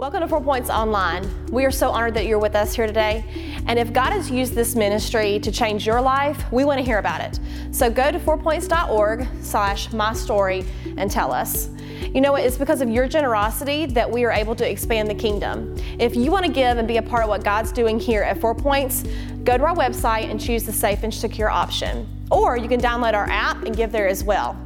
Welcome 0.00 0.20
to 0.20 0.28
Four 0.28 0.40
Points 0.40 0.70
Online. 0.70 1.28
We 1.52 1.66
are 1.66 1.70
so 1.70 1.90
honored 1.90 2.14
that 2.14 2.24
you're 2.24 2.38
with 2.38 2.56
us 2.56 2.74
here 2.74 2.86
today. 2.86 3.22
And 3.66 3.78
if 3.78 3.92
God 3.92 4.14
has 4.14 4.30
used 4.30 4.54
this 4.54 4.74
ministry 4.74 5.38
to 5.40 5.52
change 5.52 5.86
your 5.86 6.00
life, 6.00 6.50
we 6.50 6.64
want 6.64 6.78
to 6.78 6.82
hear 6.82 6.96
about 6.96 7.20
it. 7.20 7.38
So 7.70 7.90
go 7.90 8.10
to 8.10 8.18
fourpoints.org 8.18 9.28
slash 9.42 9.92
my 9.92 10.14
story 10.14 10.64
and 10.96 11.10
tell 11.10 11.34
us. 11.34 11.68
You 12.14 12.22
know 12.22 12.32
what? 12.32 12.44
It's 12.44 12.56
because 12.56 12.80
of 12.80 12.88
your 12.88 13.08
generosity 13.08 13.84
that 13.84 14.10
we 14.10 14.24
are 14.24 14.32
able 14.32 14.54
to 14.54 14.66
expand 14.66 15.10
the 15.10 15.14
kingdom. 15.14 15.76
If 15.98 16.16
you 16.16 16.30
want 16.30 16.46
to 16.46 16.50
give 16.50 16.78
and 16.78 16.88
be 16.88 16.96
a 16.96 17.02
part 17.02 17.24
of 17.24 17.28
what 17.28 17.44
God's 17.44 17.70
doing 17.70 18.00
here 18.00 18.22
at 18.22 18.40
Four 18.40 18.54
Points, 18.54 19.04
go 19.44 19.58
to 19.58 19.64
our 19.64 19.76
website 19.76 20.30
and 20.30 20.40
choose 20.40 20.64
the 20.64 20.72
safe 20.72 21.02
and 21.02 21.12
secure 21.12 21.50
option. 21.50 22.08
Or 22.30 22.56
you 22.56 22.68
can 22.68 22.80
download 22.80 23.12
our 23.12 23.28
app 23.28 23.64
and 23.64 23.76
give 23.76 23.92
there 23.92 24.08
as 24.08 24.24
well. 24.24 24.58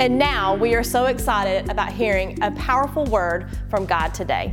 And 0.00 0.18
now 0.18 0.56
we 0.56 0.74
are 0.74 0.82
so 0.82 1.06
excited 1.06 1.70
about 1.70 1.92
hearing 1.92 2.42
a 2.42 2.50
powerful 2.50 3.04
word 3.04 3.48
from 3.70 3.86
God 3.86 4.12
today. 4.12 4.52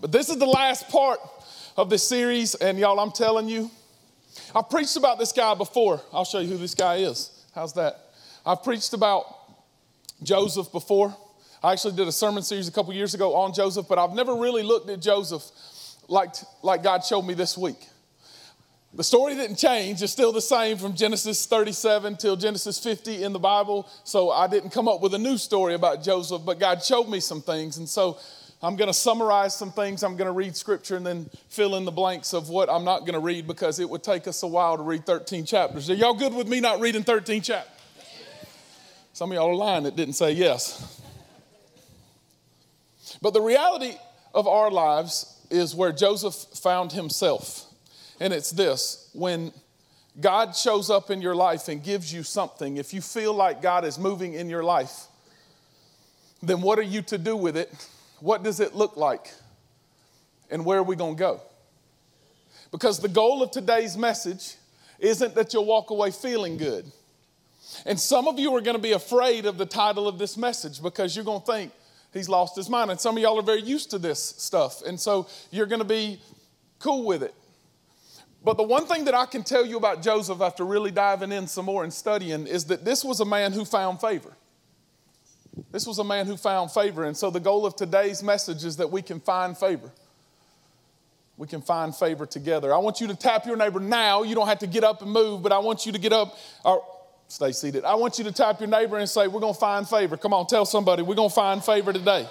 But 0.00 0.12
this 0.12 0.28
is 0.28 0.38
the 0.38 0.46
last 0.46 0.88
part 0.88 1.18
of 1.76 1.90
this 1.90 2.06
series, 2.06 2.54
and 2.54 2.78
y'all, 2.78 3.00
I'm 3.00 3.10
telling 3.10 3.48
you, 3.48 3.72
I've 4.54 4.70
preached 4.70 4.96
about 4.96 5.18
this 5.18 5.32
guy 5.32 5.52
before. 5.54 6.00
I'll 6.12 6.24
show 6.24 6.38
you 6.38 6.46
who 6.46 6.56
this 6.56 6.76
guy 6.76 6.98
is. 6.98 7.44
How's 7.56 7.72
that? 7.72 8.12
I've 8.46 8.62
preached 8.62 8.92
about 8.92 9.24
Joseph 10.22 10.70
before. 10.70 11.14
I 11.60 11.72
actually 11.72 11.96
did 11.96 12.06
a 12.06 12.12
sermon 12.12 12.44
series 12.44 12.68
a 12.68 12.72
couple 12.72 12.94
years 12.94 13.14
ago 13.14 13.34
on 13.34 13.52
Joseph, 13.52 13.86
but 13.88 13.98
I've 13.98 14.14
never 14.14 14.36
really 14.36 14.62
looked 14.62 14.88
at 14.88 15.00
Joseph 15.00 15.42
like, 16.06 16.34
like 16.62 16.84
God 16.84 17.04
showed 17.04 17.22
me 17.22 17.34
this 17.34 17.58
week. 17.58 17.89
The 18.92 19.04
story 19.04 19.36
didn't 19.36 19.56
change. 19.56 20.02
It's 20.02 20.12
still 20.12 20.32
the 20.32 20.40
same 20.40 20.76
from 20.76 20.94
Genesis 20.94 21.46
37 21.46 22.16
till 22.16 22.36
Genesis 22.36 22.82
50 22.82 23.22
in 23.22 23.32
the 23.32 23.38
Bible. 23.38 23.88
So 24.02 24.30
I 24.30 24.48
didn't 24.48 24.70
come 24.70 24.88
up 24.88 25.00
with 25.00 25.14
a 25.14 25.18
new 25.18 25.38
story 25.38 25.74
about 25.74 26.02
Joseph, 26.02 26.42
but 26.44 26.58
God 26.58 26.82
showed 26.82 27.08
me 27.08 27.20
some 27.20 27.40
things. 27.40 27.78
And 27.78 27.88
so 27.88 28.18
I'm 28.60 28.74
going 28.74 28.88
to 28.88 28.94
summarize 28.94 29.54
some 29.54 29.70
things. 29.70 30.02
I'm 30.02 30.16
going 30.16 30.26
to 30.26 30.32
read 30.32 30.56
scripture 30.56 30.96
and 30.96 31.06
then 31.06 31.30
fill 31.48 31.76
in 31.76 31.84
the 31.84 31.92
blanks 31.92 32.34
of 32.34 32.48
what 32.48 32.68
I'm 32.68 32.84
not 32.84 33.00
going 33.00 33.12
to 33.12 33.20
read 33.20 33.46
because 33.46 33.78
it 33.78 33.88
would 33.88 34.02
take 34.02 34.26
us 34.26 34.42
a 34.42 34.48
while 34.48 34.76
to 34.76 34.82
read 34.82 35.06
13 35.06 35.44
chapters. 35.44 35.88
Are 35.88 35.94
y'all 35.94 36.14
good 36.14 36.34
with 36.34 36.48
me 36.48 36.58
not 36.58 36.80
reading 36.80 37.04
13 37.04 37.42
chapters? 37.42 37.72
Some 39.12 39.30
of 39.30 39.36
y'all 39.36 39.50
are 39.50 39.54
lying 39.54 39.84
that 39.84 39.94
didn't 39.94 40.14
say 40.14 40.32
yes. 40.32 41.00
But 43.22 43.34
the 43.34 43.40
reality 43.40 43.94
of 44.34 44.48
our 44.48 44.70
lives 44.70 45.40
is 45.48 45.76
where 45.76 45.92
Joseph 45.92 46.34
found 46.34 46.92
himself. 46.92 47.69
And 48.20 48.32
it's 48.34 48.50
this 48.50 49.10
when 49.14 49.52
God 50.20 50.54
shows 50.54 50.90
up 50.90 51.10
in 51.10 51.22
your 51.22 51.34
life 51.34 51.68
and 51.68 51.82
gives 51.82 52.12
you 52.12 52.22
something, 52.22 52.76
if 52.76 52.92
you 52.92 53.00
feel 53.00 53.32
like 53.32 53.62
God 53.62 53.84
is 53.84 53.98
moving 53.98 54.34
in 54.34 54.50
your 54.50 54.62
life, 54.62 55.06
then 56.42 56.60
what 56.60 56.78
are 56.78 56.82
you 56.82 57.02
to 57.02 57.18
do 57.18 57.36
with 57.36 57.56
it? 57.56 57.88
What 58.20 58.42
does 58.42 58.60
it 58.60 58.74
look 58.74 58.96
like? 58.96 59.32
And 60.50 60.64
where 60.64 60.78
are 60.78 60.82
we 60.82 60.96
going 60.96 61.16
to 61.16 61.18
go? 61.18 61.40
Because 62.70 63.00
the 63.00 63.08
goal 63.08 63.42
of 63.42 63.50
today's 63.50 63.96
message 63.96 64.54
isn't 64.98 65.34
that 65.34 65.54
you'll 65.54 65.64
walk 65.64 65.90
away 65.90 66.10
feeling 66.10 66.56
good. 66.56 66.90
And 67.86 67.98
some 67.98 68.28
of 68.28 68.38
you 68.38 68.54
are 68.56 68.60
going 68.60 68.76
to 68.76 68.82
be 68.82 68.92
afraid 68.92 69.46
of 69.46 69.56
the 69.58 69.66
title 69.66 70.08
of 70.08 70.18
this 70.18 70.36
message 70.36 70.82
because 70.82 71.14
you're 71.16 71.24
going 71.24 71.40
to 71.40 71.46
think 71.46 71.72
he's 72.12 72.28
lost 72.28 72.56
his 72.56 72.68
mind. 72.68 72.90
And 72.90 73.00
some 73.00 73.16
of 73.16 73.22
y'all 73.22 73.38
are 73.38 73.42
very 73.42 73.62
used 73.62 73.90
to 73.90 73.98
this 73.98 74.22
stuff. 74.22 74.82
And 74.82 74.98
so 74.98 75.26
you're 75.50 75.66
going 75.66 75.80
to 75.80 75.86
be 75.86 76.20
cool 76.78 77.04
with 77.04 77.22
it. 77.22 77.34
But 78.42 78.56
the 78.56 78.62
one 78.62 78.86
thing 78.86 79.04
that 79.04 79.14
I 79.14 79.26
can 79.26 79.42
tell 79.42 79.66
you 79.66 79.76
about 79.76 80.02
Joseph 80.02 80.40
after 80.40 80.64
really 80.64 80.90
diving 80.90 81.30
in 81.30 81.46
some 81.46 81.66
more 81.66 81.84
and 81.84 81.92
studying 81.92 82.46
is 82.46 82.64
that 82.66 82.84
this 82.84 83.04
was 83.04 83.20
a 83.20 83.24
man 83.24 83.52
who 83.52 83.64
found 83.64 84.00
favor. 84.00 84.32
This 85.72 85.86
was 85.86 85.98
a 85.98 86.04
man 86.04 86.26
who 86.26 86.36
found 86.36 86.70
favor. 86.70 87.04
And 87.04 87.16
so 87.16 87.30
the 87.30 87.40
goal 87.40 87.66
of 87.66 87.76
today's 87.76 88.22
message 88.22 88.64
is 88.64 88.76
that 88.78 88.90
we 88.90 89.02
can 89.02 89.20
find 89.20 89.56
favor. 89.56 89.90
We 91.36 91.46
can 91.46 91.60
find 91.60 91.94
favor 91.94 92.26
together. 92.26 92.72
I 92.74 92.78
want 92.78 93.00
you 93.00 93.06
to 93.08 93.14
tap 93.14 93.46
your 93.46 93.56
neighbor 93.56 93.80
now. 93.80 94.22
You 94.22 94.34
don't 94.34 94.48
have 94.48 94.58
to 94.60 94.66
get 94.66 94.84
up 94.84 95.02
and 95.02 95.10
move, 95.10 95.42
but 95.42 95.52
I 95.52 95.58
want 95.58 95.86
you 95.86 95.92
to 95.92 95.98
get 95.98 96.12
up 96.12 96.36
or 96.64 96.84
stay 97.28 97.52
seated. 97.52 97.84
I 97.84 97.94
want 97.94 98.18
you 98.18 98.24
to 98.24 98.32
tap 98.32 98.60
your 98.60 98.68
neighbor 98.68 98.98
and 98.98 99.08
say, 99.08 99.26
We're 99.26 99.40
going 99.40 99.54
to 99.54 99.60
find 99.60 99.88
favor. 99.88 100.16
Come 100.16 100.34
on, 100.34 100.46
tell 100.46 100.64
somebody, 100.64 101.02
we're 101.02 101.14
going 101.14 101.30
to 101.30 101.34
find 101.34 101.64
favor 101.64 101.92
today. 101.92 102.28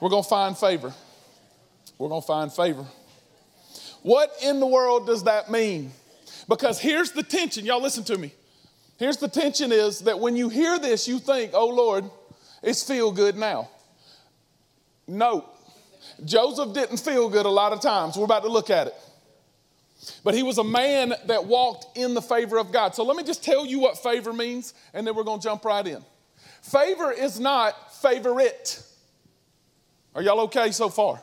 We're 0.00 0.10
going 0.10 0.22
to 0.22 0.28
find 0.28 0.56
favor. 0.56 0.92
We're 1.98 2.08
going 2.08 2.20
to 2.20 2.26
find 2.26 2.52
favor. 2.52 2.84
What 4.04 4.30
in 4.42 4.60
the 4.60 4.66
world 4.66 5.06
does 5.06 5.24
that 5.24 5.50
mean? 5.50 5.90
Because 6.46 6.78
here's 6.78 7.12
the 7.12 7.22
tension. 7.22 7.64
Y'all 7.64 7.80
listen 7.80 8.04
to 8.04 8.18
me. 8.18 8.34
Here's 8.98 9.16
the 9.16 9.28
tension 9.28 9.72
is 9.72 10.00
that 10.00 10.20
when 10.20 10.36
you 10.36 10.50
hear 10.50 10.78
this, 10.78 11.08
you 11.08 11.18
think, 11.18 11.52
oh 11.54 11.68
Lord, 11.68 12.04
it's 12.62 12.82
feel 12.82 13.10
good 13.12 13.34
now. 13.34 13.70
No. 15.08 15.48
Joseph 16.22 16.74
didn't 16.74 16.98
feel 16.98 17.30
good 17.30 17.46
a 17.46 17.50
lot 17.50 17.72
of 17.72 17.80
times. 17.80 18.18
We're 18.18 18.26
about 18.26 18.42
to 18.42 18.50
look 18.50 18.68
at 18.68 18.88
it. 18.88 18.94
But 20.22 20.34
he 20.34 20.42
was 20.42 20.58
a 20.58 20.64
man 20.64 21.14
that 21.24 21.46
walked 21.46 21.96
in 21.96 22.12
the 22.12 22.20
favor 22.20 22.58
of 22.58 22.72
God. 22.72 22.94
So 22.94 23.04
let 23.04 23.16
me 23.16 23.22
just 23.22 23.42
tell 23.42 23.64
you 23.64 23.80
what 23.80 23.96
favor 23.96 24.34
means, 24.34 24.74
and 24.92 25.06
then 25.06 25.16
we're 25.16 25.24
going 25.24 25.40
to 25.40 25.44
jump 25.44 25.64
right 25.64 25.86
in. 25.86 26.04
Favor 26.60 27.10
is 27.10 27.40
not 27.40 27.94
favorite. 28.02 28.84
Are 30.14 30.20
y'all 30.20 30.40
okay 30.40 30.72
so 30.72 30.90
far? 30.90 31.22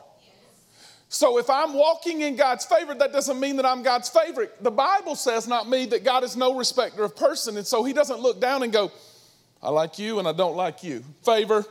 So 1.12 1.36
if 1.36 1.50
I'm 1.50 1.74
walking 1.74 2.22
in 2.22 2.36
God's 2.36 2.64
favor, 2.64 2.94
that 2.94 3.12
doesn't 3.12 3.38
mean 3.38 3.56
that 3.56 3.66
I'm 3.66 3.82
God's 3.82 4.08
favorite. 4.08 4.64
The 4.64 4.70
Bible 4.70 5.14
says, 5.14 5.46
not 5.46 5.68
me, 5.68 5.84
that 5.86 6.04
God 6.04 6.24
is 6.24 6.38
no 6.38 6.56
respecter 6.56 7.04
of 7.04 7.14
person. 7.14 7.58
And 7.58 7.66
so 7.66 7.84
he 7.84 7.92
doesn't 7.92 8.20
look 8.20 8.40
down 8.40 8.62
and 8.62 8.72
go, 8.72 8.90
I 9.62 9.68
like 9.68 9.98
you 9.98 10.20
and 10.20 10.26
I 10.26 10.32
don't 10.32 10.56
like 10.56 10.82
you. 10.82 11.04
Favor. 11.22 11.66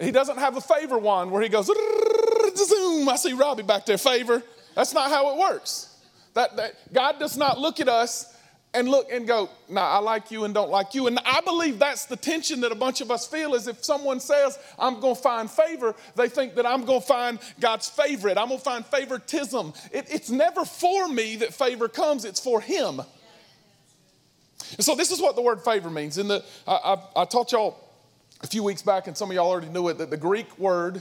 He 0.00 0.10
doesn't 0.10 0.36
have 0.36 0.56
a 0.56 0.60
favor 0.60 0.98
wand 0.98 1.30
where 1.30 1.40
he 1.40 1.48
goes, 1.48 1.66
zoom, 1.66 3.08
I 3.08 3.14
see 3.14 3.34
Robbie 3.34 3.62
back 3.62 3.86
there, 3.86 3.96
favor. 3.96 4.42
That's 4.74 4.92
not 4.92 5.10
how 5.10 5.32
it 5.32 5.38
works. 5.38 5.96
That, 6.34 6.56
that 6.56 6.92
God 6.92 7.20
does 7.20 7.36
not 7.36 7.60
look 7.60 7.78
at 7.78 7.88
us 7.88 8.36
and 8.74 8.88
look 8.88 9.10
and 9.10 9.26
go, 9.26 9.48
nah, 9.68 9.96
I 9.96 9.98
like 9.98 10.30
you 10.30 10.44
and 10.44 10.52
don't 10.52 10.70
like 10.70 10.94
you. 10.94 11.06
And 11.06 11.18
I 11.24 11.40
believe 11.40 11.78
that's 11.78 12.04
the 12.04 12.16
tension 12.16 12.60
that 12.60 12.72
a 12.72 12.74
bunch 12.74 13.00
of 13.00 13.10
us 13.10 13.26
feel 13.26 13.54
is 13.54 13.66
if 13.66 13.82
someone 13.82 14.20
says, 14.20 14.58
I'm 14.78 15.00
going 15.00 15.16
to 15.16 15.20
find 15.20 15.50
favor, 15.50 15.94
they 16.16 16.28
think 16.28 16.54
that 16.56 16.66
I'm 16.66 16.84
going 16.84 17.00
to 17.00 17.06
find 17.06 17.38
God's 17.60 17.88
favorite. 17.88 18.36
I'm 18.36 18.48
going 18.48 18.58
to 18.58 18.64
find 18.64 18.84
favoritism. 18.84 19.72
It, 19.90 20.06
it's 20.10 20.30
never 20.30 20.64
for 20.64 21.08
me 21.08 21.36
that 21.36 21.54
favor 21.54 21.88
comes, 21.88 22.24
it's 22.24 22.40
for 22.40 22.60
Him. 22.60 23.00
And 24.76 24.84
so 24.84 24.94
this 24.94 25.10
is 25.10 25.20
what 25.20 25.34
the 25.34 25.42
word 25.42 25.62
favor 25.62 25.88
means. 25.88 26.18
In 26.18 26.28
the, 26.28 26.44
I, 26.66 26.72
I, 26.72 27.22
I 27.22 27.24
taught 27.24 27.52
y'all 27.52 27.78
a 28.42 28.46
few 28.46 28.62
weeks 28.62 28.82
back, 28.82 29.06
and 29.06 29.16
some 29.16 29.30
of 29.30 29.34
y'all 29.34 29.48
already 29.48 29.68
knew 29.68 29.88
it, 29.88 29.98
that 29.98 30.10
the 30.10 30.16
Greek 30.16 30.58
word 30.58 31.00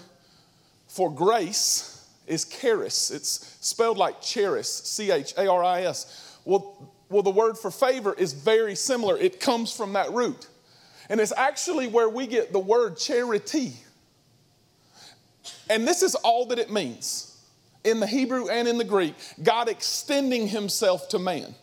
for 0.87 1.11
grace 1.11 2.05
is 2.27 2.45
charis. 2.45 3.11
It's 3.11 3.57
spelled 3.59 3.97
like 3.97 4.21
charis, 4.21 4.73
C 4.73 5.11
H 5.11 5.33
A 5.37 5.51
R 5.51 5.63
I 5.63 5.81
S. 5.83 6.37
Well, 6.45 6.93
well, 7.09 7.23
the 7.23 7.29
word 7.29 7.57
for 7.57 7.71
favor 7.71 8.13
is 8.13 8.33
very 8.33 8.75
similar. 8.75 9.17
It 9.17 9.39
comes 9.39 9.75
from 9.75 9.93
that 9.93 10.11
root. 10.11 10.47
And 11.09 11.21
it's 11.21 11.33
actually 11.35 11.87
where 11.87 12.09
we 12.09 12.27
get 12.27 12.51
the 12.51 12.59
word 12.59 12.97
charity. 12.97 13.73
And 15.69 15.87
this 15.87 16.01
is 16.01 16.15
all 16.15 16.47
that 16.47 16.59
it 16.59 16.71
means 16.71 17.37
in 17.83 17.99
the 17.99 18.07
Hebrew 18.07 18.49
and 18.49 18.67
in 18.67 18.77
the 18.77 18.83
Greek 18.83 19.15
God 19.41 19.69
extending 19.69 20.47
himself 20.47 21.09
to 21.09 21.19
man. 21.19 21.55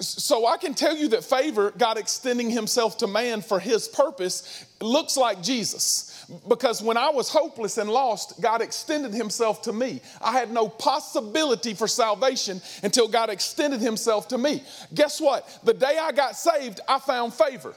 So 0.00 0.46
I 0.46 0.56
can 0.56 0.74
tell 0.74 0.96
you 0.96 1.08
that 1.08 1.24
favor, 1.24 1.72
God 1.76 1.98
extending 1.98 2.50
himself 2.50 2.98
to 2.98 3.06
man 3.06 3.42
for 3.42 3.58
his 3.60 3.88
purpose, 3.88 4.64
looks 4.80 5.16
like 5.16 5.42
Jesus. 5.42 6.17
Because 6.46 6.82
when 6.82 6.98
I 6.98 7.08
was 7.08 7.30
hopeless 7.30 7.78
and 7.78 7.88
lost, 7.88 8.40
God 8.40 8.60
extended 8.60 9.14
Himself 9.14 9.62
to 9.62 9.72
me. 9.72 10.02
I 10.20 10.32
had 10.32 10.50
no 10.50 10.68
possibility 10.68 11.72
for 11.72 11.88
salvation 11.88 12.60
until 12.82 13.08
God 13.08 13.30
extended 13.30 13.80
Himself 13.80 14.28
to 14.28 14.38
me. 14.38 14.62
Guess 14.94 15.20
what? 15.20 15.48
The 15.64 15.72
day 15.72 15.96
I 15.98 16.12
got 16.12 16.36
saved, 16.36 16.80
I 16.86 16.98
found 16.98 17.32
favor. 17.32 17.74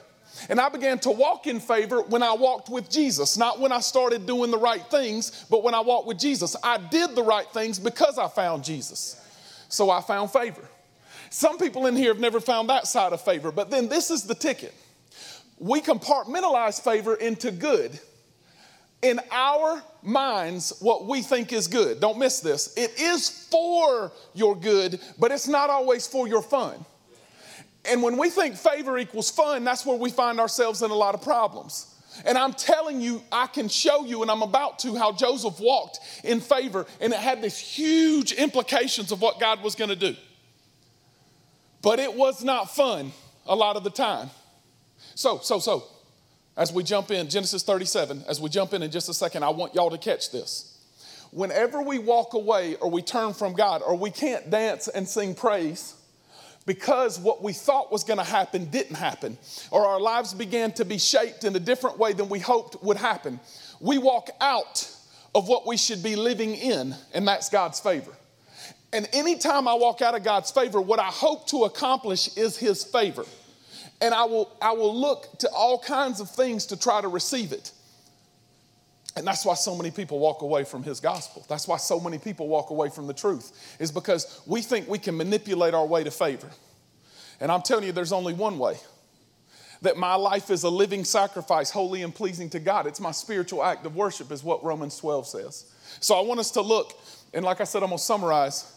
And 0.48 0.60
I 0.60 0.68
began 0.68 0.98
to 1.00 1.10
walk 1.10 1.46
in 1.46 1.60
favor 1.60 2.02
when 2.02 2.22
I 2.22 2.32
walked 2.32 2.68
with 2.68 2.90
Jesus, 2.90 3.38
not 3.38 3.58
when 3.58 3.72
I 3.72 3.80
started 3.80 4.26
doing 4.26 4.50
the 4.50 4.58
right 4.58 4.84
things, 4.86 5.46
but 5.50 5.62
when 5.62 5.74
I 5.74 5.80
walked 5.80 6.06
with 6.06 6.18
Jesus. 6.18 6.54
I 6.62 6.78
did 6.78 7.14
the 7.14 7.22
right 7.22 7.48
things 7.52 7.78
because 7.78 8.18
I 8.18 8.28
found 8.28 8.64
Jesus. 8.64 9.18
So 9.68 9.88
I 9.88 10.02
found 10.02 10.30
favor. 10.30 10.68
Some 11.30 11.56
people 11.56 11.86
in 11.86 11.96
here 11.96 12.12
have 12.12 12.20
never 12.20 12.40
found 12.40 12.68
that 12.68 12.86
side 12.86 13.14
of 13.14 13.22
favor, 13.22 13.50
but 13.50 13.70
then 13.70 13.88
this 13.88 14.10
is 14.10 14.24
the 14.24 14.34
ticket. 14.34 14.74
We 15.58 15.80
compartmentalize 15.80 16.82
favor 16.82 17.14
into 17.14 17.50
good 17.50 17.98
in 19.02 19.20
our 19.30 19.82
minds 20.02 20.72
what 20.80 21.06
we 21.06 21.22
think 21.22 21.52
is 21.52 21.66
good. 21.66 22.00
Don't 22.00 22.18
miss 22.18 22.40
this. 22.40 22.72
It 22.76 22.98
is 22.98 23.28
for 23.28 24.12
your 24.32 24.56
good, 24.56 25.00
but 25.18 25.32
it's 25.32 25.48
not 25.48 25.70
always 25.70 26.06
for 26.06 26.28
your 26.28 26.42
fun. 26.42 26.84
And 27.84 28.02
when 28.02 28.16
we 28.16 28.30
think 28.30 28.54
favor 28.54 28.96
equals 28.96 29.30
fun, 29.30 29.64
that's 29.64 29.84
where 29.84 29.96
we 29.96 30.10
find 30.10 30.38
ourselves 30.38 30.82
in 30.82 30.90
a 30.90 30.94
lot 30.94 31.14
of 31.14 31.22
problems. 31.22 31.92
And 32.24 32.38
I'm 32.38 32.52
telling 32.52 33.00
you, 33.00 33.22
I 33.32 33.46
can 33.46 33.68
show 33.68 34.04
you, 34.04 34.22
and 34.22 34.30
I'm 34.30 34.42
about 34.42 34.78
to, 34.80 34.94
how 34.94 35.12
Joseph 35.12 35.58
walked 35.58 35.98
in 36.22 36.40
favor, 36.40 36.86
and 37.00 37.12
it 37.12 37.18
had 37.18 37.42
this 37.42 37.58
huge 37.58 38.32
implications 38.32 39.10
of 39.12 39.20
what 39.20 39.40
God 39.40 39.62
was 39.62 39.74
going 39.74 39.90
to 39.90 39.96
do. 39.96 40.14
But 41.80 41.98
it 41.98 42.14
was 42.14 42.44
not 42.44 42.72
fun 42.74 43.12
a 43.46 43.56
lot 43.56 43.76
of 43.76 43.82
the 43.82 43.90
time. 43.90 44.30
So, 45.14 45.40
so, 45.42 45.58
so, 45.58 45.84
as 46.56 46.72
we 46.72 46.82
jump 46.82 47.10
in, 47.10 47.28
Genesis 47.28 47.62
37, 47.62 48.24
as 48.28 48.40
we 48.40 48.50
jump 48.50 48.74
in 48.74 48.82
in 48.82 48.90
just 48.90 49.08
a 49.08 49.14
second, 49.14 49.42
I 49.42 49.50
want 49.50 49.74
y'all 49.74 49.90
to 49.90 49.98
catch 49.98 50.30
this. 50.30 50.78
Whenever 51.30 51.80
we 51.80 51.98
walk 51.98 52.34
away 52.34 52.76
or 52.76 52.90
we 52.90 53.00
turn 53.00 53.32
from 53.32 53.54
God 53.54 53.82
or 53.82 53.96
we 53.96 54.10
can't 54.10 54.50
dance 54.50 54.88
and 54.88 55.08
sing 55.08 55.34
praise, 55.34 55.94
because 56.66 57.18
what 57.18 57.42
we 57.42 57.52
thought 57.52 57.90
was 57.90 58.04
going 58.04 58.18
to 58.18 58.24
happen 58.24 58.66
didn't 58.66 58.96
happen, 58.96 59.36
or 59.70 59.86
our 59.86 60.00
lives 60.00 60.34
began 60.34 60.72
to 60.72 60.84
be 60.84 60.98
shaped 60.98 61.44
in 61.44 61.56
a 61.56 61.60
different 61.60 61.98
way 61.98 62.12
than 62.12 62.28
we 62.28 62.38
hoped 62.38 62.82
would 62.82 62.96
happen, 62.96 63.40
we 63.80 63.98
walk 63.98 64.30
out 64.40 64.88
of 65.34 65.48
what 65.48 65.66
we 65.66 65.76
should 65.76 66.02
be 66.02 66.14
living 66.14 66.54
in, 66.54 66.94
and 67.14 67.26
that's 67.26 67.48
God's 67.48 67.80
favor. 67.80 68.12
And 68.92 69.08
anytime 69.12 69.66
I 69.66 69.74
walk 69.74 70.02
out 70.02 70.14
of 70.14 70.22
God's 70.22 70.50
favor, 70.50 70.80
what 70.80 71.00
I 71.00 71.06
hope 71.06 71.46
to 71.48 71.64
accomplish 71.64 72.36
is 72.36 72.58
His 72.58 72.84
favor. 72.84 73.24
And 74.02 74.12
I 74.12 74.24
will, 74.24 74.54
I 74.60 74.72
will 74.72 74.94
look 74.94 75.38
to 75.38 75.48
all 75.50 75.78
kinds 75.78 76.20
of 76.20 76.28
things 76.28 76.66
to 76.66 76.76
try 76.78 77.00
to 77.00 77.08
receive 77.08 77.52
it. 77.52 77.70
And 79.16 79.26
that's 79.26 79.44
why 79.44 79.54
so 79.54 79.76
many 79.76 79.90
people 79.90 80.18
walk 80.18 80.42
away 80.42 80.64
from 80.64 80.82
his 80.82 80.98
gospel. 80.98 81.46
That's 81.48 81.68
why 81.68 81.76
so 81.76 82.00
many 82.00 82.18
people 82.18 82.48
walk 82.48 82.70
away 82.70 82.88
from 82.88 83.06
the 83.06 83.14
truth, 83.14 83.76
is 83.78 83.92
because 83.92 84.42
we 84.46 84.60
think 84.60 84.88
we 84.88 84.98
can 84.98 85.16
manipulate 85.16 85.72
our 85.72 85.86
way 85.86 86.02
to 86.02 86.10
favor. 86.10 86.50
And 87.38 87.52
I'm 87.52 87.62
telling 87.62 87.84
you, 87.84 87.92
there's 87.92 88.12
only 88.12 88.34
one 88.34 88.58
way 88.58 88.76
that 89.82 89.96
my 89.96 90.14
life 90.14 90.50
is 90.50 90.62
a 90.62 90.70
living 90.70 91.04
sacrifice, 91.04 91.70
holy 91.70 92.02
and 92.02 92.14
pleasing 92.14 92.48
to 92.50 92.60
God. 92.60 92.86
It's 92.86 93.00
my 93.00 93.10
spiritual 93.10 93.62
act 93.62 93.84
of 93.84 93.94
worship, 93.94 94.32
is 94.32 94.42
what 94.42 94.64
Romans 94.64 94.96
12 94.96 95.26
says. 95.26 95.72
So 96.00 96.16
I 96.16 96.22
want 96.22 96.40
us 96.40 96.50
to 96.52 96.60
look, 96.60 96.92
and 97.34 97.44
like 97.44 97.60
I 97.60 97.64
said, 97.64 97.82
I'm 97.82 97.90
gonna 97.90 97.98
summarize, 97.98 98.72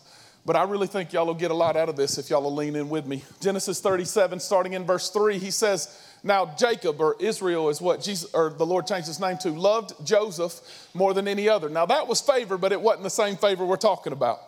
but 0.46 0.56
I 0.56 0.64
really 0.64 0.88
think 0.88 1.12
y'all 1.12 1.26
will 1.26 1.34
get 1.34 1.52
a 1.52 1.56
lot 1.56 1.76
out 1.76 1.90
of 1.90 1.96
this 1.96 2.18
if 2.18 2.30
y'all 2.30 2.44
will 2.44 2.54
lean 2.54 2.76
in 2.76 2.90
with 2.90 3.08
me. 3.08 3.24
Genesis 3.40 3.82
37, 3.82 4.40
starting 4.40 4.74
in 4.74 4.86
verse 4.86 5.10
3, 5.10 5.40
he 5.40 5.52
says, 5.52 6.02
now, 6.26 6.56
Jacob 6.58 7.00
or 7.02 7.16
Israel 7.20 7.70
is 7.70 7.80
what 7.80 8.02
Jesus 8.02 8.34
or 8.34 8.50
the 8.50 8.66
Lord 8.66 8.88
changed 8.88 9.08
his 9.08 9.20
name 9.20 9.38
to, 9.40 9.52
loved 9.52 9.94
Joseph 10.04 10.60
more 10.96 11.14
than 11.14 11.28
any 11.28 11.48
other. 11.48 11.70
Now, 11.70 11.86
that 11.86 12.08
was 12.08 12.20
favor, 12.20 12.58
but 12.58 12.72
it 12.72 12.82
wasn't 12.82 13.04
the 13.04 13.12
same 13.12 13.36
favor 13.36 13.64
we're 13.64 13.76
talking 13.76 14.12
about. 14.12 14.40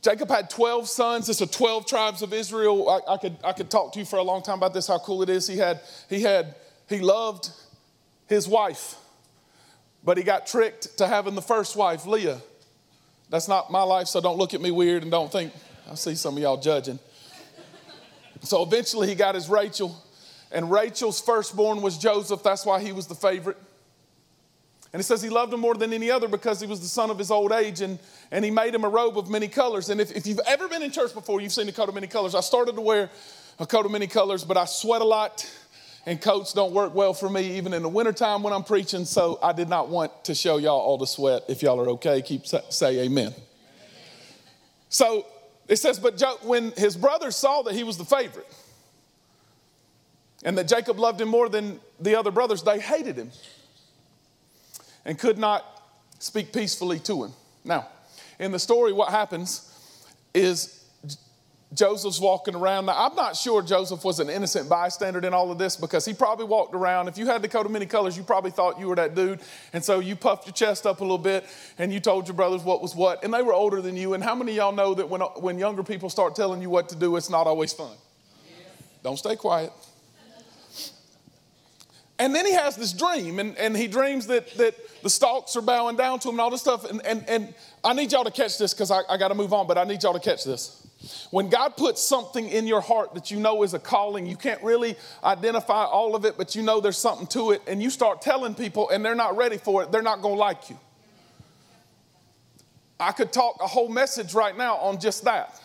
Jacob 0.00 0.30
had 0.30 0.48
12 0.48 0.88
sons. 0.88 1.28
It's 1.28 1.40
the 1.40 1.46
12 1.46 1.84
tribes 1.84 2.22
of 2.22 2.32
Israel. 2.32 2.88
I, 2.88 3.12
I, 3.12 3.16
could, 3.18 3.36
I 3.44 3.52
could 3.52 3.70
talk 3.70 3.92
to 3.92 3.98
you 3.98 4.06
for 4.06 4.18
a 4.18 4.22
long 4.22 4.42
time 4.42 4.56
about 4.56 4.72
this, 4.72 4.86
how 4.86 4.98
cool 4.98 5.22
it 5.22 5.28
is. 5.28 5.46
He 5.46 5.58
had, 5.58 5.80
he 6.08 6.22
had, 6.22 6.54
he 6.88 7.00
loved 7.00 7.50
his 8.26 8.48
wife, 8.48 8.94
but 10.02 10.16
he 10.16 10.24
got 10.24 10.46
tricked 10.46 10.96
to 10.96 11.06
having 11.06 11.34
the 11.34 11.42
first 11.42 11.76
wife, 11.76 12.06
Leah. 12.06 12.40
That's 13.30 13.46
not 13.46 13.70
my 13.70 13.82
life, 13.82 14.08
so 14.08 14.20
don't 14.20 14.38
look 14.38 14.54
at 14.54 14.60
me 14.60 14.72
weird 14.72 15.02
and 15.02 15.10
don't 15.10 15.30
think, 15.30 15.52
I 15.90 15.94
see 15.94 16.16
some 16.16 16.36
of 16.36 16.42
y'all 16.42 16.56
judging. 16.56 16.98
So 18.42 18.62
eventually 18.62 19.06
he 19.08 19.14
got 19.14 19.34
his 19.34 19.48
Rachel. 19.48 19.96
And 20.52 20.70
Rachel's 20.70 21.20
firstborn 21.20 21.80
was 21.80 21.96
Joseph. 21.96 22.42
That's 22.42 22.66
why 22.66 22.80
he 22.80 22.90
was 22.90 23.06
the 23.06 23.14
favorite. 23.14 23.56
And 24.92 24.98
it 24.98 25.04
says 25.04 25.22
he 25.22 25.28
loved 25.28 25.52
him 25.52 25.60
more 25.60 25.74
than 25.74 25.92
any 25.92 26.10
other 26.10 26.26
because 26.26 26.60
he 26.60 26.66
was 26.66 26.80
the 26.80 26.88
son 26.88 27.10
of 27.10 27.18
his 27.18 27.30
old 27.30 27.52
age 27.52 27.80
and, 27.80 28.00
and 28.32 28.44
he 28.44 28.50
made 28.50 28.74
him 28.74 28.82
a 28.82 28.88
robe 28.88 29.16
of 29.16 29.30
many 29.30 29.46
colors. 29.46 29.88
And 29.88 30.00
if, 30.00 30.10
if 30.16 30.26
you've 30.26 30.40
ever 30.48 30.66
been 30.66 30.82
in 30.82 30.90
church 30.90 31.14
before, 31.14 31.40
you've 31.40 31.52
seen 31.52 31.68
a 31.68 31.72
coat 31.72 31.88
of 31.88 31.94
many 31.94 32.08
colors. 32.08 32.34
I 32.34 32.40
started 32.40 32.74
to 32.74 32.80
wear 32.80 33.08
a 33.60 33.66
coat 33.66 33.86
of 33.86 33.92
many 33.92 34.08
colors, 34.08 34.42
but 34.42 34.56
I 34.56 34.64
sweat 34.64 35.00
a 35.00 35.04
lot 35.04 35.48
and 36.06 36.20
coats 36.20 36.52
don't 36.52 36.72
work 36.72 36.94
well 36.94 37.12
for 37.12 37.28
me 37.28 37.56
even 37.58 37.72
in 37.72 37.82
the 37.82 37.88
wintertime 37.88 38.42
when 38.42 38.52
I'm 38.52 38.64
preaching. 38.64 39.04
So 39.04 39.38
I 39.42 39.52
did 39.52 39.68
not 39.68 39.88
want 39.88 40.24
to 40.24 40.34
show 40.34 40.56
y'all 40.56 40.80
all 40.80 40.98
the 40.98 41.06
sweat. 41.06 41.42
If 41.48 41.62
y'all 41.62 41.80
are 41.80 41.90
okay, 41.90 42.22
keep 42.22 42.46
say 42.46 43.00
amen. 43.00 43.34
So 44.88 45.26
it 45.68 45.76
says, 45.76 45.98
but 45.98 46.20
when 46.42 46.72
his 46.72 46.96
brothers 46.96 47.36
saw 47.36 47.62
that 47.62 47.74
he 47.74 47.84
was 47.84 47.96
the 47.96 48.04
favorite, 48.04 48.52
and 50.42 50.56
that 50.58 50.66
Jacob 50.66 50.98
loved 50.98 51.20
him 51.20 51.28
more 51.28 51.48
than 51.48 51.78
the 52.00 52.14
other 52.14 52.30
brothers, 52.30 52.62
they 52.62 52.80
hated 52.80 53.16
him 53.16 53.30
and 55.04 55.18
could 55.18 55.38
not 55.38 55.64
speak 56.18 56.52
peacefully 56.52 56.98
to 57.00 57.24
him. 57.24 57.32
Now, 57.64 57.88
in 58.38 58.50
the 58.52 58.58
story, 58.58 58.92
what 58.92 59.10
happens 59.10 59.66
is 60.32 60.79
Joseph's 61.72 62.18
walking 62.18 62.56
around. 62.56 62.86
Now, 62.86 63.06
I'm 63.06 63.14
not 63.14 63.36
sure 63.36 63.62
Joseph 63.62 64.04
was 64.04 64.18
an 64.18 64.28
innocent 64.28 64.68
bystander 64.68 65.20
in 65.20 65.32
all 65.32 65.52
of 65.52 65.58
this 65.58 65.76
because 65.76 66.04
he 66.04 66.12
probably 66.12 66.44
walked 66.44 66.74
around. 66.74 67.06
If 67.06 67.16
you 67.16 67.26
had 67.26 67.42
the 67.42 67.48
coat 67.48 67.64
of 67.64 67.70
many 67.70 67.86
colors, 67.86 68.16
you 68.16 68.24
probably 68.24 68.50
thought 68.50 68.80
you 68.80 68.88
were 68.88 68.96
that 68.96 69.14
dude. 69.14 69.40
And 69.72 69.84
so 69.84 70.00
you 70.00 70.16
puffed 70.16 70.46
your 70.46 70.52
chest 70.52 70.84
up 70.84 71.00
a 71.00 71.04
little 71.04 71.16
bit 71.16 71.46
and 71.78 71.92
you 71.92 72.00
told 72.00 72.26
your 72.26 72.34
brothers 72.34 72.64
what 72.64 72.82
was 72.82 72.96
what. 72.96 73.22
And 73.22 73.32
they 73.32 73.42
were 73.42 73.52
older 73.52 73.80
than 73.80 73.96
you. 73.96 74.14
And 74.14 74.24
how 74.24 74.34
many 74.34 74.52
of 74.52 74.56
y'all 74.56 74.72
know 74.72 74.94
that 74.94 75.08
when, 75.08 75.20
when 75.20 75.58
younger 75.60 75.84
people 75.84 76.10
start 76.10 76.34
telling 76.34 76.60
you 76.60 76.70
what 76.70 76.88
to 76.88 76.96
do, 76.96 77.14
it's 77.14 77.30
not 77.30 77.46
always 77.46 77.72
fun? 77.72 77.96
Don't 79.04 79.16
stay 79.16 79.36
quiet. 79.36 79.72
And 82.18 82.34
then 82.34 82.44
he 82.44 82.52
has 82.52 82.76
this 82.76 82.92
dream, 82.92 83.38
and, 83.38 83.56
and 83.56 83.74
he 83.74 83.86
dreams 83.88 84.26
that, 84.26 84.50
that 84.58 84.74
the 85.02 85.08
stalks 85.08 85.56
are 85.56 85.62
bowing 85.62 85.96
down 85.96 86.18
to 86.18 86.28
him 86.28 86.34
and 86.34 86.40
all 86.42 86.50
this 86.50 86.60
stuff. 86.60 86.84
And, 86.84 87.00
and, 87.06 87.26
and 87.26 87.54
I 87.82 87.94
need 87.94 88.12
y'all 88.12 88.24
to 88.24 88.30
catch 88.30 88.58
this 88.58 88.74
because 88.74 88.90
I, 88.90 89.00
I 89.08 89.16
got 89.16 89.28
to 89.28 89.34
move 89.34 89.54
on, 89.54 89.66
but 89.66 89.78
I 89.78 89.84
need 89.84 90.02
y'all 90.02 90.12
to 90.12 90.20
catch 90.20 90.44
this. 90.44 90.79
When 91.30 91.48
God 91.48 91.76
puts 91.76 92.02
something 92.02 92.48
in 92.48 92.66
your 92.66 92.80
heart 92.80 93.14
that 93.14 93.30
you 93.30 93.40
know 93.40 93.62
is 93.62 93.72
a 93.72 93.78
calling, 93.78 94.26
you 94.26 94.36
can't 94.36 94.62
really 94.62 94.96
identify 95.24 95.84
all 95.84 96.14
of 96.14 96.24
it, 96.24 96.36
but 96.36 96.54
you 96.54 96.62
know 96.62 96.80
there's 96.80 96.98
something 96.98 97.26
to 97.28 97.52
it, 97.52 97.62
and 97.66 97.82
you 97.82 97.88
start 97.88 98.20
telling 98.20 98.54
people 98.54 98.90
and 98.90 99.04
they're 99.04 99.14
not 99.14 99.36
ready 99.36 99.56
for 99.56 99.82
it, 99.82 99.90
they're 99.90 100.02
not 100.02 100.20
going 100.20 100.34
to 100.34 100.40
like 100.40 100.68
you. 100.68 100.78
I 102.98 103.12
could 103.12 103.32
talk 103.32 103.56
a 103.62 103.66
whole 103.66 103.88
message 103.88 104.34
right 104.34 104.56
now 104.56 104.76
on 104.76 105.00
just 105.00 105.24
that. 105.24 105.58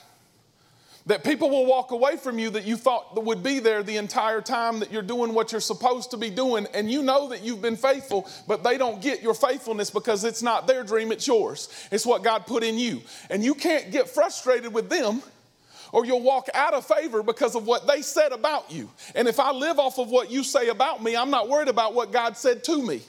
That 1.08 1.24
people 1.24 1.52
will 1.52 1.68
walk 1.68 1.92
away 1.92 2.18
from 2.18 2.40
you 2.40 2.50
that 2.52 2.66
you 2.66 2.78
thought 2.78 3.24
would 3.24 3.44
be 3.44 3.60
there 3.60 3.84
the 3.84 3.98
entire 3.98 4.42
time 4.42 4.80
that 4.80 4.92
you're 4.92 5.04
doing 5.04 5.36
what 5.36 5.52
you're 5.52 5.62
supposed 5.62 6.12
to 6.12 6.18
be 6.18 6.32
doing, 6.32 6.66
and 6.74 6.90
you 6.90 7.04
know 7.04 7.30
that 7.30 7.44
you've 7.44 7.62
been 7.62 7.78
faithful, 7.78 8.28
but 8.48 8.64
they 8.64 8.78
don't 8.78 9.02
get 9.02 9.22
your 9.22 9.36
faithfulness 9.36 9.92
because 9.92 10.24
it's 10.24 10.42
not 10.42 10.66
their 10.66 10.84
dream, 10.84 11.12
it's 11.12 11.28
yours. 11.28 11.70
It's 11.92 12.06
what 12.06 12.24
God 12.24 12.48
put 12.48 12.64
in 12.64 12.80
you. 12.80 13.02
And 13.30 13.44
you 13.44 13.54
can't 13.54 13.92
get 13.92 14.10
frustrated 14.10 14.74
with 14.74 14.90
them 14.90 15.22
or 15.92 16.06
you'll 16.06 16.22
walk 16.22 16.50
out 16.54 16.74
of 16.74 16.86
favor 16.86 17.24
because 17.24 17.56
of 17.56 17.66
what 17.66 17.88
they 17.88 18.02
said 18.02 18.34
about 18.34 18.70
you. 18.72 18.90
And 19.16 19.30
if 19.30 19.40
I 19.40 19.52
live 19.52 19.80
off 19.80 19.98
of 19.98 20.10
what 20.10 20.30
you 20.30 20.44
say 20.44 20.68
about 20.68 21.02
me, 21.02 21.16
I'm 21.16 21.30
not 21.30 21.48
worried 21.48 21.70
about 21.70 21.94
what 21.94 22.12
God 22.12 22.36
said 22.36 22.66
to 22.66 22.82
me. 22.82 23.02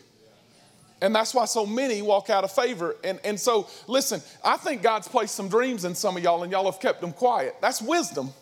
And 1.03 1.15
that's 1.15 1.35
why 1.35 1.45
so 1.45 1.67
many 1.67 2.01
walk 2.01 2.31
out 2.31 2.45
of 2.45 2.51
favor. 2.51 2.97
And, 3.05 3.21
and 3.23 3.39
so, 3.39 3.69
listen, 3.87 4.23
I 4.43 4.57
think 4.57 4.83
God's 4.83 5.09
placed 5.09 5.35
some 5.35 5.49
dreams 5.49 5.85
in 5.85 5.95
some 5.95 6.17
of 6.17 6.23
y'all, 6.23 6.43
and 6.43 6.51
y'all 6.51 6.71
have 6.71 6.81
kept 6.81 7.01
them 7.01 7.13
quiet. 7.13 7.57
That's 7.61 7.83
wisdom. 7.83 8.33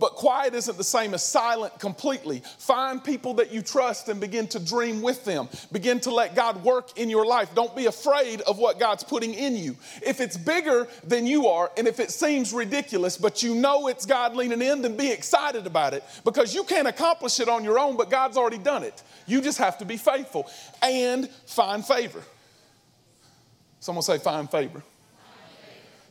But 0.00 0.14
quiet 0.14 0.54
isn't 0.54 0.78
the 0.78 0.82
same 0.82 1.12
as 1.12 1.22
silent 1.22 1.78
completely. 1.78 2.42
Find 2.58 3.04
people 3.04 3.34
that 3.34 3.52
you 3.52 3.60
trust 3.60 4.08
and 4.08 4.18
begin 4.18 4.46
to 4.48 4.58
dream 4.58 5.02
with 5.02 5.26
them. 5.26 5.48
Begin 5.70 6.00
to 6.00 6.10
let 6.10 6.34
God 6.34 6.64
work 6.64 6.98
in 6.98 7.10
your 7.10 7.26
life. 7.26 7.54
Don't 7.54 7.76
be 7.76 7.84
afraid 7.84 8.40
of 8.42 8.58
what 8.58 8.80
God's 8.80 9.04
putting 9.04 9.34
in 9.34 9.56
you. 9.56 9.76
If 10.04 10.20
it's 10.20 10.38
bigger 10.38 10.88
than 11.04 11.26
you 11.26 11.48
are, 11.48 11.70
and 11.76 11.86
if 11.86 12.00
it 12.00 12.10
seems 12.10 12.54
ridiculous, 12.54 13.18
but 13.18 13.42
you 13.42 13.54
know 13.54 13.88
it's 13.88 14.06
God 14.06 14.34
leaning 14.34 14.62
in, 14.62 14.80
then 14.80 14.96
be 14.96 15.12
excited 15.12 15.66
about 15.66 15.92
it 15.92 16.02
because 16.24 16.54
you 16.54 16.64
can't 16.64 16.88
accomplish 16.88 17.38
it 17.38 17.48
on 17.48 17.62
your 17.62 17.78
own, 17.78 17.98
but 17.98 18.08
God's 18.08 18.38
already 18.38 18.58
done 18.58 18.82
it. 18.82 19.02
You 19.26 19.42
just 19.42 19.58
have 19.58 19.76
to 19.78 19.84
be 19.84 19.98
faithful 19.98 20.48
and 20.82 21.28
find 21.46 21.84
favor. 21.84 22.22
Someone 23.80 24.02
say, 24.02 24.18
find 24.18 24.50
favor. 24.50 24.82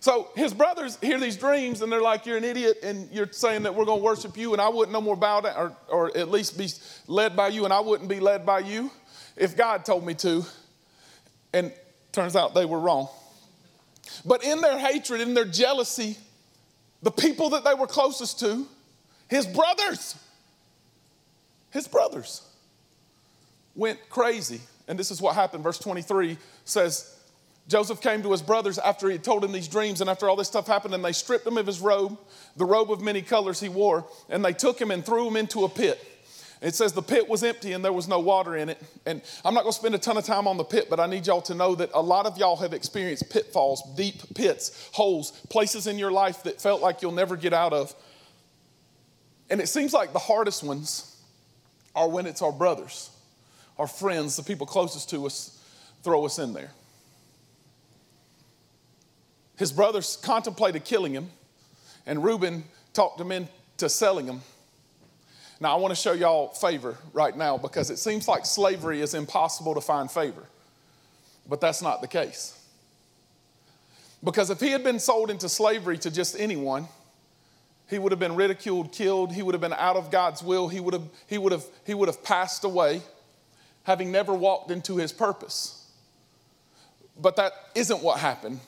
So 0.01 0.29
his 0.35 0.53
brothers 0.53 0.97
hear 1.01 1.19
these 1.19 1.35
dreams 1.35 1.81
and 1.81 1.91
they're 1.91 2.01
like, 2.01 2.25
You're 2.25 2.37
an 2.37 2.43
idiot 2.43 2.77
and 2.83 3.09
you're 3.11 3.31
saying 3.31 3.63
that 3.63 3.75
we're 3.75 3.85
going 3.85 3.99
to 3.99 4.03
worship 4.03 4.37
you 4.37 4.53
and 4.53 4.61
I 4.61 4.69
wouldn't 4.69 4.93
no 4.93 5.01
more 5.01 5.15
bow 5.15 5.41
down 5.41 5.55
or, 5.57 5.75
or 5.89 6.17
at 6.17 6.29
least 6.29 6.57
be 6.57 6.69
led 7.07 7.35
by 7.35 7.49
you 7.49 7.65
and 7.65 7.73
I 7.73 7.81
wouldn't 7.81 8.09
be 8.09 8.19
led 8.19 8.45
by 8.45 8.59
you 8.59 8.91
if 9.35 9.57
God 9.57 9.83
told 9.83 10.05
me 10.05 10.13
to. 10.15 10.45
And 11.51 11.73
turns 12.11 12.35
out 12.35 12.53
they 12.53 12.65
were 12.65 12.79
wrong. 12.79 13.09
But 14.25 14.43
in 14.43 14.61
their 14.61 14.77
hatred, 14.79 15.21
in 15.21 15.33
their 15.33 15.45
jealousy, 15.45 16.17
the 17.01 17.11
people 17.11 17.51
that 17.51 17.63
they 17.63 17.73
were 17.73 17.87
closest 17.87 18.39
to, 18.39 18.67
his 19.29 19.45
brothers, 19.45 20.15
his 21.71 21.87
brothers 21.87 22.41
went 23.75 23.99
crazy. 24.09 24.61
And 24.87 24.97
this 24.97 25.11
is 25.11 25.21
what 25.21 25.35
happened. 25.35 25.63
Verse 25.63 25.77
23 25.77 26.37
says, 26.65 27.18
Joseph 27.69 28.01
came 28.01 28.23
to 28.23 28.31
his 28.31 28.41
brothers 28.41 28.79
after 28.79 29.07
he 29.07 29.13
had 29.13 29.23
told 29.23 29.45
him 29.45 29.51
these 29.51 29.67
dreams 29.67 30.01
and 30.01 30.09
after 30.09 30.27
all 30.27 30.35
this 30.35 30.47
stuff 30.47 30.65
happened, 30.65 30.95
and 30.95 31.05
they 31.05 31.11
stripped 31.11 31.45
him 31.45 31.55
of 31.55 31.67
his 31.67 31.79
robe, 31.79 32.17
the 32.57 32.65
robe 32.65 32.91
of 32.91 32.99
many 32.99 33.21
colors 33.21 33.59
he 33.59 33.69
wore, 33.69 34.07
and 34.27 34.43
they 34.43 34.53
took 34.53 34.81
him 34.81 34.89
and 34.89 35.05
threw 35.05 35.27
him 35.27 35.37
into 35.37 35.63
a 35.63 35.69
pit. 35.69 36.03
It 36.61 36.73
says 36.75 36.93
the 36.93 37.03
pit 37.03 37.29
was 37.29 37.43
empty 37.43 37.71
and 37.73 37.85
there 37.85 37.93
was 37.93 38.07
no 38.07 38.19
water 38.19 38.57
in 38.57 38.69
it. 38.69 38.81
And 39.05 39.21
I'm 39.45 39.53
not 39.53 39.61
going 39.61 39.71
to 39.71 39.79
spend 39.79 39.95
a 39.95 39.99
ton 39.99 40.17
of 40.17 40.25
time 40.25 40.47
on 40.47 40.57
the 40.57 40.63
pit, 40.63 40.87
but 40.89 40.99
I 40.99 41.05
need 41.05 41.27
y'all 41.27 41.41
to 41.43 41.53
know 41.53 41.73
that 41.75 41.91
a 41.93 42.01
lot 42.01 42.25
of 42.25 42.37
y'all 42.37 42.57
have 42.57 42.73
experienced 42.73 43.29
pitfalls, 43.29 43.81
deep 43.95 44.15
pits, 44.35 44.89
holes, 44.91 45.31
places 45.49 45.87
in 45.87 45.97
your 45.97 46.11
life 46.11 46.43
that 46.43 46.59
felt 46.59 46.81
like 46.81 47.01
you'll 47.01 47.13
never 47.13 47.37
get 47.37 47.53
out 47.53 47.71
of. 47.71 47.95
And 49.49 49.61
it 49.61 49.67
seems 49.67 49.93
like 49.93 50.11
the 50.11 50.19
hardest 50.19 50.63
ones 50.63 51.15
are 51.95 52.09
when 52.09 52.25
it's 52.25 52.41
our 52.41 52.51
brothers, 52.51 53.09
our 53.77 53.87
friends, 53.87 54.35
the 54.35 54.43
people 54.43 54.67
closest 54.67 55.09
to 55.11 55.25
us, 55.27 55.63
throw 56.03 56.25
us 56.25 56.39
in 56.39 56.51
there. 56.51 56.71
His 59.59 59.73
brothers 59.73 60.15
contemplated 60.15 60.85
killing 60.85 61.11
him, 61.11 61.29
and 62.05 62.23
Reuben 62.23 62.63
talked 62.93 63.19
him 63.19 63.33
into 63.33 63.89
selling 63.89 64.25
him. 64.25 64.39
Now, 65.59 65.75
I 65.75 65.79
want 65.81 65.91
to 65.91 66.01
show 66.01 66.13
y'all 66.13 66.47
favor 66.47 66.97
right 67.11 67.35
now 67.35 67.57
because 67.57 67.89
it 67.89 67.97
seems 67.97 68.25
like 68.25 68.45
slavery 68.45 69.01
is 69.01 69.13
impossible 69.13 69.73
to 69.75 69.81
find 69.81 70.09
favor. 70.09 70.45
But 71.45 71.59
that's 71.59 71.81
not 71.81 71.99
the 71.99 72.07
case. 72.07 72.57
Because 74.23 74.49
if 74.49 74.61
he 74.61 74.69
had 74.69 74.81
been 74.81 74.97
sold 74.97 75.29
into 75.29 75.49
slavery 75.49 75.97
to 75.97 76.09
just 76.09 76.39
anyone, 76.39 76.87
he 77.89 77.99
would 77.99 78.13
have 78.13 78.19
been 78.19 78.37
ridiculed, 78.37 78.93
killed, 78.93 79.33
he 79.33 79.41
would 79.41 79.53
have 79.53 79.61
been 79.61 79.73
out 79.73 79.97
of 79.97 80.09
God's 80.09 80.41
will, 80.41 80.69
he 80.69 80.79
would 80.79 80.93
have, 80.93 81.09
he 81.27 81.37
would 81.37 81.51
have, 81.51 81.65
he 81.85 81.93
would 81.93 82.07
have 82.07 82.23
passed 82.23 82.63
away, 82.63 83.01
having 83.83 84.09
never 84.09 84.33
walked 84.33 84.71
into 84.71 84.95
his 84.95 85.11
purpose. 85.11 85.85
But 87.19 87.35
that 87.35 87.51
isn't 87.75 88.01
what 88.01 88.19
happened. 88.19 88.61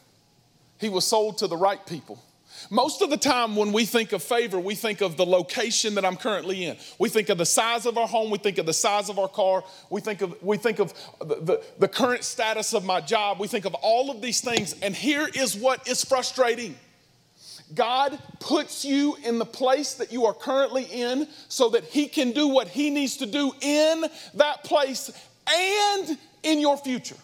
He 0.81 0.89
was 0.89 1.05
sold 1.05 1.37
to 1.37 1.47
the 1.47 1.55
right 1.55 1.83
people. 1.85 2.21
Most 2.69 3.01
of 3.01 3.09
the 3.09 3.17
time, 3.17 3.55
when 3.55 3.71
we 3.71 3.85
think 3.85 4.11
of 4.11 4.21
favor, 4.21 4.59
we 4.59 4.75
think 4.75 5.01
of 5.01 5.17
the 5.17 5.25
location 5.25 5.95
that 5.95 6.05
I'm 6.05 6.17
currently 6.17 6.65
in. 6.65 6.77
We 6.99 7.09
think 7.09 7.29
of 7.29 7.37
the 7.37 7.45
size 7.45 7.85
of 7.85 7.97
our 7.97 8.07
home. 8.07 8.29
We 8.29 8.37
think 8.37 8.57
of 8.57 8.65
the 8.65 8.73
size 8.73 9.09
of 9.09 9.17
our 9.17 9.27
car. 9.27 9.63
We 9.89 10.01
think 10.01 10.21
of, 10.21 10.41
we 10.43 10.57
think 10.57 10.79
of 10.79 10.93
the, 11.19 11.35
the, 11.35 11.63
the 11.79 11.87
current 11.87 12.23
status 12.23 12.73
of 12.73 12.83
my 12.85 13.01
job. 13.01 13.39
We 13.39 13.47
think 13.47 13.65
of 13.65 13.73
all 13.75 14.11
of 14.11 14.21
these 14.21 14.41
things. 14.41 14.75
And 14.81 14.95
here 14.95 15.27
is 15.33 15.55
what 15.55 15.87
is 15.87 16.03
frustrating 16.03 16.75
God 17.73 18.19
puts 18.39 18.83
you 18.83 19.15
in 19.23 19.39
the 19.39 19.45
place 19.45 19.93
that 19.95 20.11
you 20.11 20.25
are 20.25 20.33
currently 20.33 20.83
in 20.83 21.27
so 21.47 21.69
that 21.69 21.85
He 21.85 22.07
can 22.07 22.31
do 22.31 22.47
what 22.47 22.67
He 22.67 22.89
needs 22.89 23.17
to 23.17 23.25
do 23.25 23.53
in 23.61 24.05
that 24.33 24.63
place 24.63 25.09
and 25.47 26.17
in 26.43 26.59
your 26.59 26.77
future. 26.77 27.15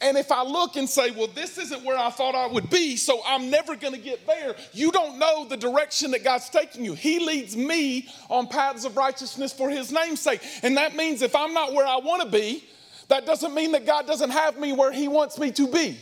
And 0.00 0.16
if 0.16 0.30
I 0.30 0.42
look 0.42 0.76
and 0.76 0.88
say, 0.88 1.10
well, 1.10 1.28
this 1.28 1.58
isn't 1.58 1.84
where 1.84 1.98
I 1.98 2.10
thought 2.10 2.34
I 2.34 2.46
would 2.46 2.70
be, 2.70 2.96
so 2.96 3.20
I'm 3.26 3.50
never 3.50 3.76
going 3.76 3.94
to 3.94 4.00
get 4.00 4.26
there, 4.26 4.54
you 4.72 4.90
don't 4.92 5.18
know 5.18 5.46
the 5.46 5.56
direction 5.56 6.10
that 6.12 6.24
God's 6.24 6.48
taking 6.50 6.84
you. 6.84 6.94
He 6.94 7.24
leads 7.24 7.56
me 7.56 8.08
on 8.28 8.46
paths 8.46 8.84
of 8.84 8.96
righteousness 8.96 9.52
for 9.52 9.70
His 9.70 9.92
name's 9.92 10.20
sake. 10.20 10.42
And 10.62 10.76
that 10.76 10.94
means 10.94 11.22
if 11.22 11.34
I'm 11.34 11.54
not 11.54 11.72
where 11.72 11.86
I 11.86 11.96
want 11.96 12.22
to 12.22 12.28
be, 12.28 12.64
that 13.08 13.26
doesn't 13.26 13.54
mean 13.54 13.72
that 13.72 13.86
God 13.86 14.06
doesn't 14.06 14.30
have 14.30 14.58
me 14.58 14.72
where 14.72 14.92
He 14.92 15.08
wants 15.08 15.38
me 15.38 15.50
to 15.52 15.68
be. 15.68 15.98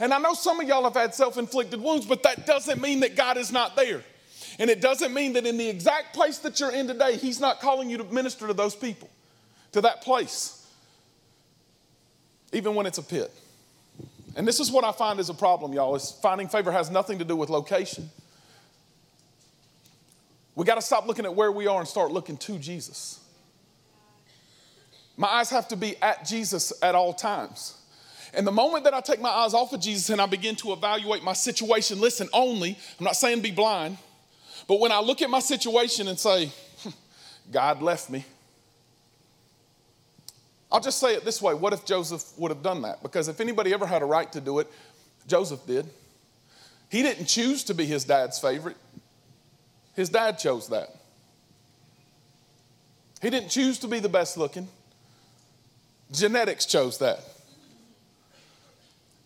And 0.00 0.12
I 0.12 0.18
know 0.18 0.34
some 0.34 0.58
of 0.60 0.66
y'all 0.66 0.84
have 0.84 0.94
had 0.94 1.14
self 1.14 1.38
inflicted 1.38 1.80
wounds, 1.80 2.06
but 2.06 2.22
that 2.22 2.46
doesn't 2.46 2.80
mean 2.80 3.00
that 3.00 3.16
God 3.16 3.36
is 3.36 3.52
not 3.52 3.76
there. 3.76 4.02
And 4.58 4.68
it 4.68 4.80
doesn't 4.80 5.14
mean 5.14 5.32
that 5.34 5.46
in 5.46 5.56
the 5.56 5.68
exact 5.68 6.14
place 6.14 6.38
that 6.38 6.60
you're 6.60 6.72
in 6.72 6.86
today, 6.86 7.16
He's 7.16 7.40
not 7.40 7.60
calling 7.60 7.90
you 7.90 7.98
to 7.98 8.04
minister 8.04 8.46
to 8.46 8.54
those 8.54 8.74
people, 8.74 9.10
to 9.72 9.80
that 9.82 10.02
place 10.02 10.61
even 12.52 12.74
when 12.74 12.86
it's 12.86 12.98
a 12.98 13.02
pit. 13.02 13.30
And 14.36 14.46
this 14.46 14.60
is 14.60 14.70
what 14.70 14.84
I 14.84 14.92
find 14.92 15.20
is 15.20 15.28
a 15.28 15.34
problem, 15.34 15.72
y'all, 15.72 15.94
is 15.94 16.16
finding 16.22 16.48
favor 16.48 16.72
has 16.72 16.90
nothing 16.90 17.18
to 17.18 17.24
do 17.24 17.36
with 17.36 17.50
location. 17.50 18.10
We 20.54 20.64
got 20.64 20.76
to 20.76 20.82
stop 20.82 21.06
looking 21.06 21.24
at 21.24 21.34
where 21.34 21.50
we 21.50 21.66
are 21.66 21.78
and 21.78 21.88
start 21.88 22.12
looking 22.12 22.36
to 22.38 22.58
Jesus. 22.58 23.20
My 25.16 25.28
eyes 25.28 25.50
have 25.50 25.68
to 25.68 25.76
be 25.76 25.96
at 26.02 26.24
Jesus 26.26 26.72
at 26.82 26.94
all 26.94 27.12
times. 27.12 27.76
And 28.34 28.46
the 28.46 28.52
moment 28.52 28.84
that 28.84 28.94
I 28.94 29.00
take 29.00 29.20
my 29.20 29.28
eyes 29.28 29.52
off 29.52 29.72
of 29.72 29.80
Jesus 29.80 30.08
and 30.08 30.20
I 30.20 30.26
begin 30.26 30.56
to 30.56 30.72
evaluate 30.72 31.22
my 31.22 31.34
situation, 31.34 32.00
listen, 32.00 32.28
only, 32.32 32.78
I'm 32.98 33.04
not 33.04 33.16
saying 33.16 33.42
be 33.42 33.50
blind, 33.50 33.98
but 34.66 34.80
when 34.80 34.90
I 34.90 35.00
look 35.00 35.20
at 35.20 35.28
my 35.28 35.40
situation 35.40 36.08
and 36.08 36.18
say, 36.18 36.50
God 37.52 37.82
left 37.82 38.08
me, 38.08 38.24
I'll 40.72 40.80
just 40.80 40.98
say 40.98 41.14
it 41.14 41.24
this 41.24 41.42
way 41.42 41.52
what 41.52 41.74
if 41.74 41.84
Joseph 41.84 42.24
would 42.38 42.50
have 42.50 42.62
done 42.62 42.82
that? 42.82 43.02
Because 43.02 43.28
if 43.28 43.40
anybody 43.40 43.74
ever 43.74 43.86
had 43.86 44.02
a 44.02 44.06
right 44.06 44.32
to 44.32 44.40
do 44.40 44.58
it, 44.58 44.72
Joseph 45.26 45.64
did. 45.66 45.86
He 46.88 47.02
didn't 47.02 47.26
choose 47.26 47.62
to 47.64 47.74
be 47.74 47.84
his 47.84 48.04
dad's 48.04 48.38
favorite, 48.38 48.76
his 49.94 50.08
dad 50.08 50.38
chose 50.38 50.68
that. 50.68 50.88
He 53.20 53.30
didn't 53.30 53.50
choose 53.50 53.78
to 53.80 53.88
be 53.88 54.00
the 54.00 54.08
best 54.08 54.36
looking, 54.36 54.66
genetics 56.10 56.66
chose 56.66 56.98
that. 56.98 57.20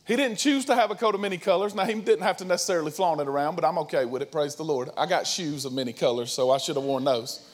He 0.07 0.15
didn't 0.15 0.39
choose 0.39 0.65
to 0.67 0.75
have 0.77 0.93
a 0.93 0.95
coat 0.95 1.17
of 1.17 1.21
many 1.21 1.37
colors. 1.37 1.75
Now, 1.75 1.85
he 1.85 1.95
didn't 1.95 2.23
have 2.23 2.37
to 2.37 2.45
necessarily 2.45 2.93
flaunt 2.93 3.21
it 3.21 3.27
around, 3.27 3.57
but 3.57 3.65
I'm 3.65 3.77
okay 3.79 4.05
with 4.05 4.23
it. 4.23 4.31
Praise 4.31 4.55
the 4.55 4.63
Lord. 4.63 4.89
I 4.97 5.05
got 5.05 5.27
shoes 5.27 5.65
of 5.65 5.73
many 5.73 5.93
colors, 5.93 6.31
so 6.31 6.53
I 6.53 6.59
should 6.59 6.77
have 6.77 6.85
worn 6.85 7.03
those. 7.03 7.45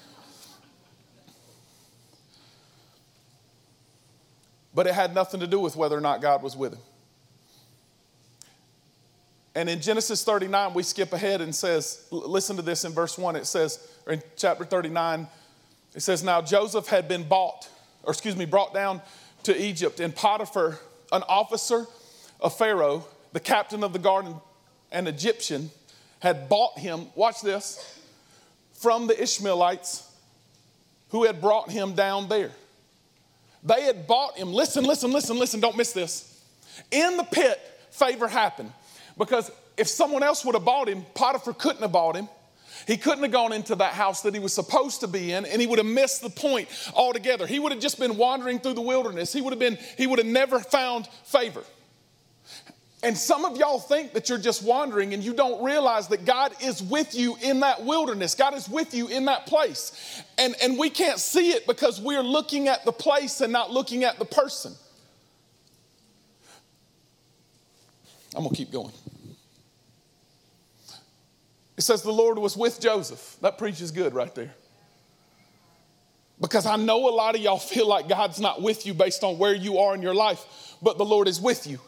But 4.74 4.86
it 4.86 4.94
had 4.94 5.14
nothing 5.14 5.40
to 5.40 5.46
do 5.46 5.60
with 5.60 5.76
whether 5.76 5.96
or 5.96 6.00
not 6.00 6.22
God 6.22 6.42
was 6.42 6.56
with 6.56 6.72
him. 6.72 6.80
And 9.54 9.68
in 9.68 9.80
Genesis 9.80 10.24
39, 10.24 10.72
we 10.72 10.82
skip 10.82 11.12
ahead 11.12 11.42
and 11.42 11.54
says, 11.54 12.06
listen 12.10 12.56
to 12.56 12.62
this 12.62 12.84
in 12.84 12.92
verse 12.92 13.18
1. 13.18 13.36
It 13.36 13.46
says, 13.46 13.86
or 14.06 14.14
in 14.14 14.22
chapter 14.36 14.64
39, 14.64 15.26
it 15.94 16.00
says, 16.00 16.24
Now 16.24 16.40
Joseph 16.40 16.86
had 16.86 17.06
been 17.06 17.24
bought, 17.24 17.68
or 18.02 18.12
excuse 18.12 18.34
me, 18.34 18.46
brought 18.46 18.72
down 18.72 19.02
to 19.42 19.60
Egypt, 19.60 20.00
and 20.00 20.14
Potiphar, 20.14 20.78
an 21.12 21.22
officer 21.28 21.86
of 22.40 22.56
Pharaoh, 22.56 23.06
the 23.32 23.40
captain 23.40 23.84
of 23.84 23.92
the 23.92 23.98
guard, 23.98 24.26
an 24.90 25.06
Egyptian, 25.06 25.70
had 26.20 26.48
bought 26.48 26.78
him, 26.78 27.08
watch 27.14 27.42
this, 27.42 28.00
from 28.72 29.06
the 29.06 29.22
Ishmaelites 29.22 30.08
who 31.10 31.24
had 31.24 31.40
brought 31.40 31.70
him 31.70 31.94
down 31.94 32.28
there. 32.28 32.52
They 33.62 33.82
had 33.82 34.06
bought 34.06 34.36
him. 34.36 34.52
Listen, 34.52 34.84
listen, 34.84 35.12
listen, 35.12 35.38
listen, 35.38 35.60
don't 35.60 35.76
miss 35.76 35.92
this. 35.92 36.42
In 36.90 37.16
the 37.16 37.24
pit, 37.24 37.60
favor 37.90 38.28
happened. 38.28 38.72
Because 39.16 39.50
if 39.76 39.88
someone 39.88 40.22
else 40.22 40.44
would 40.44 40.54
have 40.54 40.64
bought 40.64 40.88
him, 40.88 41.04
Potiphar 41.14 41.54
couldn't 41.54 41.82
have 41.82 41.92
bought 41.92 42.16
him. 42.16 42.28
He 42.86 42.96
couldn't 42.96 43.22
have 43.22 43.32
gone 43.32 43.52
into 43.52 43.76
that 43.76 43.92
house 43.92 44.22
that 44.22 44.34
he 44.34 44.40
was 44.40 44.52
supposed 44.52 45.00
to 45.00 45.06
be 45.06 45.32
in, 45.32 45.44
and 45.46 45.60
he 45.60 45.66
would 45.66 45.78
have 45.78 45.86
missed 45.86 46.22
the 46.22 46.30
point 46.30 46.68
altogether. 46.94 47.46
He 47.46 47.58
would 47.58 47.70
have 47.70 47.80
just 47.80 47.98
been 47.98 48.16
wandering 48.16 48.58
through 48.58 48.74
the 48.74 48.80
wilderness. 48.80 49.32
He 49.32 49.40
would 49.40 49.52
have 49.52 49.60
been, 49.60 49.78
he 49.96 50.06
would 50.06 50.18
have 50.18 50.26
never 50.26 50.58
found 50.58 51.06
favor. 51.24 51.62
And 53.04 53.18
some 53.18 53.44
of 53.44 53.56
y'all 53.56 53.80
think 53.80 54.12
that 54.12 54.28
you're 54.28 54.38
just 54.38 54.62
wandering 54.62 55.12
and 55.12 55.24
you 55.24 55.34
don't 55.34 55.62
realize 55.64 56.06
that 56.08 56.24
God 56.24 56.54
is 56.62 56.80
with 56.80 57.16
you 57.16 57.36
in 57.42 57.60
that 57.60 57.82
wilderness. 57.84 58.36
God 58.36 58.54
is 58.54 58.68
with 58.68 58.94
you 58.94 59.08
in 59.08 59.24
that 59.24 59.46
place. 59.46 60.22
And, 60.38 60.54
and 60.62 60.78
we 60.78 60.88
can't 60.88 61.18
see 61.18 61.50
it 61.50 61.66
because 61.66 62.00
we're 62.00 62.22
looking 62.22 62.68
at 62.68 62.84
the 62.84 62.92
place 62.92 63.40
and 63.40 63.52
not 63.52 63.72
looking 63.72 64.04
at 64.04 64.20
the 64.20 64.24
person. 64.24 64.74
I'm 68.36 68.44
going 68.44 68.50
to 68.50 68.56
keep 68.56 68.70
going. 68.70 68.92
It 71.76 71.82
says 71.82 72.02
the 72.02 72.12
Lord 72.12 72.38
was 72.38 72.56
with 72.56 72.80
Joseph. 72.80 73.36
That 73.40 73.58
preaches 73.58 73.90
good 73.90 74.14
right 74.14 74.32
there. 74.32 74.54
Because 76.40 76.66
I 76.66 76.76
know 76.76 77.08
a 77.08 77.10
lot 77.10 77.34
of 77.34 77.40
y'all 77.40 77.58
feel 77.58 77.88
like 77.88 78.08
God's 78.08 78.38
not 78.38 78.62
with 78.62 78.86
you 78.86 78.94
based 78.94 79.24
on 79.24 79.38
where 79.38 79.54
you 79.54 79.78
are 79.78 79.94
in 79.94 80.02
your 80.02 80.14
life, 80.14 80.76
but 80.80 80.98
the 80.98 81.04
Lord 81.04 81.26
is 81.26 81.40
with 81.40 81.66
you 81.66 81.80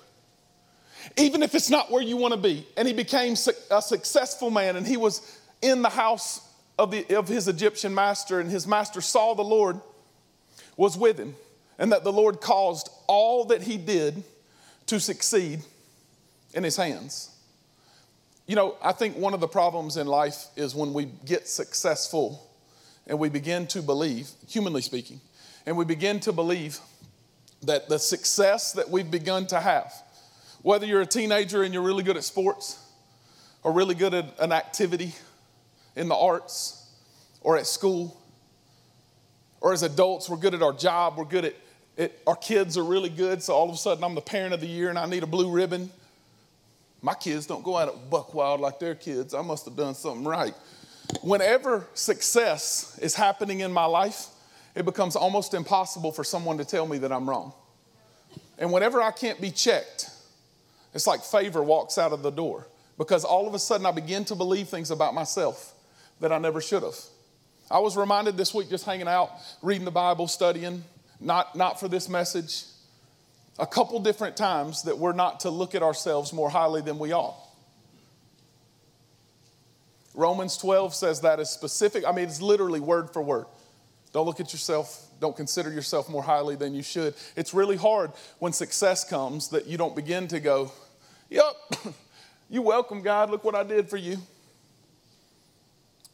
even 1.17 1.43
if 1.43 1.55
it's 1.55 1.71
not 1.71 1.91
where 1.91 2.03
you 2.03 2.17
want 2.17 2.35
to 2.35 2.41
be. 2.41 2.67
And 2.77 2.87
he 2.87 2.95
became 2.95 3.35
a 3.71 3.83
successful 3.83 4.51
man, 4.51 4.77
and 4.77 4.87
he 4.87 4.97
was 4.97 5.41
in 5.63 5.83
the 5.83 5.89
house 5.89 6.41
of, 6.79 6.91
the, 6.91 7.17
of 7.17 7.29
his 7.29 7.49
Egyptian 7.49 7.95
master, 7.95 8.41
and 8.41 8.51
his 8.51 8.67
master 8.67 9.01
saw 9.01 9.35
the 9.35 9.43
Lord 9.43 9.81
was 10.77 10.97
with 10.97 11.19
him, 11.19 11.35
and 11.79 11.93
that 11.93 12.05
the 12.05 12.13
Lord 12.13 12.41
caused 12.41 12.89
all 13.07 13.47
that 13.47 13.63
he 13.63 13.77
did 13.77 14.23
to 14.87 15.01
succeed 15.01 15.61
in 16.53 16.65
his 16.65 16.77
hands. 16.77 17.31
You 18.47 18.57
know, 18.57 18.77
I 18.83 18.93
think 18.93 19.17
one 19.17 19.33
of 19.33 19.41
the 19.41 19.49
problems 19.49 19.97
in 19.97 20.07
life 20.07 20.47
is 20.57 20.75
when 20.75 20.93
we 20.93 21.07
get 21.25 21.49
successful 21.49 22.47
and 23.07 23.19
we 23.19 23.29
begin 23.29 23.67
to 23.69 23.83
believe, 23.83 24.31
humanly 24.49 24.83
speaking, 24.83 25.21
and 25.67 25.77
we 25.77 25.85
begin 25.85 26.21
to 26.21 26.33
believe 26.33 26.79
that 27.63 27.89
the 27.89 27.99
success 27.99 28.73
that 28.73 28.91
we've 28.91 29.11
begun 29.11 29.47
to 29.47 29.61
have 29.61 29.93
whether 30.65 30.87
you're 30.87 31.03
a 31.03 31.07
teenager 31.07 31.63
and 31.63 31.75
you're 31.75 31.83
really 31.83 32.03
good 32.03 32.17
at 32.17 32.25
sports, 32.25 32.83
or 33.63 33.71
really 33.71 33.95
good 33.95 34.15
at 34.15 34.35
an 34.41 34.51
activity 34.51 35.15
in 35.95 36.09
the 36.09 36.15
arts, 36.15 36.89
or 37.43 37.59
at 37.59 37.67
school, 37.67 38.19
or 39.61 39.75
as 39.75 39.83
adults, 39.83 40.27
we're 40.31 40.39
good 40.39 40.55
at 40.55 40.63
our 40.63 40.73
job, 40.73 41.19
we're 41.19 41.27
good 41.27 41.45
at 41.45 41.55
it, 41.99 42.19
our 42.27 42.35
kids 42.35 42.79
are 42.79 42.83
really 42.83 43.11
good, 43.11 43.43
so 43.43 43.53
all 43.53 43.69
of 43.69 43.75
a 43.75 43.77
sudden 43.77 44.03
I'm 44.03 44.15
the 44.15 44.23
parent 44.23 44.55
of 44.55 44.61
the 44.63 44.67
year 44.67 44.89
and 44.89 44.99
I 44.99 45.05
need 45.05 45.23
a 45.23 45.27
blue 45.27 45.51
ribbon. 45.51 45.91
My 47.03 47.15
kids 47.15 47.45
don't 47.45 47.63
go 47.63 47.77
out 47.77 47.89
at 47.89 48.11
buck 48.11 48.33
wild 48.33 48.61
like 48.61 48.81
their 48.81 48.95
kids. 48.95 49.35
I 49.35 49.43
must 49.43 49.67
have 49.67 49.77
done 49.77 49.95
something 49.95 50.25
right. 50.25 50.55
Whenever 51.21 51.87
success 51.93 52.99
is 53.03 53.15
happening 53.15 53.61
in 53.61 53.71
my 53.71 53.85
life, 53.85 54.29
it 54.75 54.87
becomes 54.87 55.15
almost 55.15 55.53
impossible 55.53 56.11
for 56.11 56.25
someone 56.25 56.57
to 56.57 56.65
tell 56.65 56.87
me 56.87 56.97
that 56.99 57.13
I'm 57.13 57.29
wrong. 57.29 57.53
And 58.59 58.73
whenever 58.73 59.03
I 59.03 59.11
can't 59.11 59.41
be 59.41 59.51
checked, 59.51 60.09
it's 60.95 61.07
like 61.07 61.23
favor 61.23 61.63
walks 61.63 61.99
out 61.99 62.13
of 62.13 62.23
the 62.23 62.31
door 62.31 62.67
because 62.97 63.25
all 63.25 63.47
of 63.47 63.55
a 63.55 63.59
sudden 63.59 63.85
I 63.85 63.91
begin 63.91 64.25
to 64.27 64.35
believe 64.35 64.69
things 64.69 64.91
about 64.91 65.15
myself 65.15 65.75
that 66.21 66.33
I 66.33 66.39
never 66.39 66.61
should 66.61 66.83
have. 66.83 66.97
I 67.71 67.79
was 67.79 67.97
reminded 67.97 68.37
this 68.37 68.55
week 68.55 68.71
just 68.71 68.85
hanging 68.85 69.09
out, 69.09 69.31
reading 69.63 69.85
the 69.85 69.91
Bible, 69.91 70.29
studying, 70.29 70.85
not, 71.21 71.57
not 71.57 71.81
for 71.81 71.89
this 71.89 72.09
message, 72.09 72.65
a 73.59 73.67
couple 73.67 73.99
different 74.01 74.37
times 74.37 74.83
that 74.85 74.99
we're 74.99 75.13
not 75.13 75.41
to 75.41 75.51
look 75.51 75.75
at 75.75 75.83
ourselves 75.83 76.33
more 76.33 76.51
highly 76.51 76.83
than 76.83 76.99
we 76.99 77.13
ought. 77.13 77.37
Romans 80.15 80.57
12 80.59 80.95
says 80.95 81.21
that 81.23 81.41
is 81.41 81.51
specific. 81.51 82.05
I 82.07 82.13
mean, 82.13 82.27
it's 82.27 82.41
literally 82.41 82.81
word 82.81 83.11
for 83.11 83.23
word. 83.23 83.47
Don't 84.13 84.27
look 84.27 84.39
at 84.39 84.53
yourself. 84.53 85.09
Don't 85.21 85.37
consider 85.37 85.73
yourself 85.73 86.09
more 86.09 86.23
highly 86.23 86.55
than 86.55 86.75
you 86.75 86.83
should. 86.83 87.15
It's 87.35 87.53
really 87.53 87.77
hard 87.77 88.13
when 88.39 88.53
success 88.53 89.09
comes 89.09 89.49
that 89.49 89.67
you 89.67 89.77
don't 89.77 89.97
begin 89.97 90.29
to 90.29 90.39
go, 90.39 90.71
Yep, 91.35 91.57
you 92.49 92.63
welcome, 92.63 93.03
God. 93.03 93.29
Look 93.29 93.43
what 93.43 93.57
I 93.57 93.65
did 93.65 93.91
for 93.91 93.97
you. 93.97 94.19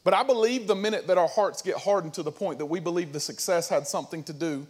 But 0.03 0.15
I 0.15 0.23
believe 0.23 0.67
the 0.67 0.75
minute 0.75 1.09
that 1.09 1.19
our 1.19 1.29
hearts 1.29 1.61
get 1.61 1.77
hardened 1.77 2.15
to 2.15 2.23
the 2.23 2.33
point 2.33 2.59
that 2.59 2.65
we 2.65 2.81
believe 2.81 3.13
the 3.13 3.21
success 3.21 3.69
had 3.69 3.87
something 3.87 4.25
to 4.25 4.33
do 4.33 4.67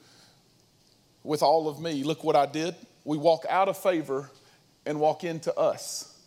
with 1.22 1.40
all 1.40 1.68
of 1.68 1.80
me, 1.80 2.02
look 2.02 2.24
what 2.24 2.34
I 2.34 2.46
did. 2.46 2.74
We 3.04 3.16
walk 3.16 3.44
out 3.48 3.68
of 3.68 3.78
favor 3.78 4.28
and 4.84 4.98
walk 4.98 5.22
into 5.22 5.56
us. 5.56 6.18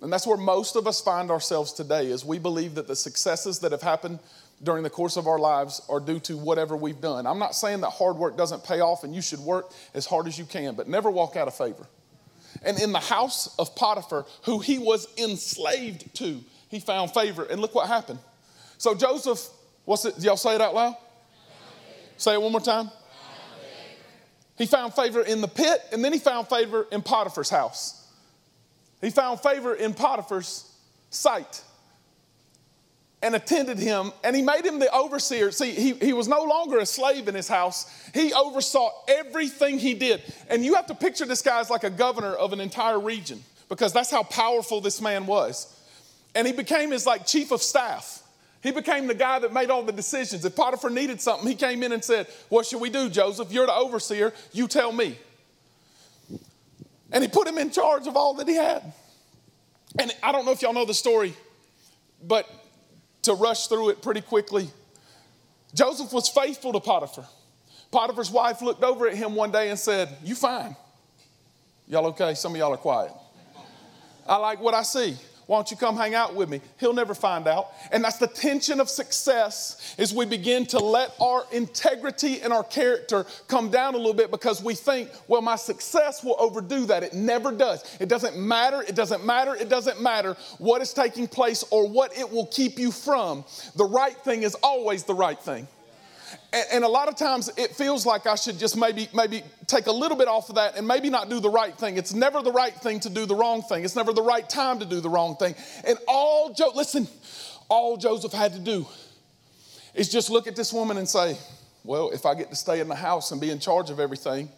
And 0.00 0.10
that's 0.10 0.26
where 0.26 0.38
most 0.38 0.74
of 0.74 0.86
us 0.86 1.02
find 1.02 1.30
ourselves 1.30 1.74
today 1.74 2.06
is 2.06 2.24
we 2.24 2.38
believe 2.38 2.74
that 2.76 2.88
the 2.88 2.96
successes 2.96 3.58
that 3.58 3.72
have 3.72 3.82
happened 3.82 4.18
during 4.62 4.82
the 4.82 4.88
course 4.88 5.18
of 5.18 5.26
our 5.26 5.38
lives 5.38 5.82
are 5.90 6.00
due 6.00 6.20
to 6.20 6.38
whatever 6.38 6.74
we've 6.74 7.02
done. 7.02 7.26
I'm 7.26 7.38
not 7.38 7.54
saying 7.54 7.82
that 7.82 7.90
hard 7.90 8.16
work 8.16 8.34
doesn't 8.34 8.64
pay 8.64 8.80
off 8.80 9.04
and 9.04 9.14
you 9.14 9.20
should 9.20 9.40
work 9.40 9.72
as 9.92 10.06
hard 10.06 10.26
as 10.26 10.38
you 10.38 10.46
can, 10.46 10.74
but 10.74 10.88
never 10.88 11.10
walk 11.10 11.36
out 11.36 11.48
of 11.48 11.54
favor. 11.54 11.86
And 12.68 12.78
in 12.78 12.92
the 12.92 13.00
house 13.00 13.56
of 13.58 13.74
Potiphar, 13.74 14.26
who 14.42 14.58
he 14.58 14.78
was 14.78 15.08
enslaved 15.16 16.14
to, 16.16 16.40
he 16.68 16.80
found 16.80 17.12
favor. 17.12 17.44
And 17.44 17.62
look 17.62 17.74
what 17.74 17.88
happened. 17.88 18.18
So 18.76 18.94
Joseph, 18.94 19.48
what's 19.86 20.04
it? 20.04 20.18
Y'all 20.18 20.36
say 20.36 20.54
it 20.54 20.60
out 20.60 20.74
loud? 20.74 20.94
Say 22.18 22.34
it 22.34 22.42
one 22.42 22.52
more 22.52 22.60
time. 22.60 22.90
He 24.58 24.66
found 24.66 24.92
favor 24.92 25.22
in 25.22 25.40
the 25.40 25.48
pit, 25.48 25.80
and 25.92 26.04
then 26.04 26.12
he 26.12 26.18
found 26.18 26.48
favor 26.48 26.86
in 26.92 27.00
Potiphar's 27.00 27.48
house. 27.48 28.06
He 29.00 29.08
found 29.08 29.40
favor 29.40 29.74
in 29.74 29.94
Potiphar's 29.94 30.70
sight 31.08 31.62
and 33.20 33.34
attended 33.34 33.78
him, 33.78 34.12
and 34.22 34.36
he 34.36 34.42
made 34.42 34.64
him 34.64 34.78
the 34.78 34.92
overseer. 34.94 35.50
See, 35.50 35.72
he, 35.72 35.94
he 35.94 36.12
was 36.12 36.28
no 36.28 36.44
longer 36.44 36.78
a 36.78 36.86
slave 36.86 37.26
in 37.26 37.34
his 37.34 37.48
house. 37.48 37.90
He 38.14 38.32
oversaw 38.32 38.90
everything 39.08 39.78
he 39.78 39.94
did. 39.94 40.22
And 40.48 40.64
you 40.64 40.74
have 40.74 40.86
to 40.86 40.94
picture 40.94 41.26
this 41.26 41.42
guy 41.42 41.58
as 41.60 41.68
like 41.68 41.82
a 41.82 41.90
governor 41.90 42.32
of 42.32 42.52
an 42.52 42.60
entire 42.60 43.00
region 43.00 43.42
because 43.68 43.92
that's 43.92 44.10
how 44.10 44.22
powerful 44.22 44.80
this 44.80 45.00
man 45.00 45.26
was. 45.26 45.74
And 46.34 46.46
he 46.46 46.52
became 46.52 46.92
his 46.92 47.06
like 47.06 47.26
chief 47.26 47.50
of 47.50 47.60
staff. 47.60 48.22
He 48.62 48.70
became 48.70 49.06
the 49.06 49.14
guy 49.14 49.38
that 49.40 49.52
made 49.52 49.70
all 49.70 49.82
the 49.82 49.92
decisions. 49.92 50.44
If 50.44 50.54
Potiphar 50.54 50.90
needed 50.90 51.20
something, 51.20 51.48
he 51.48 51.54
came 51.54 51.82
in 51.82 51.92
and 51.92 52.02
said, 52.02 52.28
What 52.48 52.66
should 52.66 52.80
we 52.80 52.90
do, 52.90 53.08
Joseph? 53.08 53.52
You're 53.52 53.66
the 53.66 53.74
overseer. 53.74 54.32
You 54.52 54.68
tell 54.68 54.92
me. 54.92 55.18
And 57.10 57.22
he 57.22 57.28
put 57.28 57.48
him 57.48 57.58
in 57.58 57.70
charge 57.70 58.06
of 58.06 58.16
all 58.16 58.34
that 58.34 58.46
he 58.48 58.54
had. 58.54 58.92
And 59.98 60.12
I 60.22 60.32
don't 60.32 60.44
know 60.44 60.52
if 60.52 60.60
y'all 60.62 60.74
know 60.74 60.84
the 60.84 60.94
story, 60.94 61.34
but 62.22 62.46
to 63.22 63.34
rush 63.34 63.66
through 63.66 63.90
it 63.90 64.02
pretty 64.02 64.20
quickly. 64.20 64.68
Joseph 65.74 66.12
was 66.12 66.28
faithful 66.28 66.72
to 66.72 66.80
Potiphar. 66.80 67.26
Potiphar's 67.90 68.30
wife 68.30 68.62
looked 68.62 68.82
over 68.82 69.08
at 69.08 69.16
him 69.16 69.34
one 69.34 69.50
day 69.50 69.70
and 69.70 69.78
said, 69.78 70.08
You 70.22 70.34
fine. 70.34 70.76
Y'all 71.86 72.06
okay? 72.06 72.34
Some 72.34 72.52
of 72.52 72.58
y'all 72.58 72.72
are 72.72 72.76
quiet. 72.76 73.12
I 74.26 74.36
like 74.36 74.60
what 74.60 74.74
I 74.74 74.82
see. 74.82 75.16
Why 75.48 75.56
don't 75.56 75.70
you 75.70 75.78
come 75.78 75.96
hang 75.96 76.14
out 76.14 76.34
with 76.34 76.50
me? 76.50 76.60
He'll 76.78 76.92
never 76.92 77.14
find 77.14 77.48
out. 77.48 77.68
And 77.90 78.04
that's 78.04 78.18
the 78.18 78.26
tension 78.26 78.80
of 78.80 78.90
success 78.90 79.94
is 79.96 80.12
we 80.12 80.26
begin 80.26 80.66
to 80.66 80.78
let 80.78 81.14
our 81.18 81.46
integrity 81.52 82.42
and 82.42 82.52
our 82.52 82.62
character 82.62 83.24
come 83.46 83.70
down 83.70 83.94
a 83.94 83.96
little 83.96 84.12
bit 84.12 84.30
because 84.30 84.62
we 84.62 84.74
think, 84.74 85.08
well, 85.26 85.40
my 85.40 85.56
success 85.56 86.22
will 86.22 86.36
overdo 86.38 86.84
that. 86.84 87.02
It 87.02 87.14
never 87.14 87.50
does. 87.50 87.96
It 87.98 88.10
doesn't 88.10 88.36
matter. 88.36 88.82
It 88.82 88.94
doesn't 88.94 89.24
matter. 89.24 89.54
It 89.54 89.70
doesn't 89.70 90.02
matter 90.02 90.36
what 90.58 90.82
is 90.82 90.92
taking 90.92 91.26
place 91.26 91.64
or 91.70 91.88
what 91.88 92.18
it 92.18 92.30
will 92.30 92.46
keep 92.48 92.78
you 92.78 92.92
from. 92.92 93.42
The 93.74 93.86
right 93.86 94.16
thing 94.18 94.42
is 94.42 94.54
always 94.56 95.04
the 95.04 95.14
right 95.14 95.40
thing. 95.40 95.66
And, 96.52 96.66
and, 96.72 96.84
a 96.84 96.88
lot 96.88 97.08
of 97.08 97.16
times 97.16 97.50
it 97.56 97.74
feels 97.74 98.04
like 98.04 98.26
I 98.26 98.34
should 98.34 98.58
just 98.58 98.76
maybe 98.76 99.08
maybe 99.14 99.42
take 99.66 99.86
a 99.86 99.92
little 99.92 100.16
bit 100.16 100.28
off 100.28 100.48
of 100.48 100.56
that 100.56 100.76
and 100.76 100.86
maybe 100.86 101.10
not 101.10 101.28
do 101.28 101.40
the 101.40 101.50
right 101.50 101.76
thing. 101.76 101.96
It's 101.96 102.12
never 102.12 102.42
the 102.42 102.52
right 102.52 102.74
thing 102.74 103.00
to 103.00 103.10
do 103.10 103.26
the 103.26 103.34
wrong 103.34 103.62
thing. 103.62 103.84
It's 103.84 103.96
never 103.96 104.12
the 104.12 104.22
right 104.22 104.48
time 104.48 104.78
to 104.80 104.84
do 104.84 105.00
the 105.00 105.08
wrong 105.08 105.36
thing. 105.36 105.54
And 105.84 105.98
all 106.06 106.52
jo- 106.52 106.72
listen, 106.74 107.08
all 107.68 107.96
Joseph 107.96 108.32
had 108.32 108.52
to 108.54 108.58
do 108.58 108.86
is 109.94 110.08
just 110.08 110.30
look 110.30 110.46
at 110.46 110.56
this 110.56 110.72
woman 110.72 110.98
and 110.98 111.08
say, 111.08 111.38
"Well, 111.84 112.10
if 112.10 112.26
I 112.26 112.34
get 112.34 112.50
to 112.50 112.56
stay 112.56 112.80
in 112.80 112.88
the 112.88 112.96
house 112.96 113.30
and 113.30 113.40
be 113.40 113.50
in 113.50 113.58
charge 113.58 113.90
of 113.90 114.00
everything, 114.00 114.50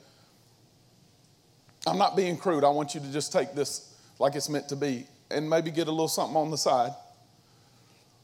I'm 1.87 1.99
not 1.99 2.17
being 2.17 2.37
crude. 2.37 2.65
I 2.65 2.71
want 2.71 2.95
you 2.95 3.01
to 3.01 3.13
just 3.13 3.33
take 3.33 3.55
this 3.55 3.93
like 4.19 4.35
it's 4.35 4.49
meant 4.49 4.69
to 4.69 4.77
be 4.77 5.07
and 5.31 5.49
maybe 5.49 5.71
get 5.71 5.89
a 5.89 5.93
little 5.93 6.09
something 6.09 6.37
on 6.37 6.51
the 6.51 6.59
side." 6.59 6.93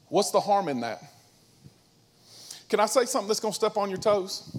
What's 0.08 0.30
the 0.30 0.40
harm 0.40 0.68
in 0.68 0.80
that? 0.80 1.02
Can 2.68 2.80
I 2.80 2.86
say 2.86 3.04
something 3.04 3.28
that's 3.28 3.40
going 3.40 3.52
to 3.52 3.56
step 3.56 3.76
on 3.76 3.90
your 3.90 3.98
toes? 3.98 4.56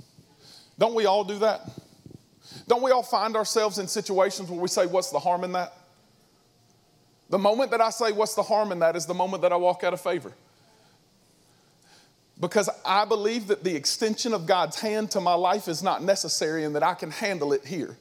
Don't 0.80 0.96
we 0.96 1.06
all 1.06 1.24
do 1.24 1.39
that? 1.39 1.70
Don't 2.67 2.82
we 2.82 2.91
all 2.91 3.04
find 3.04 3.36
ourselves 3.36 3.80
in 3.80 3.88
situations 3.88 4.50
where 4.50 4.60
we 4.60 4.67
say, 4.67 4.86
What's 4.86 5.10
the 5.10 5.20
harm 5.20 5.43
in 5.43 5.52
that? 5.54 5.74
The 7.30 7.38
moment 7.38 7.72
that 7.72 7.82
I 7.82 7.89
say, 7.89 8.12
What's 8.12 8.36
the 8.36 8.43
harm 8.43 8.72
in 8.72 8.80
that 8.80 8.96
is 8.96 9.06
the 9.06 9.13
moment 9.13 9.41
that 9.41 9.52
I 9.52 9.58
walk 9.58 9.84
out 9.84 9.93
of 9.93 10.02
favor. 10.02 10.34
Because 12.39 12.70
I 12.86 13.06
believe 13.06 13.48
that 13.48 13.63
the 13.63 13.76
extension 13.76 14.34
of 14.34 14.46
God's 14.46 14.80
hand 14.80 15.12
to 15.12 15.22
my 15.22 15.34
life 15.34 15.67
is 15.67 15.82
not 15.82 16.04
necessary 16.04 16.65
and 16.65 16.76
that 16.76 16.84
I 16.84 16.93
can 16.93 17.10
handle 17.10 17.52
it 17.52 17.65
here. 17.65 17.98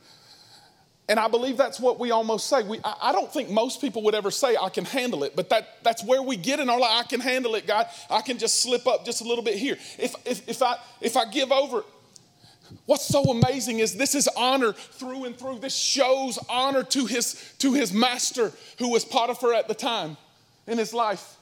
And 1.09 1.21
I 1.21 1.29
believe 1.29 1.57
that's 1.57 1.79
what 1.79 2.01
we 2.01 2.11
almost 2.11 2.49
say. 2.49 2.65
We, 2.65 2.81
I, 2.83 2.97
I, 3.03 3.13
don't 3.13 3.33
think 3.33 3.49
most 3.49 3.81
people 3.81 4.03
would 4.03 4.15
ever 4.15 4.33
say, 4.33 4.57
I 4.61 4.69
can 4.71 4.85
handle 4.85 5.23
it, 5.23 5.37
but 5.37 5.49
that, 5.51 5.83
that's 5.85 6.03
where 6.03 6.21
we 6.21 6.37
get 6.37 6.59
in 6.59 6.69
our 6.69 6.81
life. 6.81 6.91
I 6.93 7.03
can 7.05 7.21
handle 7.21 7.55
it, 7.55 7.67
God. 7.67 7.87
I 8.11 8.23
can 8.23 8.39
just 8.39 8.61
slip 8.61 8.89
up 8.89 9.05
just 9.05 9.21
a 9.21 9.25
little 9.25 9.45
bit 9.45 9.55
here. 9.55 9.77
If, 9.99 10.17
if, 10.25 10.49
if, 10.49 10.63
I, 10.63 10.77
if 11.01 11.17
I 11.17 11.31
give 11.31 11.53
over, 11.53 11.85
what's 12.87 13.07
so 13.07 13.23
amazing 13.25 13.79
is 13.79 13.95
this 13.95 14.17
is 14.17 14.29
honor 14.37 14.73
through 14.73 15.27
and 15.27 15.39
through. 15.39 15.61
This 15.61 15.77
shows 15.77 16.41
honor 16.51 16.83
to 16.83 17.07
his, 17.07 17.55
to 17.59 17.73
his 17.73 17.93
master, 17.93 18.53
who 18.81 18.91
was 18.91 19.05
Potiphar 19.05 19.55
at 19.55 19.69
the 19.69 19.75
time 19.75 20.17
in 20.67 20.77
his 20.77 20.93
life. 20.93 21.37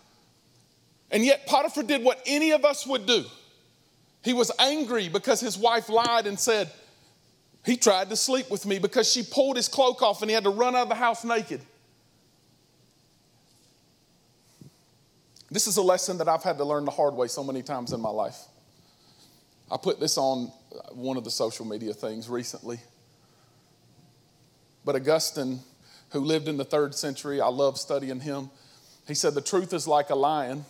And 1.11 1.25
yet, 1.25 1.47
Potiphar 1.47 1.85
did 1.85 2.05
what 2.05 2.21
any 2.27 2.51
of 2.51 2.67
us 2.67 2.87
would 2.87 3.07
do. 3.07 3.25
He 4.23 4.35
was 4.35 4.51
angry 4.59 5.09
because 5.09 5.41
his 5.41 5.57
wife 5.57 5.89
lied 5.89 6.27
and 6.27 6.39
said, 6.39 6.71
he 7.65 7.77
tried 7.77 8.11
to 8.11 8.17
sleep 8.17 8.51
with 8.51 8.67
me 8.67 8.79
because 8.79 9.11
she 9.11 9.23
pulled 9.23 9.57
his 9.57 9.69
cloak 9.69 10.03
off 10.03 10.21
and 10.21 10.31
he 10.31 10.35
had 10.35 10.45
to 10.45 10.51
run 10.51 10.75
out 10.77 10.83
of 10.83 10.89
the 10.91 10.95
house 10.95 11.25
naked. 11.25 11.63
This 15.51 15.67
is 15.67 15.77
a 15.77 15.83
lesson 15.83 16.19
that 16.19 16.29
I've 16.29 16.43
had 16.43 16.59
to 16.59 16.65
learn 16.65 16.85
the 16.85 16.91
hard 16.91 17.15
way 17.15 17.27
so 17.27 17.43
many 17.43 17.63
times 17.63 17.93
in 17.93 18.01
my 18.01 18.11
life. 18.11 18.39
I 19.71 19.77
put 19.79 19.99
this 19.99 20.19
on 20.19 20.53
one 20.93 21.17
of 21.17 21.25
the 21.25 21.31
social 21.31 21.65
media 21.65 21.95
things 21.95 22.29
recently. 22.29 22.81
But 24.85 24.97
Augustine, 24.97 25.61
who 26.11 26.21
lived 26.21 26.49
in 26.49 26.59
the 26.59 26.65
third 26.65 26.95
century, 26.95 27.41
I 27.41 27.49
love 27.49 27.79
studying 27.79 28.21
him. 28.21 28.51
He 29.07 29.15
said, 29.15 29.35
The 29.35 29.41
truth 29.41 29.73
is 29.73 29.89
like 29.89 30.11
a 30.11 30.15
lion. 30.15 30.67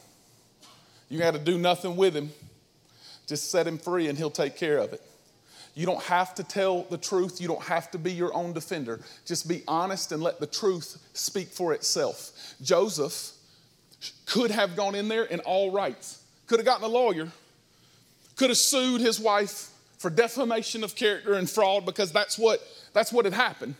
You 1.08 1.18
got 1.18 1.34
to 1.34 1.40
do 1.40 1.58
nothing 1.58 1.96
with 1.96 2.14
him, 2.14 2.30
just 3.26 3.50
set 3.50 3.66
him 3.66 3.78
free 3.78 4.08
and 4.08 4.16
he'll 4.16 4.30
take 4.30 4.56
care 4.56 4.78
of 4.78 4.92
it. 4.92 5.02
You 5.74 5.86
don't 5.86 6.02
have 6.04 6.34
to 6.36 6.44
tell 6.44 6.84
the 6.84 6.98
truth. 6.98 7.40
You 7.40 7.48
don't 7.48 7.62
have 7.62 7.90
to 7.90 7.98
be 7.98 8.12
your 8.12 8.32
own 8.34 8.52
defender. 8.52 9.00
Just 9.26 9.48
be 9.48 9.62
honest 9.66 10.12
and 10.12 10.22
let 10.22 10.38
the 10.38 10.46
truth 10.46 10.98
speak 11.14 11.48
for 11.48 11.72
itself. 11.72 12.54
Joseph 12.62 13.32
could 14.26 14.50
have 14.50 14.76
gone 14.76 14.94
in 14.94 15.08
there 15.08 15.24
in 15.24 15.40
all 15.40 15.72
rights, 15.72 16.22
could 16.46 16.60
have 16.60 16.66
gotten 16.66 16.84
a 16.84 16.88
lawyer, 16.88 17.28
could 18.36 18.50
have 18.50 18.58
sued 18.58 19.00
his 19.00 19.18
wife 19.18 19.70
for 19.98 20.10
defamation 20.10 20.84
of 20.84 20.94
character 20.94 21.34
and 21.34 21.48
fraud 21.48 21.84
because 21.84 22.12
that's 22.12 22.38
what, 22.38 22.60
that's 22.92 23.12
what 23.12 23.24
had 23.24 23.34
happened. 23.34 23.74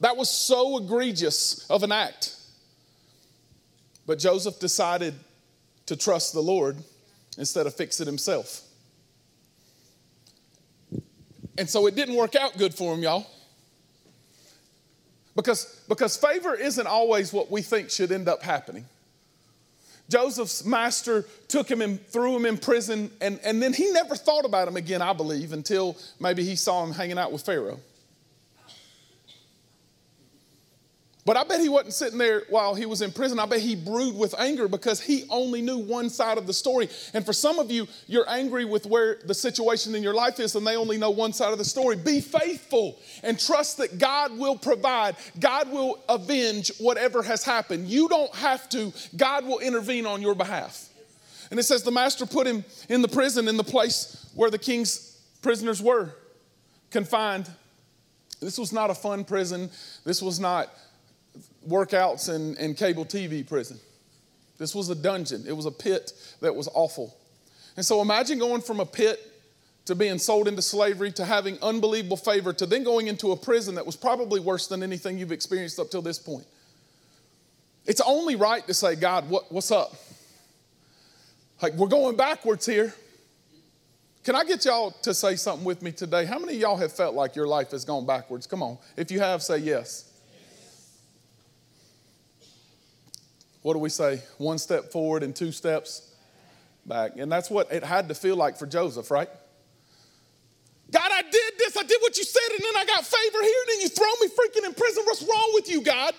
That 0.00 0.16
was 0.16 0.30
so 0.30 0.78
egregious 0.78 1.68
of 1.68 1.82
an 1.82 1.92
act. 1.92 2.36
But 4.06 4.18
Joseph 4.18 4.58
decided 4.58 5.14
to 5.86 5.96
trust 5.96 6.32
the 6.32 6.40
Lord 6.40 6.76
instead 7.36 7.66
of 7.66 7.74
fix 7.74 8.00
it 8.00 8.06
himself. 8.06 8.62
And 11.58 11.68
so 11.68 11.86
it 11.86 11.94
didn't 11.94 12.14
work 12.14 12.36
out 12.36 12.56
good 12.56 12.74
for 12.74 12.94
him, 12.94 13.02
y'all. 13.02 13.26
Because, 15.36 15.82
because 15.88 16.16
favor 16.16 16.54
isn't 16.54 16.86
always 16.86 17.32
what 17.32 17.50
we 17.50 17.62
think 17.62 17.90
should 17.90 18.12
end 18.12 18.28
up 18.28 18.42
happening. 18.42 18.84
Joseph's 20.08 20.64
master 20.64 21.24
took 21.46 21.70
him 21.70 21.80
and 21.80 22.04
threw 22.08 22.34
him 22.34 22.44
in 22.44 22.58
prison, 22.58 23.10
and, 23.20 23.38
and 23.44 23.62
then 23.62 23.72
he 23.72 23.92
never 23.92 24.16
thought 24.16 24.44
about 24.44 24.66
him 24.66 24.76
again, 24.76 25.00
I 25.00 25.12
believe, 25.12 25.52
until 25.52 25.96
maybe 26.18 26.44
he 26.44 26.56
saw 26.56 26.84
him 26.84 26.92
hanging 26.92 27.16
out 27.16 27.30
with 27.30 27.42
Pharaoh. 27.42 27.78
But 31.30 31.36
I 31.36 31.44
bet 31.44 31.60
he 31.60 31.68
wasn't 31.68 31.94
sitting 31.94 32.18
there 32.18 32.42
while 32.48 32.74
he 32.74 32.86
was 32.86 33.02
in 33.02 33.12
prison. 33.12 33.38
I 33.38 33.46
bet 33.46 33.60
he 33.60 33.76
brewed 33.76 34.16
with 34.16 34.34
anger 34.36 34.66
because 34.66 35.00
he 35.00 35.26
only 35.30 35.62
knew 35.62 35.78
one 35.78 36.10
side 36.10 36.38
of 36.38 36.48
the 36.48 36.52
story. 36.52 36.88
And 37.14 37.24
for 37.24 37.32
some 37.32 37.60
of 37.60 37.70
you, 37.70 37.86
you're 38.08 38.28
angry 38.28 38.64
with 38.64 38.84
where 38.84 39.20
the 39.24 39.32
situation 39.32 39.94
in 39.94 40.02
your 40.02 40.12
life 40.12 40.40
is 40.40 40.56
and 40.56 40.66
they 40.66 40.74
only 40.74 40.98
know 40.98 41.12
one 41.12 41.32
side 41.32 41.52
of 41.52 41.58
the 41.58 41.64
story. 41.64 41.94
Be 41.94 42.20
faithful 42.20 42.98
and 43.22 43.38
trust 43.38 43.76
that 43.78 44.00
God 44.00 44.36
will 44.38 44.58
provide, 44.58 45.14
God 45.38 45.70
will 45.70 46.00
avenge 46.08 46.72
whatever 46.78 47.22
has 47.22 47.44
happened. 47.44 47.86
You 47.86 48.08
don't 48.08 48.34
have 48.34 48.68
to, 48.70 48.92
God 49.16 49.46
will 49.46 49.60
intervene 49.60 50.06
on 50.06 50.22
your 50.22 50.34
behalf. 50.34 50.88
And 51.52 51.60
it 51.60 51.62
says 51.62 51.84
the 51.84 51.92
master 51.92 52.26
put 52.26 52.44
him 52.44 52.64
in 52.88 53.02
the 53.02 53.08
prison 53.08 53.46
in 53.46 53.56
the 53.56 53.62
place 53.62 54.28
where 54.34 54.50
the 54.50 54.58
king's 54.58 55.16
prisoners 55.42 55.80
were 55.80 56.12
confined. 56.90 57.48
This 58.40 58.58
was 58.58 58.72
not 58.72 58.90
a 58.90 58.94
fun 58.94 59.22
prison. 59.22 59.70
This 60.04 60.20
was 60.20 60.40
not 60.40 60.70
workouts 61.68 62.28
and, 62.28 62.56
and 62.58 62.76
cable 62.76 63.04
TV 63.04 63.46
prison. 63.46 63.78
This 64.58 64.74
was 64.74 64.90
a 64.90 64.94
dungeon, 64.94 65.44
it 65.46 65.56
was 65.56 65.66
a 65.66 65.70
pit 65.70 66.12
that 66.40 66.54
was 66.54 66.68
awful. 66.74 67.16
And 67.76 67.86
so 67.86 68.02
imagine 68.02 68.38
going 68.38 68.60
from 68.60 68.80
a 68.80 68.86
pit 68.86 69.26
to 69.86 69.94
being 69.94 70.18
sold 70.18 70.46
into 70.46 70.62
slavery 70.62 71.10
to 71.12 71.24
having 71.24 71.58
unbelievable 71.62 72.16
favor 72.16 72.52
to 72.52 72.66
then 72.66 72.84
going 72.84 73.06
into 73.06 73.32
a 73.32 73.36
prison 73.36 73.74
that 73.76 73.86
was 73.86 73.96
probably 73.96 74.40
worse 74.40 74.66
than 74.66 74.82
anything 74.82 75.18
you've 75.18 75.32
experienced 75.32 75.78
up 75.78 75.90
till 75.90 76.02
this 76.02 76.18
point. 76.18 76.46
It's 77.86 78.00
only 78.02 78.36
right 78.36 78.66
to 78.66 78.74
say, 78.74 78.94
God, 78.94 79.28
what, 79.30 79.50
what's 79.50 79.70
up? 79.70 79.94
Like, 81.62 81.74
we're 81.74 81.88
going 81.88 82.16
backwards 82.16 82.66
here. 82.66 82.94
Can 84.22 84.34
I 84.34 84.44
get 84.44 84.64
y'all 84.64 84.90
to 85.02 85.14
say 85.14 85.36
something 85.36 85.64
with 85.64 85.82
me 85.82 85.92
today? 85.92 86.26
How 86.26 86.38
many 86.38 86.54
of 86.54 86.60
y'all 86.60 86.76
have 86.76 86.92
felt 86.92 87.14
like 87.14 87.34
your 87.34 87.46
life 87.46 87.70
has 87.70 87.84
gone 87.84 88.04
backwards? 88.04 88.46
Come 88.46 88.62
on. 88.62 88.76
If 88.96 89.10
you 89.10 89.20
have, 89.20 89.42
say 89.42 89.58
yes. 89.58 90.09
What 93.62 93.74
do 93.74 93.78
we 93.78 93.90
say? 93.90 94.22
One 94.38 94.58
step 94.58 94.90
forward 94.90 95.22
and 95.22 95.34
two 95.34 95.52
steps 95.52 96.14
back. 96.86 97.16
And 97.16 97.30
that's 97.30 97.50
what 97.50 97.70
it 97.72 97.84
had 97.84 98.08
to 98.08 98.14
feel 98.14 98.36
like 98.36 98.56
for 98.56 98.66
Joseph, 98.66 99.10
right? 99.10 99.28
God, 100.90 101.10
I 101.12 101.22
did 101.22 101.52
this, 101.58 101.76
I 101.76 101.82
did 101.82 101.98
what 102.00 102.16
you 102.16 102.24
said, 102.24 102.50
and 102.50 102.64
then 102.64 102.76
I 102.76 102.84
got 102.84 103.04
favor 103.04 103.42
here, 103.42 103.54
and 103.60 103.68
then 103.68 103.80
you 103.80 103.88
throw 103.88 104.06
me 104.20 104.28
freaking 104.28 104.66
in 104.66 104.74
prison. 104.74 105.04
What's 105.06 105.22
wrong 105.22 105.50
with 105.54 105.70
you, 105.70 105.82
God? 105.82 106.14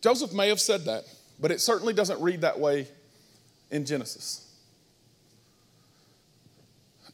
Joseph 0.00 0.32
may 0.32 0.48
have 0.48 0.60
said 0.60 0.84
that, 0.84 1.04
but 1.40 1.50
it 1.50 1.60
certainly 1.60 1.92
doesn't 1.92 2.20
read 2.20 2.42
that 2.42 2.58
way 2.58 2.86
in 3.70 3.84
Genesis. 3.84 4.48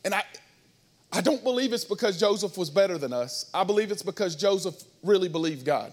And 0.05 0.14
I, 0.14 0.22
I 1.12 1.22
don't 1.22 1.42
believe 1.42 1.72
it's 1.72 1.85
because 1.85 2.20
Joseph 2.20 2.59
was 2.59 2.68
better 2.68 2.98
than 2.98 3.12
us. 3.12 3.51
I 3.55 3.64
believe 3.64 3.90
it's 3.90 4.03
because 4.03 4.37
Joseph 4.37 4.83
really 5.03 5.29
believed 5.29 5.64
God 5.64 5.92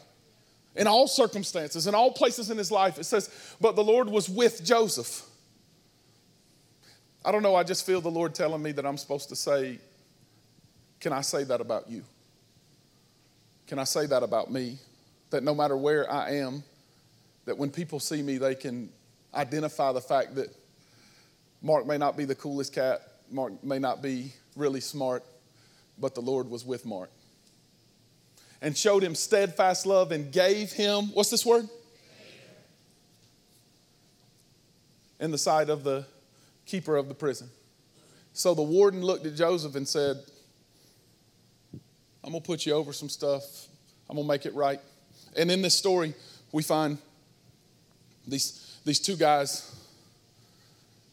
in 0.75 0.87
all 0.87 1.07
circumstances, 1.07 1.87
in 1.87 1.95
all 1.95 2.11
places 2.11 2.49
in 2.49 2.57
his 2.57 2.71
life. 2.71 2.99
It 2.99 3.05
says, 3.05 3.29
But 3.61 3.75
the 3.75 3.83
Lord 3.83 4.09
was 4.09 4.29
with 4.29 4.63
Joseph. 4.63 5.23
I 7.23 7.31
don't 7.31 7.41
know, 7.41 7.55
I 7.55 7.63
just 7.63 7.85
feel 7.85 8.01
the 8.01 8.11
Lord 8.11 8.35
telling 8.35 8.61
me 8.61 8.71
that 8.73 8.85
I'm 8.85 8.97
supposed 8.97 9.29
to 9.29 9.35
say, 9.35 9.79
Can 10.99 11.13
I 11.13 11.21
say 11.21 11.43
that 11.45 11.61
about 11.61 11.89
you? 11.89 12.03
Can 13.67 13.79
I 13.79 13.83
say 13.83 14.05
that 14.05 14.21
about 14.21 14.51
me? 14.51 14.77
That 15.31 15.43
no 15.43 15.55
matter 15.55 15.75
where 15.75 16.11
I 16.11 16.35
am, 16.35 16.63
that 17.45 17.57
when 17.57 17.71
people 17.71 17.99
see 17.99 18.21
me, 18.21 18.37
they 18.37 18.55
can 18.55 18.89
identify 19.33 19.91
the 19.91 20.01
fact 20.01 20.35
that 20.35 20.55
Mark 21.61 21.87
may 21.87 21.97
not 21.97 22.15
be 22.15 22.25
the 22.25 22.35
coolest 22.35 22.73
cat, 22.73 23.01
Mark 23.31 23.63
may 23.63 23.79
not 23.79 24.03
be 24.03 24.31
really 24.55 24.81
smart, 24.81 25.23
but 25.97 26.13
the 26.13 26.21
Lord 26.21 26.49
was 26.49 26.63
with 26.63 26.85
Mark 26.85 27.09
and 28.61 28.77
showed 28.77 29.03
him 29.03 29.15
steadfast 29.15 29.85
love 29.85 30.11
and 30.11 30.31
gave 30.31 30.71
him, 30.71 31.11
what's 31.13 31.29
this 31.29 31.45
word? 31.45 31.67
In 35.19 35.31
the 35.31 35.37
sight 35.37 35.69
of 35.69 35.83
the 35.83 36.05
keeper 36.65 36.95
of 36.95 37.07
the 37.07 37.13
prison. 37.13 37.49
So 38.33 38.53
the 38.53 38.63
warden 38.63 39.01
looked 39.01 39.25
at 39.25 39.35
Joseph 39.35 39.75
and 39.75 39.87
said, 39.87 40.17
I'm 42.23 42.31
going 42.31 42.41
to 42.41 42.45
put 42.45 42.65
you 42.65 42.73
over 42.73 42.91
some 42.91 43.07
stuff. 43.07 43.67
I'm 44.09 44.15
going 44.15 44.27
to 44.27 44.31
make 44.33 44.45
it 44.45 44.53
right. 44.55 44.79
And 45.37 45.51
in 45.51 45.61
this 45.61 45.75
story, 45.75 46.13
we 46.51 46.63
find 46.63 46.97
these, 48.27 48.77
these 48.83 48.99
two 48.99 49.15
guys, 49.15 49.73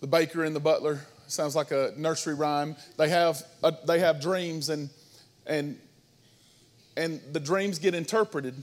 the 0.01 0.07
baker 0.07 0.45
and 0.45 0.57
the 0.57 0.61
butler. 0.61 1.01
Sounds 1.27 1.55
like 1.55 1.71
a 1.71 1.93
nursery 1.97 2.35
rhyme. 2.35 2.77
They 2.97 3.09
have, 3.09 3.43
a, 3.63 3.75
they 3.87 4.01
have 4.01 4.21
dreams, 4.21 4.69
and, 4.69 4.91
and 5.47 5.79
and 6.97 7.21
the 7.33 7.41
dreams 7.41 7.79
get 7.79 7.95
interpreted, 7.95 8.55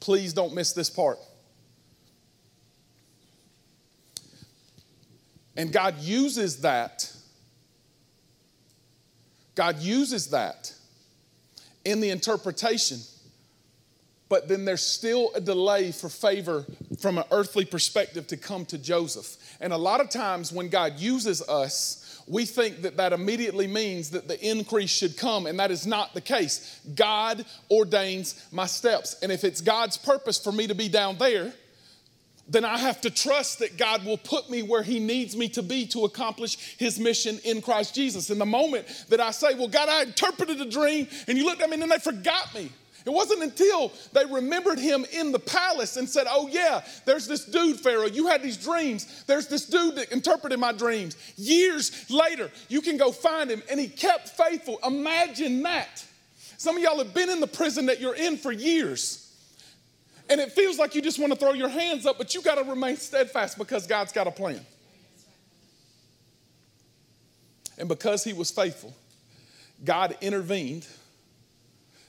please 0.00 0.32
don't 0.32 0.54
miss 0.54 0.72
this 0.72 0.90
part. 0.90 1.18
And 5.56 5.72
God 5.72 5.98
uses 6.00 6.62
that. 6.62 7.12
God 9.54 9.78
uses 9.80 10.28
that 10.28 10.72
in 11.84 12.00
the 12.00 12.10
interpretation. 12.10 12.98
But 14.28 14.48
then 14.48 14.64
there's 14.64 14.84
still 14.84 15.30
a 15.34 15.40
delay 15.42 15.92
for 15.92 16.08
favor 16.08 16.64
from 17.00 17.18
an 17.18 17.24
earthly 17.30 17.66
perspective 17.66 18.26
to 18.28 18.38
come 18.38 18.64
to 18.66 18.78
Joseph. 18.78 19.36
And 19.60 19.74
a 19.74 19.76
lot 19.76 20.00
of 20.00 20.08
times 20.08 20.50
when 20.50 20.70
God 20.70 20.98
uses 20.98 21.42
us, 21.42 22.01
we 22.26 22.44
think 22.44 22.82
that 22.82 22.96
that 22.96 23.12
immediately 23.12 23.66
means 23.66 24.10
that 24.10 24.28
the 24.28 24.40
increase 24.44 24.90
should 24.90 25.16
come, 25.16 25.46
and 25.46 25.58
that 25.58 25.70
is 25.70 25.86
not 25.86 26.14
the 26.14 26.20
case. 26.20 26.80
God 26.94 27.44
ordains 27.70 28.46
my 28.52 28.66
steps. 28.66 29.16
And 29.22 29.32
if 29.32 29.44
it's 29.44 29.60
God's 29.60 29.96
purpose 29.96 30.38
for 30.38 30.52
me 30.52 30.66
to 30.66 30.74
be 30.74 30.88
down 30.88 31.18
there, 31.18 31.52
then 32.48 32.64
I 32.64 32.76
have 32.78 33.00
to 33.02 33.10
trust 33.10 33.60
that 33.60 33.76
God 33.76 34.04
will 34.04 34.18
put 34.18 34.50
me 34.50 34.62
where 34.62 34.82
He 34.82 34.98
needs 34.98 35.36
me 35.36 35.48
to 35.50 35.62
be 35.62 35.86
to 35.88 36.04
accomplish 36.04 36.76
His 36.76 36.98
mission 36.98 37.38
in 37.44 37.62
Christ 37.62 37.94
Jesus. 37.94 38.30
In 38.30 38.38
the 38.38 38.46
moment 38.46 38.86
that 39.08 39.20
I 39.20 39.30
say, 39.30 39.54
Well, 39.54 39.68
God, 39.68 39.88
I 39.88 40.02
interpreted 40.02 40.60
a 40.60 40.68
dream, 40.68 41.08
and 41.28 41.38
you 41.38 41.44
looked 41.44 41.62
at 41.62 41.68
me 41.68 41.74
and 41.74 41.82
then 41.82 41.88
they 41.88 41.98
forgot 41.98 42.54
me. 42.54 42.70
It 43.04 43.10
wasn't 43.10 43.42
until 43.42 43.92
they 44.12 44.24
remembered 44.24 44.78
him 44.78 45.04
in 45.12 45.32
the 45.32 45.38
palace 45.38 45.96
and 45.96 46.08
said, 46.08 46.26
Oh, 46.28 46.48
yeah, 46.48 46.82
there's 47.04 47.26
this 47.26 47.44
dude, 47.44 47.80
Pharaoh. 47.80 48.06
You 48.06 48.28
had 48.28 48.42
these 48.42 48.56
dreams. 48.56 49.24
There's 49.26 49.48
this 49.48 49.66
dude 49.66 49.96
that 49.96 50.12
interpreted 50.12 50.58
my 50.58 50.72
dreams. 50.72 51.16
Years 51.36 52.08
later, 52.10 52.50
you 52.68 52.80
can 52.80 52.96
go 52.96 53.10
find 53.10 53.50
him, 53.50 53.62
and 53.70 53.80
he 53.80 53.88
kept 53.88 54.28
faithful. 54.28 54.78
Imagine 54.86 55.62
that. 55.62 56.04
Some 56.58 56.76
of 56.76 56.82
y'all 56.82 56.98
have 56.98 57.12
been 57.12 57.28
in 57.28 57.40
the 57.40 57.46
prison 57.46 57.86
that 57.86 58.00
you're 58.00 58.14
in 58.14 58.36
for 58.36 58.52
years. 58.52 59.18
And 60.30 60.40
it 60.40 60.52
feels 60.52 60.78
like 60.78 60.94
you 60.94 61.02
just 61.02 61.18
want 61.18 61.32
to 61.32 61.38
throw 61.38 61.52
your 61.52 61.68
hands 61.68 62.06
up, 62.06 62.18
but 62.18 62.34
you 62.34 62.42
got 62.42 62.54
to 62.54 62.64
remain 62.64 62.96
steadfast 62.96 63.58
because 63.58 63.86
God's 63.86 64.12
got 64.12 64.26
a 64.26 64.30
plan. 64.30 64.60
And 67.78 67.88
because 67.88 68.22
he 68.22 68.32
was 68.32 68.50
faithful, 68.50 68.94
God 69.84 70.16
intervened 70.20 70.86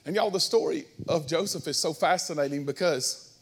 and 0.06 0.14
y'all, 0.14 0.30
the 0.30 0.40
story 0.40 0.84
of 1.08 1.26
Joseph 1.26 1.66
is 1.66 1.76
so 1.76 1.92
fascinating 1.92 2.64
because, 2.64 3.32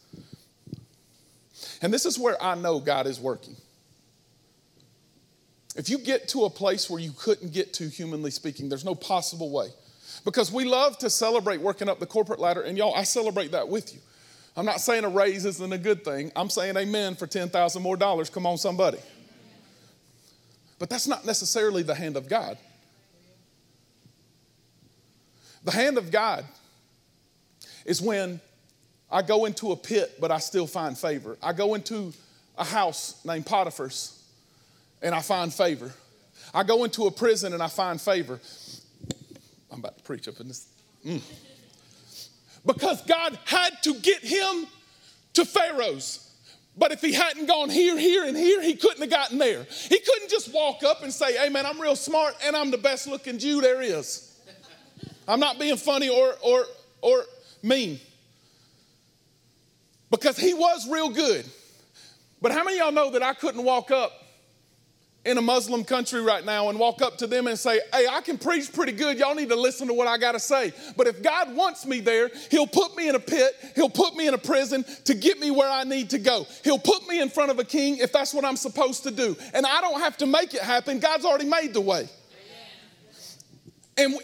and 1.80 1.92
this 1.92 2.06
is 2.06 2.18
where 2.18 2.40
I 2.42 2.54
know 2.54 2.78
God 2.78 3.06
is 3.06 3.20
working. 3.20 3.56
If 5.74 5.88
you 5.88 5.98
get 5.98 6.28
to 6.28 6.44
a 6.44 6.50
place 6.50 6.88
where 6.90 7.00
you 7.00 7.12
couldn't 7.16 7.52
get 7.52 7.72
to, 7.74 7.88
humanly 7.88 8.30
speaking, 8.30 8.68
there's 8.68 8.84
no 8.84 8.94
possible 8.94 9.50
way. 9.50 9.68
Because 10.24 10.52
we 10.52 10.64
love 10.64 10.98
to 10.98 11.10
celebrate 11.10 11.60
working 11.60 11.88
up 11.88 11.98
the 11.98 12.06
corporate 12.06 12.38
ladder, 12.38 12.62
and 12.62 12.76
y'all, 12.76 12.94
I 12.94 13.02
celebrate 13.02 13.52
that 13.52 13.68
with 13.68 13.94
you. 13.94 14.00
I'm 14.56 14.66
not 14.66 14.80
saying 14.80 15.04
a 15.04 15.08
raise 15.08 15.44
isn't 15.46 15.72
a 15.72 15.78
good 15.78 16.04
thing. 16.04 16.30
I'm 16.36 16.50
saying 16.50 16.76
amen 16.76 17.16
for 17.16 17.26
10,000 17.26 17.82
more 17.82 17.96
dollars. 17.96 18.28
Come 18.28 18.46
on, 18.46 18.58
somebody. 18.58 18.98
But 20.78 20.90
that's 20.90 21.08
not 21.08 21.24
necessarily 21.24 21.82
the 21.82 21.94
hand 21.94 22.16
of 22.16 22.28
God. 22.28 22.58
The 25.64 25.70
hand 25.70 25.98
of 25.98 26.10
God 26.10 26.44
is 27.84 28.00
when 28.00 28.40
I 29.10 29.22
go 29.22 29.44
into 29.44 29.72
a 29.72 29.76
pit, 29.76 30.14
but 30.20 30.30
I 30.30 30.38
still 30.38 30.66
find 30.66 30.96
favor. 30.96 31.36
I 31.42 31.52
go 31.52 31.74
into 31.74 32.12
a 32.56 32.64
house 32.64 33.22
named 33.24 33.46
Potiphar's 33.46 34.18
and 35.02 35.14
I 35.14 35.20
find 35.20 35.52
favor. 35.52 35.92
I 36.54 36.62
go 36.62 36.84
into 36.84 37.06
a 37.06 37.10
prison 37.10 37.52
and 37.52 37.62
I 37.62 37.68
find 37.68 38.00
favor. 38.00 38.40
I'm 39.70 39.80
about 39.80 39.98
to 39.98 40.02
preach 40.02 40.28
up 40.28 40.40
in 40.40 40.48
this. 40.48 40.66
Mm. 41.04 41.20
Because 42.64 43.02
God 43.02 43.38
had 43.44 43.82
to 43.82 43.94
get 43.94 44.20
him 44.20 44.66
to 45.34 45.44
Pharaoh's. 45.44 46.28
But 46.76 46.92
if 46.92 47.00
he 47.00 47.12
hadn't 47.12 47.46
gone 47.46 47.68
here, 47.68 47.98
here, 47.98 48.24
and 48.24 48.36
here, 48.36 48.62
he 48.62 48.76
couldn't 48.76 49.00
have 49.00 49.10
gotten 49.10 49.38
there. 49.38 49.64
He 49.64 49.98
couldn't 49.98 50.30
just 50.30 50.54
walk 50.54 50.82
up 50.82 51.02
and 51.02 51.12
say, 51.12 51.36
Hey, 51.36 51.48
man, 51.48 51.66
I'm 51.66 51.80
real 51.80 51.96
smart 51.96 52.34
and 52.44 52.56
I'm 52.56 52.70
the 52.70 52.78
best 52.78 53.06
looking 53.06 53.38
Jew 53.38 53.60
there 53.60 53.82
is. 53.82 54.31
I'm 55.32 55.40
not 55.40 55.58
being 55.58 55.78
funny 55.78 56.10
or, 56.10 56.34
or, 56.42 56.66
or 57.00 57.24
mean. 57.62 57.98
Because 60.10 60.36
he 60.36 60.52
was 60.52 60.86
real 60.90 61.08
good. 61.08 61.46
But 62.42 62.52
how 62.52 62.62
many 62.64 62.76
y'all 62.76 62.92
know 62.92 63.12
that 63.12 63.22
I 63.22 63.32
couldn't 63.32 63.64
walk 63.64 63.90
up 63.90 64.12
in 65.24 65.38
a 65.38 65.40
Muslim 65.40 65.84
country 65.84 66.20
right 66.20 66.44
now 66.44 66.68
and 66.68 66.78
walk 66.78 67.00
up 67.00 67.16
to 67.16 67.26
them 67.26 67.46
and 67.46 67.58
say, 67.58 67.80
Hey, 67.94 68.06
I 68.10 68.20
can 68.20 68.36
preach 68.36 68.74
pretty 68.74 68.92
good. 68.92 69.18
Y'all 69.18 69.34
need 69.34 69.48
to 69.48 69.56
listen 69.56 69.88
to 69.88 69.94
what 69.94 70.06
I 70.06 70.18
got 70.18 70.32
to 70.32 70.38
say. 70.38 70.74
But 70.98 71.06
if 71.06 71.22
God 71.22 71.56
wants 71.56 71.86
me 71.86 72.00
there, 72.00 72.30
He'll 72.50 72.66
put 72.66 72.94
me 72.94 73.08
in 73.08 73.14
a 73.14 73.20
pit, 73.20 73.54
He'll 73.74 73.88
put 73.88 74.14
me 74.14 74.26
in 74.26 74.34
a 74.34 74.38
prison 74.38 74.84
to 75.06 75.14
get 75.14 75.40
me 75.40 75.50
where 75.50 75.70
I 75.70 75.84
need 75.84 76.10
to 76.10 76.18
go. 76.18 76.46
He'll 76.62 76.78
put 76.78 77.08
me 77.08 77.22
in 77.22 77.30
front 77.30 77.50
of 77.50 77.58
a 77.58 77.64
king 77.64 77.96
if 77.96 78.12
that's 78.12 78.34
what 78.34 78.44
I'm 78.44 78.56
supposed 78.56 79.04
to 79.04 79.10
do. 79.10 79.34
And 79.54 79.64
I 79.64 79.80
don't 79.80 80.00
have 80.00 80.18
to 80.18 80.26
make 80.26 80.52
it 80.52 80.60
happen, 80.60 80.98
God's 80.98 81.24
already 81.24 81.48
made 81.48 81.72
the 81.72 81.80
way. 81.80 82.06
And 83.96 84.14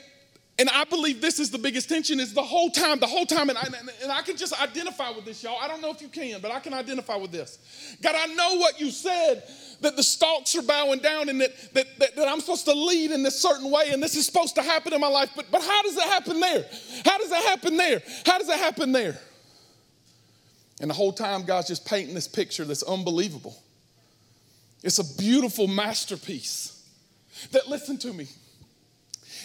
and 0.59 0.69
I 0.71 0.85
believe 0.85 1.21
this 1.21 1.39
is 1.39 1.51
the 1.51 1.59
biggest 1.59 1.89
tension 1.89 2.19
is 2.19 2.35
the 2.35 2.43
whole 2.43 2.69
time, 2.71 2.99
the 2.99 3.07
whole 3.07 3.27
time, 3.27 3.49
and 3.49 3.57
I, 3.57 3.69
and 4.03 4.11
I 4.11 4.23
can 4.23 4.37
just 4.37 4.61
identify 4.61 5.11
with 5.11 5.25
this, 5.25 5.43
y'all. 5.43 5.59
I 5.61 5.69
don't 5.69 5.81
know 5.81 5.91
if 5.91 6.03
you 6.03 6.09
can, 6.09 6.41
but 6.41 6.51
I 6.51 6.59
can 6.59 6.75
identify 6.75 7.15
with 7.17 7.31
this. 7.31 7.97
God, 8.03 8.17
I 8.19 8.27
know 8.35 8.57
what 8.57 8.81
you 8.81 8.91
said, 8.91 9.45
that 9.83 9.97
the 9.97 10.03
stalks 10.03 10.57
are 10.57 10.63
bowing 10.63 10.99
down 10.99 11.29
and 11.29 11.41
that, 11.41 11.53
that, 11.75 11.87
that, 12.01 12.17
that 12.17 12.29
I'm 12.29 12.41
supposed 12.41 12.65
to 12.65 12.75
lead 12.75 13.13
in 13.13 13.23
this 13.23 13.41
certain 13.41 13.71
way 13.71 13.91
and 13.93 14.03
this 14.03 14.17
is 14.17 14.27
supposed 14.27 14.57
to 14.57 14.63
happen 14.63 14.93
in 14.93 15.01
my 15.01 15.09
life, 15.09 15.31
but, 15.37 15.47
but 15.53 15.63
how 15.63 15.83
does 15.83 15.97
it 15.97 16.03
happen 16.03 16.41
there? 16.41 16.65
How 17.05 17.19
does 17.19 17.31
it 17.31 17.45
happen 17.45 17.77
there? 17.77 18.03
How 18.27 18.39
does 18.39 18.49
it 18.49 18.59
happen 18.59 18.91
there? 18.91 19.17
And 20.81 20.91
the 20.91 20.95
whole 20.95 21.13
time, 21.13 21.45
God's 21.45 21.69
just 21.69 21.87
painting 21.87 22.15
this 22.15 22.29
picture 22.29 22.65
that's 22.65 22.83
unbelievable. 22.83 23.57
It's 24.83 24.99
a 24.99 25.17
beautiful 25.17 25.67
masterpiece 25.67 26.85
that, 27.53 27.69
listen 27.69 27.99
to 27.99 28.13
me, 28.13 28.27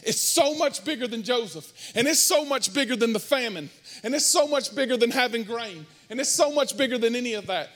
it's 0.06 0.22
so 0.22 0.56
much 0.56 0.84
bigger 0.86 1.08
than 1.08 1.24
Joseph, 1.24 1.72
and 1.96 2.08
it's 2.08 2.22
so 2.22 2.46
much 2.46 2.74
bigger 2.74 2.96
than 2.96 3.14
the 3.14 3.20
famine, 3.20 3.70
and 4.04 4.14
it's 4.16 4.26
so 4.26 4.48
much 4.48 4.76
bigger 4.76 4.98
than 4.98 5.12
having 5.12 5.44
grain, 5.44 5.86
and 6.10 6.20
it's 6.20 6.32
so 6.32 6.52
much 6.52 6.78
bigger 6.78 6.98
than 6.98 7.16
any 7.16 7.34
of 7.34 7.48
that. 7.48 7.70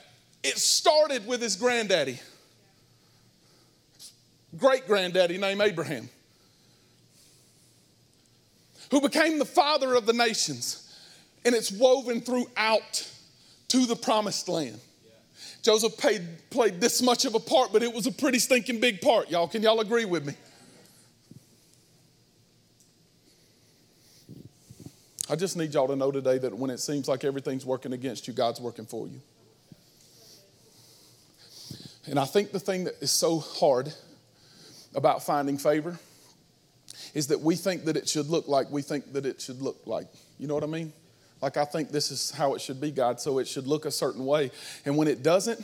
It 0.43 0.57
started 0.57 1.27
with 1.27 1.41
his 1.41 1.55
granddaddy, 1.55 2.19
great 4.57 4.87
granddaddy 4.87 5.37
named 5.37 5.61
Abraham, 5.61 6.09
who 8.91 9.01
became 9.01 9.39
the 9.39 9.45
father 9.45 9.95
of 9.95 10.05
the 10.05 10.13
nations, 10.13 10.95
and 11.45 11.53
it's 11.53 11.71
woven 11.71 12.21
throughout 12.21 13.09
to 13.69 13.85
the 13.85 13.95
promised 13.95 14.47
land. 14.47 14.79
Joseph 15.61 15.97
paid, 15.97 16.21
played 16.49 16.79
this 16.79 17.01
much 17.01 17.25
of 17.25 17.35
a 17.35 17.39
part, 17.39 17.73
but 17.73 17.83
it 17.83 17.93
was 17.93 18.07
a 18.07 18.11
pretty 18.11 18.39
stinking 18.39 18.79
big 18.79 19.01
part. 19.01 19.29
Y'all, 19.29 19.47
can 19.47 19.61
y'all 19.61 19.81
agree 19.81 20.05
with 20.05 20.25
me? 20.25 20.33
I 25.29 25.35
just 25.35 25.57
need 25.57 25.73
y'all 25.73 25.87
to 25.87 25.95
know 25.95 26.11
today 26.11 26.37
that 26.37 26.57
when 26.57 26.69
it 26.69 26.79
seems 26.79 27.07
like 27.07 27.23
everything's 27.23 27.65
working 27.65 27.93
against 27.93 28.27
you, 28.27 28.33
God's 28.33 28.61
working 28.61 28.85
for 28.85 29.07
you. 29.07 29.19
And 32.05 32.17
I 32.17 32.25
think 32.25 32.51
the 32.51 32.59
thing 32.59 32.85
that 32.85 32.95
is 33.01 33.11
so 33.11 33.39
hard 33.39 33.91
about 34.95 35.23
finding 35.23 35.57
favor 35.57 35.99
is 37.13 37.27
that 37.27 37.41
we 37.41 37.55
think 37.55 37.85
that 37.85 37.97
it 37.97 38.07
should 38.07 38.29
look 38.29 38.47
like 38.47 38.71
we 38.71 38.81
think 38.81 39.11
that 39.13 39.25
it 39.25 39.41
should 39.41 39.61
look 39.61 39.81
like. 39.85 40.07
You 40.39 40.47
know 40.47 40.53
what 40.53 40.63
I 40.63 40.67
mean? 40.67 40.93
Like, 41.41 41.57
I 41.57 41.65
think 41.65 41.89
this 41.91 42.09
is 42.09 42.31
how 42.31 42.55
it 42.55 42.61
should 42.61 42.81
be, 42.81 42.91
God, 42.91 43.19
so 43.19 43.37
it 43.37 43.47
should 43.47 43.67
look 43.67 43.85
a 43.85 43.91
certain 43.91 44.25
way. 44.25 44.51
And 44.85 44.97
when 44.97 45.07
it 45.07 45.21
doesn't, 45.21 45.63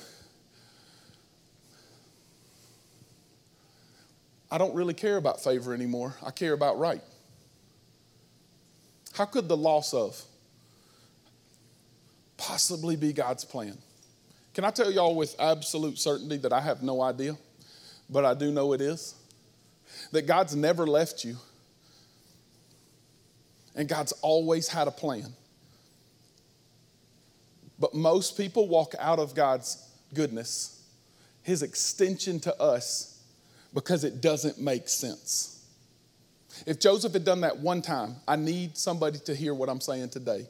I 4.52 4.60
don't 4.60 4.76
really 4.76 4.94
care 4.94 5.18
about 5.18 5.44
favor 5.44 5.74
anymore. 5.74 6.16
I 6.24 6.30
care 6.30 6.54
about 6.54 6.78
right. 6.78 7.02
How 9.14 9.26
could 9.26 9.48
the 9.48 9.58
loss 9.58 9.94
of 9.94 10.22
possibly 12.38 12.96
be 12.96 13.14
God's 13.14 13.46
plan? 13.46 13.78
Can 14.54 14.66
I 14.66 14.72
tell 14.72 14.92
y'all 14.92 15.16
with 15.16 15.36
absolute 15.40 15.98
certainty 15.98 16.38
that 16.38 16.52
I 16.52 16.62
have 16.62 16.84
no 16.84 17.02
idea, 17.02 17.38
but 18.10 18.26
I 18.26 18.34
do 18.34 18.52
know 18.52 18.74
it 18.74 18.82
is? 18.82 19.16
That 20.12 20.24
God's 20.24 20.56
never 20.56 20.88
left 20.88 21.24
you, 21.24 21.38
and 23.76 23.88
God's 23.88 24.12
always 24.22 24.68
had 24.68 24.88
a 24.88 24.92
plan. 24.92 25.34
But 27.80 27.94
most 27.94 28.38
people 28.38 28.68
walk 28.68 28.96
out 29.00 29.20
of 29.20 29.36
God's 29.36 29.90
goodness, 30.14 30.84
His 31.44 31.62
extension 31.62 32.40
to 32.42 32.60
us, 32.60 33.22
because 33.74 34.04
it 34.04 34.22
doesn't 34.22 34.60
make 34.60 34.90
sense. 34.90 35.53
If 36.66 36.80
Joseph 36.80 37.14
had 37.14 37.26
done 37.26 37.42
that 37.42 37.58
one 37.58 37.82
time, 37.82 38.16
I 38.28 38.36
need 38.36 38.78
somebody 38.78 39.20
to 39.20 39.36
hear 39.36 39.54
what 39.54 39.70
I'm 39.70 39.82
saying 39.82 40.10
today. 40.10 40.46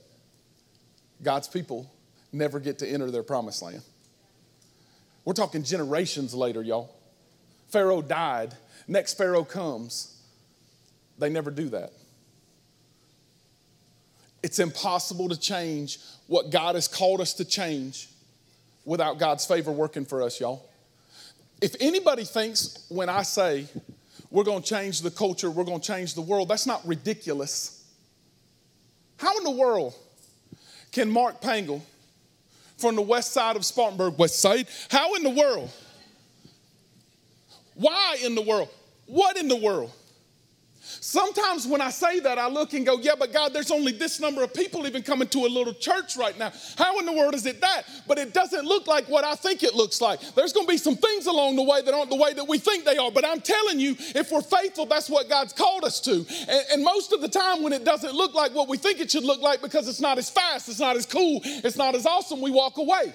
God's 1.22 1.48
people 1.48 1.92
never 2.32 2.60
get 2.60 2.80
to 2.80 2.88
enter 2.88 3.10
their 3.12 3.24
promised 3.24 3.62
land. 3.62 3.82
We're 5.26 5.34
talking 5.34 5.64
generations 5.64 6.34
later, 6.34 6.62
y'all. 6.62 6.94
Pharaoh 7.70 8.02
died, 8.02 8.54
next 8.88 9.18
Pharaoh 9.18 9.46
comes. 9.46 10.22
They 11.18 11.30
never 11.30 11.52
do 11.52 11.70
that. 11.70 11.92
It's 14.42 14.60
impossible 14.60 15.30
to 15.30 15.40
change 15.40 16.00
what 16.28 16.52
God 16.52 16.76
has 16.76 16.88
called 16.88 17.22
us 17.22 17.34
to 17.36 17.46
change 17.46 18.10
without 18.84 19.18
God's 19.18 19.46
favor 19.46 19.72
working 19.72 20.06
for 20.06 20.22
us, 20.22 20.40
y'all. 20.40 20.70
If 21.62 21.76
anybody 21.80 22.26
thinks 22.26 22.86
when 22.90 23.08
I 23.08 23.22
say 23.22 23.68
we're 24.34 24.44
going 24.44 24.64
to 24.64 24.68
change 24.68 25.02
the 25.02 25.12
culture, 25.12 25.52
we're 25.52 25.64
going 25.64 25.80
to 25.80 25.88
change 25.88 26.16
the 26.16 26.22
world. 26.22 26.50
That's 26.50 26.66
not 26.66 26.86
ridiculous. 26.88 27.86
How 29.18 29.38
in 29.38 29.44
the 29.44 29.52
world 29.52 29.94
can 30.92 31.08
Mark 31.08 31.40
Pangle 31.40 31.84
from 32.78 32.96
the 32.96 33.02
west 33.04 33.32
side 33.32 33.56
of 33.56 33.64
Spartanburg, 33.64 34.18
West 34.18 34.40
Side, 34.40 34.68
how 34.90 35.14
in 35.14 35.22
the 35.22 35.30
world? 35.30 35.70
Why 37.76 38.18
in 38.24 38.34
the 38.34 38.42
world? 38.42 38.70
What 39.06 39.38
in 39.38 39.48
the 39.48 39.56
world? 39.56 39.92
Sometimes 41.06 41.68
when 41.68 41.82
I 41.82 41.90
say 41.90 42.22
that, 42.22 42.38
I 42.38 42.48
look 42.48 42.72
and 42.72 42.86
go, 42.86 42.98
yeah, 42.98 43.12
but 43.20 43.34
God, 43.34 43.52
there's 43.52 43.72
only 43.72 43.92
this 43.92 44.22
number 44.22 44.42
of 44.42 44.54
people 44.54 44.88
even 44.88 45.04
coming 45.04 45.28
to 45.28 45.40
a 45.40 45.50
little 45.50 45.74
church 45.74 46.16
right 46.16 46.40
now. 46.40 46.54
How 46.78 46.98
in 46.98 47.06
the 47.06 47.12
world 47.12 47.36
is 47.36 47.46
it 47.46 47.60
that? 47.60 47.84
But 48.08 48.20
it 48.20 48.34
doesn't 48.34 48.64
look 48.64 48.88
like 48.88 49.10
what 49.10 49.26
I 49.26 49.36
think 49.36 49.64
it 49.64 49.76
looks 49.76 50.00
like. 50.00 50.22
There's 50.34 50.54
going 50.54 50.66
to 50.66 50.72
be 50.72 50.78
some 50.78 50.96
things 50.96 51.26
along 51.26 51.58
the 51.58 51.64
way 51.64 51.82
that 51.82 51.94
aren't 51.94 52.10
the 52.10 52.16
way 52.16 52.32
that 52.34 52.48
we 52.48 52.58
think 52.58 52.86
they 52.86 52.96
are. 52.96 53.12
But 53.12 53.28
I'm 53.28 53.42
telling 53.42 53.82
you, 53.82 53.98
if 54.00 54.32
we're 54.32 54.42
faithful, 54.42 54.86
that's 54.86 55.10
what 55.10 55.28
God's 55.28 55.52
called 55.52 55.84
us 55.84 56.00
to. 56.02 56.26
And, 56.48 56.66
and 56.72 56.84
most 56.86 57.12
of 57.12 57.20
the 57.20 57.28
time, 57.28 57.64
when 57.64 57.74
it 57.74 57.84
doesn't 57.84 58.14
look 58.14 58.34
like 58.34 58.56
what 58.56 58.70
we 58.70 58.78
think 58.78 59.02
it 59.02 59.12
should 59.12 59.26
look 59.26 59.42
like 59.42 59.62
because 59.62 59.90
it's 59.90 60.00
not 60.00 60.18
as 60.18 60.30
fast, 60.30 60.70
it's 60.70 60.80
not 60.80 60.96
as 60.96 61.06
cool, 61.06 61.42
it's 61.44 61.76
not 61.76 61.96
as 61.96 62.06
awesome, 62.06 62.40
we 62.40 62.50
walk 62.50 62.78
away. 62.78 63.14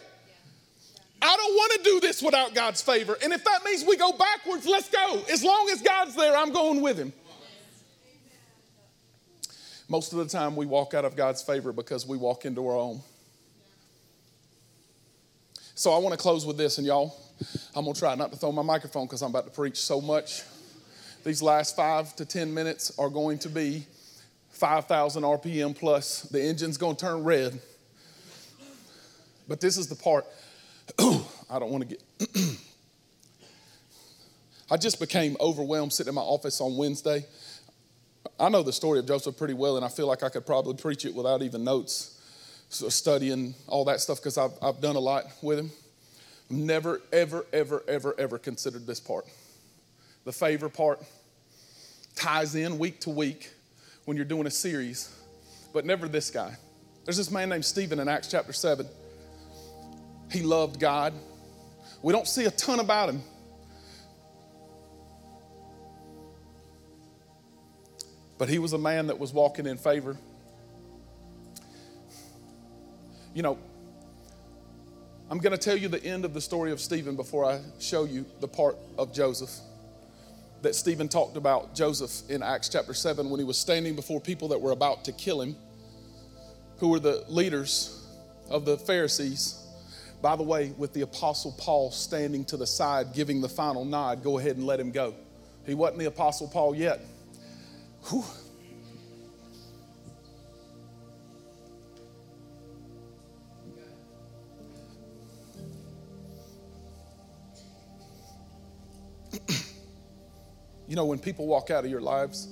I 1.23 1.37
don't 1.37 1.55
want 1.55 1.73
to 1.73 1.91
do 1.91 2.01
this 2.01 2.23
without 2.23 2.55
God's 2.55 2.83
favor. 2.83 3.17
And 3.23 3.33
if 3.33 3.43
that 3.45 3.65
means 3.65 3.83
we 3.83 3.97
go 3.97 4.13
backwards, 4.13 4.67
let's 4.67 4.91
go. 4.91 5.23
As 5.33 5.43
long 5.43 5.71
as 5.73 5.81
God's 5.81 6.15
there, 6.15 6.37
I'm 6.37 6.53
going 6.53 6.83
with 6.83 6.99
Him. 6.99 7.15
Most 9.91 10.13
of 10.13 10.19
the 10.19 10.27
time, 10.27 10.55
we 10.55 10.67
walk 10.67 10.93
out 10.93 11.07
of 11.07 11.17
God's 11.17 11.41
favor 11.41 11.73
because 11.73 12.07
we 12.07 12.19
walk 12.19 12.45
into 12.45 12.67
our 12.69 12.77
own. 12.77 13.01
So 15.75 15.93
I 15.93 15.99
want 15.99 16.13
to 16.13 16.19
close 16.19 16.45
with 16.45 16.59
this, 16.59 16.77
and 16.77 16.87
y'all, 16.87 17.17
I'm 17.75 17.85
going 17.85 17.95
to 17.95 17.99
try 17.99 18.15
not 18.15 18.31
to 18.33 18.37
throw 18.37 18.53
my 18.53 18.61
microphone 18.63 19.07
because 19.07 19.23
I'm 19.23 19.31
about 19.31 19.47
to 19.47 19.51
preach 19.51 19.79
so 19.79 20.03
much. 20.03 20.43
These 21.25 21.41
last 21.41 21.75
five 21.75 22.15
to 22.17 22.27
10 22.27 22.53
minutes 22.53 22.99
are 22.99 23.09
going 23.09 23.39
to 23.39 23.49
be 23.49 23.87
5,000 24.51 25.23
RPM 25.23 25.75
plus. 25.75 26.23
The 26.23 26.43
engine's 26.43 26.77
going 26.77 26.97
to 26.97 27.01
turn 27.01 27.25
red. 27.25 27.59
But 29.47 29.61
this 29.63 29.79
is 29.79 29.87
the 29.87 29.95
part 29.95 30.27
I 30.99 31.59
don't 31.59 31.71
want 31.71 31.89
to 31.89 31.97
get. 31.97 32.03
I 34.71 34.77
just 34.77 35.01
became 35.01 35.35
overwhelmed 35.41 35.95
sitting 35.95 36.11
in 36.11 36.15
my 36.15 36.21
office 36.21 36.61
on 36.61 36.77
Wednesday 36.77 37.25
I 38.39 38.49
know 38.49 38.63
the 38.63 38.73
story 38.73 38.99
of 38.99 39.07
Joseph 39.07 39.37
pretty 39.37 39.55
well, 39.55 39.77
and 39.77 39.85
I 39.85 39.89
feel 39.89 40.07
like 40.07 40.23
I 40.23 40.29
could 40.29 40.47
probably 40.47 40.75
preach 40.75 41.05
it 41.05 41.15
without 41.15 41.43
even 41.43 41.65
notes, 41.65 42.21
so 42.69 42.89
studying 42.89 43.55
all 43.67 43.85
that 43.87 44.01
stuff, 44.01 44.19
because 44.19 44.39
I've, 44.39 44.53
I've 44.63 44.81
done 44.81 44.97
a 44.97 45.01
lot 45.01 45.25
with 45.43 45.59
him. 45.59 45.71
Never, 46.51 47.03
ever, 47.13 47.47
ever, 47.53 47.85
ever, 47.87 48.15
ever 48.19 48.39
considered 48.39 48.87
this 48.87 49.01
part. 49.01 49.27
The 50.25 50.33
favor 50.33 50.69
part 50.69 51.03
ties 52.15 52.55
in 52.55 52.79
week 52.79 53.01
to 53.01 53.11
week 53.11 53.51
when 54.05 54.17
you're 54.17 54.27
doing 54.27 54.47
a 54.47 54.51
series, 54.51 55.15
but 55.73 55.85
never 55.85 56.09
this 56.09 56.31
guy. 56.31 56.57
There's 57.05 57.17
this 57.17 57.31
man 57.31 57.49
named 57.49 57.65
Stephen 57.65 58.01
in 58.01 58.09
Acts 58.09 58.29
chapter 58.29 58.53
7. 58.53 58.87
He 60.31 60.43
loved 60.43 60.81
God. 60.81 61.15
We 62.03 62.13
don't 62.13 62.27
see 62.27 62.45
a 62.45 62.51
ton 62.51 62.81
about 62.81 63.09
him 63.09 63.23
But 68.39 68.49
he 68.49 68.59
was 68.59 68.73
a 68.73 68.79
man 68.79 69.09
that 69.09 69.19
was 69.19 69.33
walking 69.33 69.67
in 69.67 69.77
favor. 69.77 70.17
You 73.35 73.43
know, 73.43 73.59
I'm 75.31 75.39
going 75.39 75.53
to 75.53 75.59
tell 75.59 75.77
you 75.77 75.89
the 75.89 76.03
end 76.03 76.25
of 76.25 76.33
the 76.33 76.41
story 76.41 76.73
of 76.73 76.81
Stephen 76.81 77.17
before 77.17 77.45
I 77.45 77.61
show 77.79 78.05
you 78.05 78.25
the 78.41 78.49
part 78.49 78.77
of 78.97 79.13
Joseph 79.13 79.51
that 80.63 80.75
Stephen 80.75 81.09
talked 81.09 81.37
about 81.37 81.75
Joseph 81.75 82.29
in 82.31 82.43
Acts 82.43 82.69
chapter 82.69 82.95
7 82.95 83.31
when 83.31 83.39
he 83.39 83.45
was 83.45 83.59
standing 83.59 83.95
before 83.95 84.21
people 84.21 84.49
that 84.49 84.61
were 84.61 84.73
about 84.73 85.05
to 85.05 85.13
kill 85.13 85.41
him, 85.41 85.55
who 86.79 86.89
were 86.89 86.99
the 86.99 87.25
leaders 87.29 88.07
of 88.51 88.65
the 88.65 88.77
Pharisees. 88.77 89.65
By 90.21 90.35
the 90.35 90.43
way, 90.43 90.73
with 90.77 90.93
the 90.93 91.03
Apostle 91.03 91.55
Paul 91.59 91.93
standing 91.93 92.45
to 92.47 92.57
the 92.57 92.67
side, 92.67 93.13
giving 93.15 93.41
the 93.41 93.49
final 93.49 93.85
nod, 93.85 94.25
go 94.25 94.39
ahead 94.39 94.57
and 94.57 94.67
let 94.67 94.81
him 94.81 94.91
go. 94.91 95.15
He 95.65 95.75
wasn't 95.75 96.01
the 96.01 96.07
Apostle 96.07 96.49
Paul 96.49 96.75
yet. 96.75 97.01
Whew. 98.09 98.25
you 110.87 110.97
know, 110.97 111.05
when 111.05 111.19
people 111.19 111.47
walk 111.47 111.71
out 111.71 111.85
of 111.85 111.91
your 111.91 112.01
lives, 112.01 112.49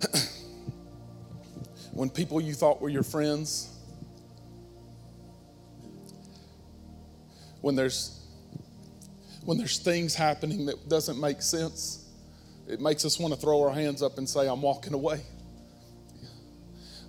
when 1.92 2.08
people 2.08 2.40
you 2.40 2.54
thought 2.54 2.80
were 2.80 2.88
your 2.88 3.02
friends, 3.02 3.68
when 7.62 7.74
there's 7.74 8.25
when 9.46 9.56
there's 9.58 9.78
things 9.78 10.14
happening 10.14 10.66
that 10.66 10.88
doesn't 10.88 11.18
make 11.20 11.40
sense, 11.40 12.04
it 12.68 12.80
makes 12.80 13.04
us 13.04 13.16
want 13.20 13.32
to 13.32 13.40
throw 13.40 13.62
our 13.62 13.72
hands 13.72 14.02
up 14.02 14.18
and 14.18 14.28
say, 14.28 14.48
I'm 14.48 14.60
walking 14.60 14.92
away. 14.92 15.20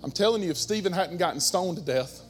I'm 0.04 0.12
telling 0.12 0.44
you, 0.44 0.50
if 0.50 0.56
Stephen 0.56 0.92
hadn't 0.92 1.16
gotten 1.16 1.40
stoned 1.40 1.78
to 1.78 1.84
death, 1.84 2.22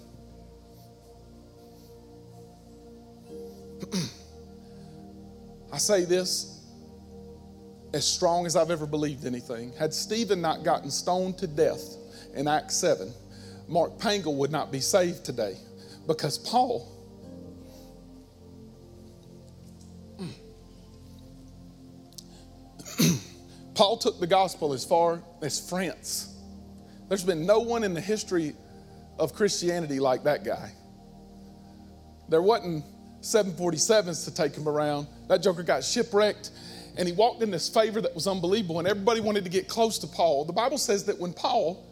I 5.71 5.77
say 5.77 6.07
this 6.07 6.64
as 7.92 8.07
strong 8.07 8.47
as 8.47 8.57
I've 8.57 8.71
ever 8.71 8.87
believed 8.87 9.27
anything. 9.27 9.75
Had 9.79 9.92
Stephen 9.92 10.40
not 10.40 10.64
gotten 10.64 10.90
stoned 10.90 11.37
to 11.38 11.47
death 11.47 11.97
in 12.35 12.49
Acts 12.49 12.77
7, 12.77 13.12
Mark 13.68 13.99
Pangle 13.99 14.37
would 14.37 14.51
not 14.51 14.73
be 14.73 14.81
saved 14.81 15.23
today 15.27 15.59
because 16.07 16.38
Paul 16.38 16.97
Paul 23.78 23.96
took 23.96 24.18
the 24.18 24.26
gospel 24.26 24.72
as 24.72 24.84
far 24.84 25.22
as 25.40 25.70
France. 25.70 26.34
There's 27.08 27.22
been 27.22 27.46
no 27.46 27.60
one 27.60 27.84
in 27.84 27.94
the 27.94 28.00
history 28.00 28.56
of 29.20 29.32
Christianity 29.32 30.00
like 30.00 30.24
that 30.24 30.42
guy. 30.42 30.72
There 32.28 32.42
wasn't 32.42 32.84
747s 33.22 34.24
to 34.24 34.34
take 34.34 34.56
him 34.56 34.68
around. 34.68 35.06
That 35.28 35.44
joker 35.44 35.62
got 35.62 35.84
shipwrecked 35.84 36.50
and 36.96 37.06
he 37.06 37.14
walked 37.14 37.40
in 37.40 37.52
this 37.52 37.68
favor 37.68 38.00
that 38.00 38.12
was 38.12 38.26
unbelievable, 38.26 38.80
and 38.80 38.88
everybody 38.88 39.20
wanted 39.20 39.44
to 39.44 39.50
get 39.50 39.68
close 39.68 40.00
to 40.00 40.08
Paul. 40.08 40.44
The 40.44 40.52
Bible 40.52 40.78
says 40.78 41.04
that 41.04 41.16
when 41.16 41.32
Paul 41.32 41.86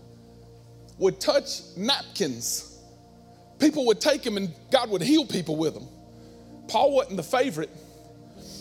would 0.99 1.21
touch 1.21 1.61
napkins, 1.77 2.81
people 3.61 3.87
would 3.87 4.01
take 4.01 4.27
him 4.27 4.37
and 4.37 4.53
God 4.73 4.91
would 4.91 5.03
heal 5.03 5.25
people 5.25 5.55
with 5.55 5.75
them. 5.75 5.87
Paul 6.67 6.97
wasn't 6.97 7.17
the 7.17 7.23
favorite. 7.23 7.71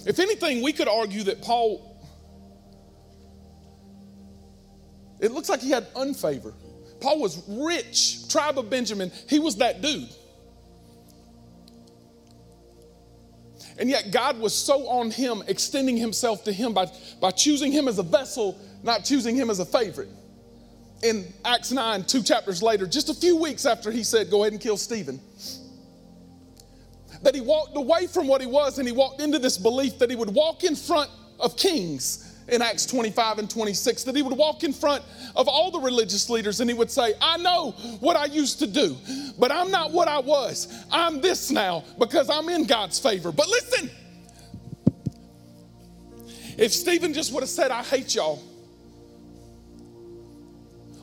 If 0.05 0.19
anything, 0.19 0.61
we 0.61 0.71
could 0.71 0.87
argue 0.87 1.23
that 1.23 1.41
Paul 1.41 1.94
It 5.19 5.31
looks 5.31 5.49
like 5.49 5.61
he 5.61 5.71
had 5.71 5.91
unfavor. 5.93 6.53
Paul 6.99 7.19
was 7.19 7.43
rich, 7.47 8.27
tribe 8.29 8.57
of 8.57 8.69
Benjamin. 8.69 9.11
He 9.29 9.39
was 9.39 9.57
that 9.57 9.81
dude. 9.81 10.09
And 13.77 13.89
yet 13.89 14.11
God 14.11 14.39
was 14.39 14.55
so 14.55 14.87
on 14.87 15.11
him, 15.11 15.43
extending 15.47 15.97
himself 15.97 16.45
to 16.45 16.51
him 16.51 16.73
by, 16.73 16.89
by 17.19 17.31
choosing 17.31 17.71
him 17.71 17.87
as 17.87 17.99
a 17.99 18.03
vessel, 18.03 18.57
not 18.83 19.03
choosing 19.03 19.35
him 19.35 19.49
as 19.49 19.59
a 19.59 19.65
favorite. 19.65 20.09
In 21.03 21.31
Acts 21.43 21.71
9, 21.71 22.05
two 22.05 22.23
chapters 22.23 22.63
later, 22.63 22.87
just 22.87 23.09
a 23.09 23.13
few 23.13 23.35
weeks 23.35 23.65
after 23.65 23.91
he 23.91 24.03
said, 24.03 24.31
Go 24.31 24.43
ahead 24.43 24.53
and 24.53 24.61
kill 24.61 24.77
Stephen, 24.77 25.19
that 27.21 27.35
he 27.35 27.41
walked 27.41 27.75
away 27.75 28.07
from 28.07 28.27
what 28.27 28.39
he 28.39 28.47
was 28.47 28.79
and 28.79 28.87
he 28.87 28.93
walked 28.93 29.19
into 29.19 29.37
this 29.37 29.57
belief 29.57 29.99
that 29.99 30.09
he 30.09 30.15
would 30.15 30.33
walk 30.33 30.63
in 30.63 30.75
front 30.75 31.09
of 31.39 31.57
kings 31.57 32.24
in 32.47 32.61
Acts 32.61 32.85
25 32.85 33.39
and 33.39 33.49
26 33.49 34.03
that 34.03 34.15
he 34.15 34.21
would 34.21 34.37
walk 34.37 34.63
in 34.63 34.71
front 34.71 35.03
of 35.35 35.47
all 35.47 35.71
the 35.71 35.79
religious 35.79 36.29
leaders 36.29 36.59
and 36.59 36.69
he 36.69 36.75
would 36.75 36.91
say, 36.91 37.13
I 37.21 37.37
know 37.37 37.71
what 37.99 38.15
I 38.15 38.25
used 38.25 38.59
to 38.59 38.67
do, 38.67 38.95
but 39.39 39.51
I'm 39.51 39.71
not 39.71 39.91
what 39.91 40.07
I 40.07 40.19
was. 40.19 40.67
I'm 40.91 41.21
this 41.21 41.49
now 41.49 41.83
because 41.97 42.29
I'm 42.29 42.49
in 42.49 42.65
God's 42.65 42.99
favor. 42.99 43.31
But 43.31 43.47
listen, 43.47 43.89
if 46.57 46.71
Stephen 46.71 47.13
just 47.13 47.33
would 47.33 47.41
have 47.41 47.49
said, 47.49 47.71
I 47.71 47.83
hate 47.83 48.13
y'all, 48.15 48.41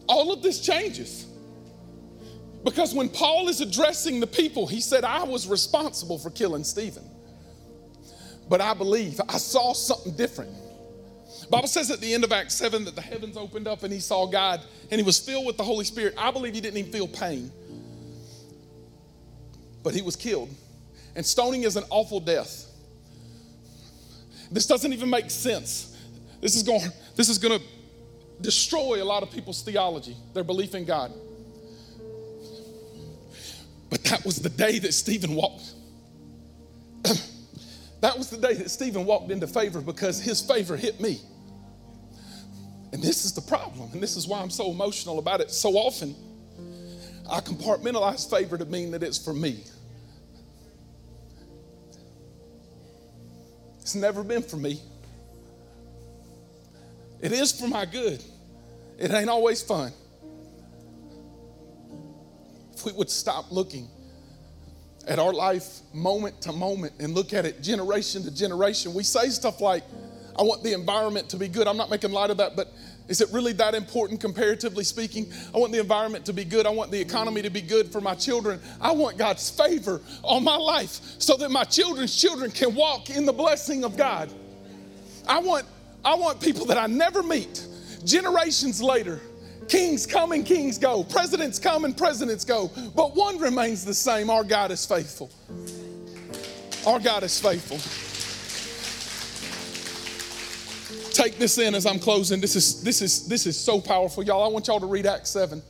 all 0.06 0.32
of 0.32 0.42
this 0.42 0.60
changes. 0.60 1.26
Because 2.64 2.94
when 2.94 3.08
Paul 3.08 3.48
is 3.48 3.60
addressing 3.60 4.20
the 4.20 4.26
people, 4.26 4.68
he 4.68 4.80
said, 4.80 5.04
I 5.04 5.24
was 5.24 5.48
responsible 5.48 6.18
for 6.18 6.30
killing 6.30 6.62
Stephen. 6.62 7.02
But 8.48 8.60
I 8.60 8.74
believe 8.74 9.20
I 9.28 9.38
saw 9.38 9.72
something 9.72 10.14
different. 10.14 10.52
Bible 11.52 11.68
says 11.68 11.90
at 11.90 12.00
the 12.00 12.14
end 12.14 12.24
of 12.24 12.32
Acts 12.32 12.54
7 12.54 12.86
that 12.86 12.94
the 12.94 13.02
heavens 13.02 13.36
opened 13.36 13.68
up 13.68 13.82
and 13.82 13.92
he 13.92 14.00
saw 14.00 14.24
God 14.24 14.62
and 14.90 14.98
he 14.98 15.04
was 15.04 15.18
filled 15.18 15.44
with 15.44 15.58
the 15.58 15.62
Holy 15.62 15.84
Spirit. 15.84 16.14
I 16.16 16.30
believe 16.30 16.54
he 16.54 16.62
didn't 16.62 16.78
even 16.78 16.90
feel 16.90 17.06
pain. 17.06 17.52
But 19.82 19.94
he 19.94 20.00
was 20.00 20.16
killed. 20.16 20.48
And 21.14 21.26
stoning 21.26 21.64
is 21.64 21.76
an 21.76 21.84
awful 21.90 22.20
death. 22.20 22.64
This 24.50 24.66
doesn't 24.66 24.94
even 24.94 25.10
make 25.10 25.30
sense. 25.30 25.94
This 26.40 26.56
is 26.56 26.62
going 26.62 26.90
this 27.16 27.28
is 27.28 27.36
going 27.36 27.60
to 27.60 27.66
destroy 28.40 29.02
a 29.02 29.04
lot 29.04 29.22
of 29.22 29.30
people's 29.30 29.60
theology, 29.60 30.16
their 30.32 30.44
belief 30.44 30.74
in 30.74 30.86
God. 30.86 31.12
But 33.90 34.02
that 34.04 34.24
was 34.24 34.36
the 34.38 34.48
day 34.48 34.78
that 34.78 34.94
Stephen 34.94 35.34
walked. 35.34 35.74
that 38.00 38.16
was 38.16 38.30
the 38.30 38.38
day 38.38 38.54
that 38.54 38.70
Stephen 38.70 39.04
walked 39.04 39.30
into 39.30 39.46
favor 39.46 39.82
because 39.82 40.18
his 40.18 40.40
favor 40.40 40.78
hit 40.78 40.98
me. 40.98 41.20
And 42.92 43.02
this 43.02 43.24
is 43.24 43.32
the 43.32 43.40
problem, 43.40 43.90
and 43.92 44.02
this 44.02 44.16
is 44.16 44.28
why 44.28 44.40
I'm 44.40 44.50
so 44.50 44.70
emotional 44.70 45.18
about 45.18 45.40
it. 45.40 45.50
So 45.50 45.70
often, 45.70 46.14
I 47.30 47.40
compartmentalize 47.40 48.28
favor 48.28 48.58
to 48.58 48.66
mean 48.66 48.90
that 48.90 49.02
it's 49.02 49.16
for 49.16 49.32
me. 49.32 49.64
It's 53.80 53.94
never 53.94 54.22
been 54.22 54.42
for 54.42 54.56
me. 54.56 54.80
It 57.22 57.32
is 57.32 57.52
for 57.52 57.66
my 57.66 57.86
good. 57.86 58.22
It 58.98 59.10
ain't 59.10 59.30
always 59.30 59.62
fun. 59.62 59.92
If 62.74 62.84
we 62.84 62.92
would 62.92 63.10
stop 63.10 63.50
looking 63.50 63.88
at 65.08 65.18
our 65.18 65.32
life 65.32 65.80
moment 65.92 66.40
to 66.42 66.52
moment 66.52 66.92
and 67.00 67.14
look 67.14 67.32
at 67.32 67.46
it 67.46 67.62
generation 67.62 68.22
to 68.24 68.30
generation, 68.30 68.92
we 68.92 69.02
say 69.02 69.28
stuff 69.30 69.60
like, 69.60 69.82
I 70.38 70.42
want 70.42 70.62
the 70.62 70.72
environment 70.72 71.28
to 71.30 71.36
be 71.36 71.48
good. 71.48 71.66
I'm 71.66 71.76
not 71.76 71.90
making 71.90 72.12
light 72.12 72.30
of 72.30 72.38
that, 72.38 72.56
but 72.56 72.72
is 73.08 73.20
it 73.20 73.28
really 73.32 73.52
that 73.54 73.74
important 73.74 74.20
comparatively 74.20 74.84
speaking? 74.84 75.30
I 75.54 75.58
want 75.58 75.72
the 75.72 75.80
environment 75.80 76.24
to 76.26 76.32
be 76.32 76.44
good. 76.44 76.66
I 76.66 76.70
want 76.70 76.90
the 76.90 77.00
economy 77.00 77.42
to 77.42 77.50
be 77.50 77.60
good 77.60 77.90
for 77.92 78.00
my 78.00 78.14
children. 78.14 78.60
I 78.80 78.92
want 78.92 79.18
God's 79.18 79.50
favor 79.50 80.00
on 80.22 80.44
my 80.44 80.56
life 80.56 81.00
so 81.18 81.36
that 81.36 81.50
my 81.50 81.64
children's 81.64 82.18
children 82.18 82.50
can 82.50 82.74
walk 82.74 83.10
in 83.10 83.26
the 83.26 83.32
blessing 83.32 83.84
of 83.84 83.96
God. 83.96 84.32
I 85.28 85.40
want, 85.40 85.66
I 86.04 86.14
want 86.14 86.40
people 86.40 86.66
that 86.66 86.78
I 86.78 86.86
never 86.86 87.22
meet, 87.22 87.66
generations 88.04 88.82
later. 88.82 89.20
Kings 89.68 90.06
come 90.06 90.32
and 90.32 90.44
kings 90.44 90.78
go, 90.78 91.04
presidents 91.04 91.58
come 91.58 91.84
and 91.84 91.96
presidents 91.96 92.44
go, 92.44 92.70
but 92.96 93.14
one 93.14 93.38
remains 93.38 93.84
the 93.84 93.94
same. 93.94 94.28
Our 94.30 94.44
God 94.44 94.70
is 94.70 94.84
faithful. 94.84 95.30
Our 96.86 96.98
God 96.98 97.22
is 97.22 97.38
faithful. 97.40 98.11
Take 101.12 101.38
this 101.38 101.58
in 101.58 101.74
as 101.74 101.84
I'm 101.86 101.98
closing. 101.98 102.40
This 102.40 102.56
is 102.56 102.82
this 102.82 103.02
is 103.02 103.28
this 103.28 103.46
is 103.46 103.58
so 103.58 103.80
powerful, 103.80 104.22
y'all. 104.22 104.44
I 104.44 104.48
want 104.48 104.66
y'all 104.66 104.80
to 104.80 104.86
read 104.86 105.06
Acts 105.06 105.30
7. 105.30 105.62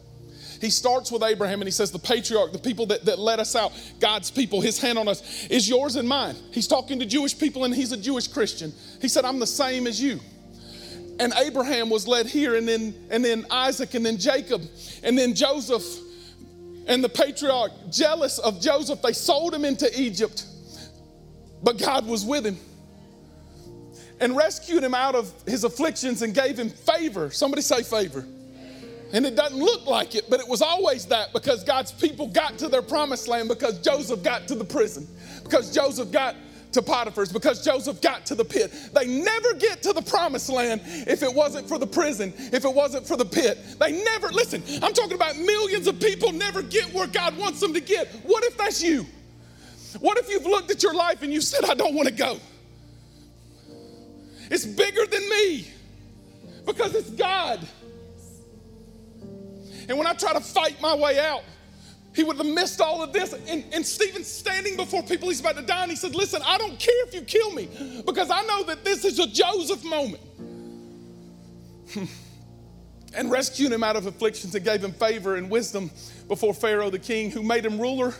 He 0.61 0.71
starts 0.71 1.11
with 1.11 1.25
Abraham 1.25 1.61
and 1.61 1.67
he 1.67 1.73
says, 1.73 1.91
The 1.91 1.99
patriarch, 1.99 2.53
the 2.53 2.59
people 2.59 2.87
that, 2.87 3.05
that 3.07 3.19
let 3.19 3.41
us 3.41 3.57
out, 3.57 3.73
God's 3.99 4.31
people, 4.31 4.61
his 4.61 4.81
hand 4.81 4.97
on 4.97 5.09
us, 5.09 5.49
is 5.49 5.69
yours 5.69 5.97
and 5.97 6.09
mine. 6.09 6.37
He's 6.53 6.69
talking 6.69 7.01
to 7.01 7.05
Jewish 7.05 7.37
people 7.37 7.65
and 7.65 7.75
he's 7.75 7.91
a 7.91 7.97
Jewish 7.97 8.29
Christian. 8.29 8.73
He 9.01 9.09
said, 9.09 9.25
I'm 9.25 9.41
the 9.41 9.47
same 9.47 9.89
as 9.89 10.01
you. 10.01 10.21
And 11.19 11.33
Abraham 11.37 11.91
was 11.91 12.07
led 12.07 12.27
here, 12.27 12.55
and 12.55 12.67
then, 12.67 12.95
and 13.11 13.25
then 13.25 13.45
Isaac, 13.51 13.95
and 13.95 14.07
then 14.07 14.19
Jacob, 14.19 14.63
and 15.03 15.19
then 15.19 15.35
Joseph. 15.35 15.85
And 16.87 17.03
the 17.03 17.09
patriarch, 17.09 17.73
jealous 17.91 18.39
of 18.39 18.61
Joseph, 18.61 19.03
they 19.03 19.13
sold 19.13 19.53
him 19.53 19.65
into 19.65 19.91
Egypt. 20.01 20.47
But 21.63 21.79
God 21.79 22.07
was 22.07 22.25
with 22.25 22.47
him 22.47 22.57
and 24.23 24.37
rescued 24.37 24.85
him 24.85 24.95
out 24.95 25.17
of 25.17 25.31
his 25.47 25.65
afflictions 25.65 26.23
and 26.23 26.33
gave 26.33 26.57
him 26.57 26.71
favor. 26.71 27.31
Somebody 27.31 27.61
say 27.61 27.83
favor. 27.83 28.25
And 29.13 29.27
it 29.27 29.37
doesn't 29.37 29.59
look 29.59 29.85
like 29.85 30.15
it, 30.15 30.31
but 30.31 30.41
it 30.41 30.49
was 30.49 30.63
always 30.63 31.05
that 31.07 31.33
because 31.35 31.65
God's 31.65 31.93
people 31.93 32.29
got 32.29 32.57
to 32.59 32.69
their 32.69 32.81
promised 32.81 33.29
land 33.29 33.49
because 33.49 33.81
Joseph 33.81 34.23
got 34.23 34.49
to 34.49 34.55
the 34.55 34.65
prison, 34.65 35.07
because 35.43 35.75
Joseph 35.75 36.11
got 36.13 36.37
to 36.71 36.81
Potiphar's 36.81 37.31
because 37.31 37.63
Joseph 37.63 38.01
got 38.01 38.25
to 38.27 38.35
the 38.35 38.45
pit. 38.45 38.73
They 38.95 39.07
never 39.07 39.53
get 39.55 39.83
to 39.83 39.93
the 39.93 40.01
promised 40.01 40.49
land 40.49 40.81
if 40.87 41.23
it 41.23 41.35
wasn't 41.35 41.69
for 41.69 41.79
the 41.79 41.87
prison, 41.87 42.33
if 42.37 42.65
it 42.65 42.73
wasn't 42.73 43.07
for 43.07 43.19
the 43.19 43.27
pit. 43.27 43.59
They 43.79 44.03
never, 44.03 44.29
listen, 44.29 44.63
I'm 44.83 44.95
talking 44.95 45.13
about 45.13 45.37
millions 45.37 45.87
of 45.87 46.01
people 46.01 46.33
never 46.33 46.63
get 46.63 46.91
where 46.95 47.07
God 47.09 47.37
wants 47.37 47.61
them 47.61 47.75
to 47.75 47.81
get. 47.81 48.09
What 48.25 48.45
if 48.45 48.57
that's 48.57 48.83
you? 48.83 49.05
What 50.01 50.17
if 50.17 50.31
you've 50.31 50.47
looked 50.47 50.71
at 50.71 50.83
your 50.83 50.95
life 50.95 51.23
and 51.23 51.31
you 51.31 51.43
said, 51.43 51.69
I 51.69 51.75
don't 51.75 51.95
want 51.95 52.09
to 52.09 52.15
go? 52.15 52.39
It's 54.53 54.67
bigger 54.67 55.07
than 55.07 55.27
me 55.31 55.67
because 56.67 56.95
it's 56.95 57.09
God. 57.09 57.67
And 59.89 59.97
when 59.97 60.07
I 60.07 60.13
try 60.13 60.35
to 60.35 60.41
fight 60.41 60.79
my 60.79 60.95
way 60.95 61.19
out, 61.19 61.43
he 62.15 62.23
would 62.23 62.37
have 62.37 62.45
missed 62.45 62.83
all 62.83 63.03
of 63.03 63.15
this. 63.15 63.33
And, 63.33 63.65
and 63.73 63.85
Stephen's 63.85 64.27
standing 64.27 64.77
before 64.77 65.03
people 65.05 65.31
he's 65.31 65.41
about 65.41 65.57
to 65.57 65.63
die, 65.63 65.85
and 65.85 65.91
he 65.91 65.97
said, 65.97 66.15
Listen, 66.15 66.43
I 66.45 66.59
don't 66.59 66.79
care 66.79 67.07
if 67.07 67.15
you 67.15 67.23
kill 67.23 67.51
me 67.53 68.03
because 68.05 68.31
I 68.31 68.43
know 68.43 68.63
that 68.65 68.85
this 68.85 69.07
is 69.07 69.19
a 69.19 69.27
Joseph 69.27 69.83
moment. 69.85 70.23
and 73.15 73.31
rescued 73.31 73.73
him 73.73 73.83
out 73.83 73.97
of 73.97 74.05
afflictions 74.05 74.55
and 74.55 74.63
gave 74.63 74.85
him 74.85 74.93
favor 74.93 75.37
and 75.37 75.49
wisdom 75.49 75.91
before 76.29 76.53
Pharaoh 76.53 76.91
the 76.91 76.99
king, 76.99 77.31
who 77.31 77.43
made 77.43 77.65
him 77.65 77.81
ruler 77.81 78.15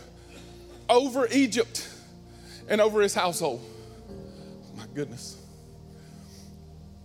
over 0.89 1.27
Egypt 1.31 1.87
and 2.67 2.81
over 2.81 3.01
his 3.01 3.13
household. 3.13 3.63
My 4.75 4.87
goodness. 4.95 5.42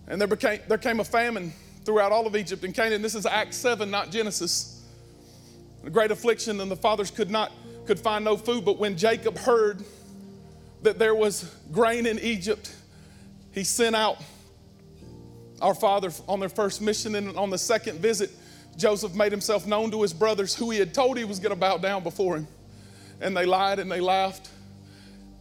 And 0.08 0.20
there, 0.20 0.28
became, 0.28 0.60
there 0.68 0.78
came 0.78 1.00
a 1.00 1.04
famine 1.04 1.52
throughout 1.84 2.12
all 2.12 2.26
of 2.26 2.34
Egypt 2.34 2.64
and 2.64 2.74
Canaan. 2.74 3.02
This 3.02 3.14
is 3.14 3.26
Acts 3.26 3.56
7, 3.56 3.90
not 3.90 4.10
Genesis 4.10 4.78
a 5.84 5.90
great 5.90 6.10
affliction, 6.10 6.60
and 6.60 6.70
the 6.70 6.76
fathers 6.76 7.10
could 7.10 7.30
not 7.30 7.52
could 7.86 7.98
find 7.98 8.24
no 8.24 8.36
food. 8.36 8.64
But 8.64 8.78
when 8.78 8.96
Jacob 8.96 9.38
heard 9.38 9.82
that 10.82 10.98
there 10.98 11.14
was 11.14 11.54
grain 11.72 12.06
in 12.06 12.18
Egypt, 12.18 12.74
he 13.52 13.64
sent 13.64 13.96
out 13.96 14.18
our 15.60 15.74
father 15.74 16.10
on 16.28 16.40
their 16.40 16.50
first 16.50 16.82
mission. 16.82 17.14
And 17.14 17.36
on 17.36 17.50
the 17.50 17.58
second 17.58 18.00
visit, 18.00 18.30
Joseph 18.76 19.14
made 19.14 19.32
himself 19.32 19.66
known 19.66 19.90
to 19.92 20.02
his 20.02 20.12
brothers, 20.12 20.54
who 20.54 20.70
he 20.70 20.78
had 20.78 20.92
told 20.92 21.16
he 21.16 21.24
was 21.24 21.38
going 21.38 21.54
to 21.54 21.58
bow 21.58 21.78
down 21.78 22.02
before 22.02 22.36
him. 22.36 22.46
And 23.20 23.36
they 23.36 23.46
lied 23.46 23.78
and 23.78 23.90
they 23.90 24.00
laughed 24.00 24.50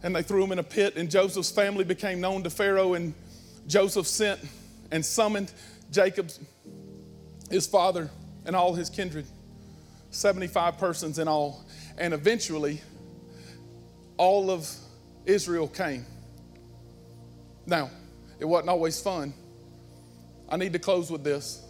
and 0.02 0.16
they 0.16 0.22
threw 0.22 0.42
him 0.42 0.52
in 0.52 0.58
a 0.58 0.64
pit. 0.64 0.96
And 0.96 1.10
Joseph's 1.10 1.50
family 1.50 1.84
became 1.84 2.20
known 2.20 2.42
to 2.44 2.50
Pharaoh. 2.50 2.94
And 2.94 3.12
Joseph 3.68 4.06
sent 4.06 4.40
and 4.90 5.04
summoned 5.04 5.52
Jacob's, 5.92 6.40
his 7.50 7.66
father, 7.66 8.10
and 8.44 8.56
all 8.56 8.74
his 8.74 8.90
kindred. 8.90 9.26
75 10.10 10.78
persons 10.78 11.18
in 11.18 11.28
all. 11.28 11.64
And 11.98 12.14
eventually, 12.14 12.80
all 14.16 14.50
of 14.50 14.68
Israel 15.26 15.68
came. 15.68 16.04
Now, 17.66 17.90
it 18.40 18.46
wasn't 18.46 18.70
always 18.70 19.00
fun. 19.00 19.34
I 20.48 20.56
need 20.56 20.72
to 20.72 20.78
close 20.78 21.10
with 21.10 21.22
this. 21.22 21.62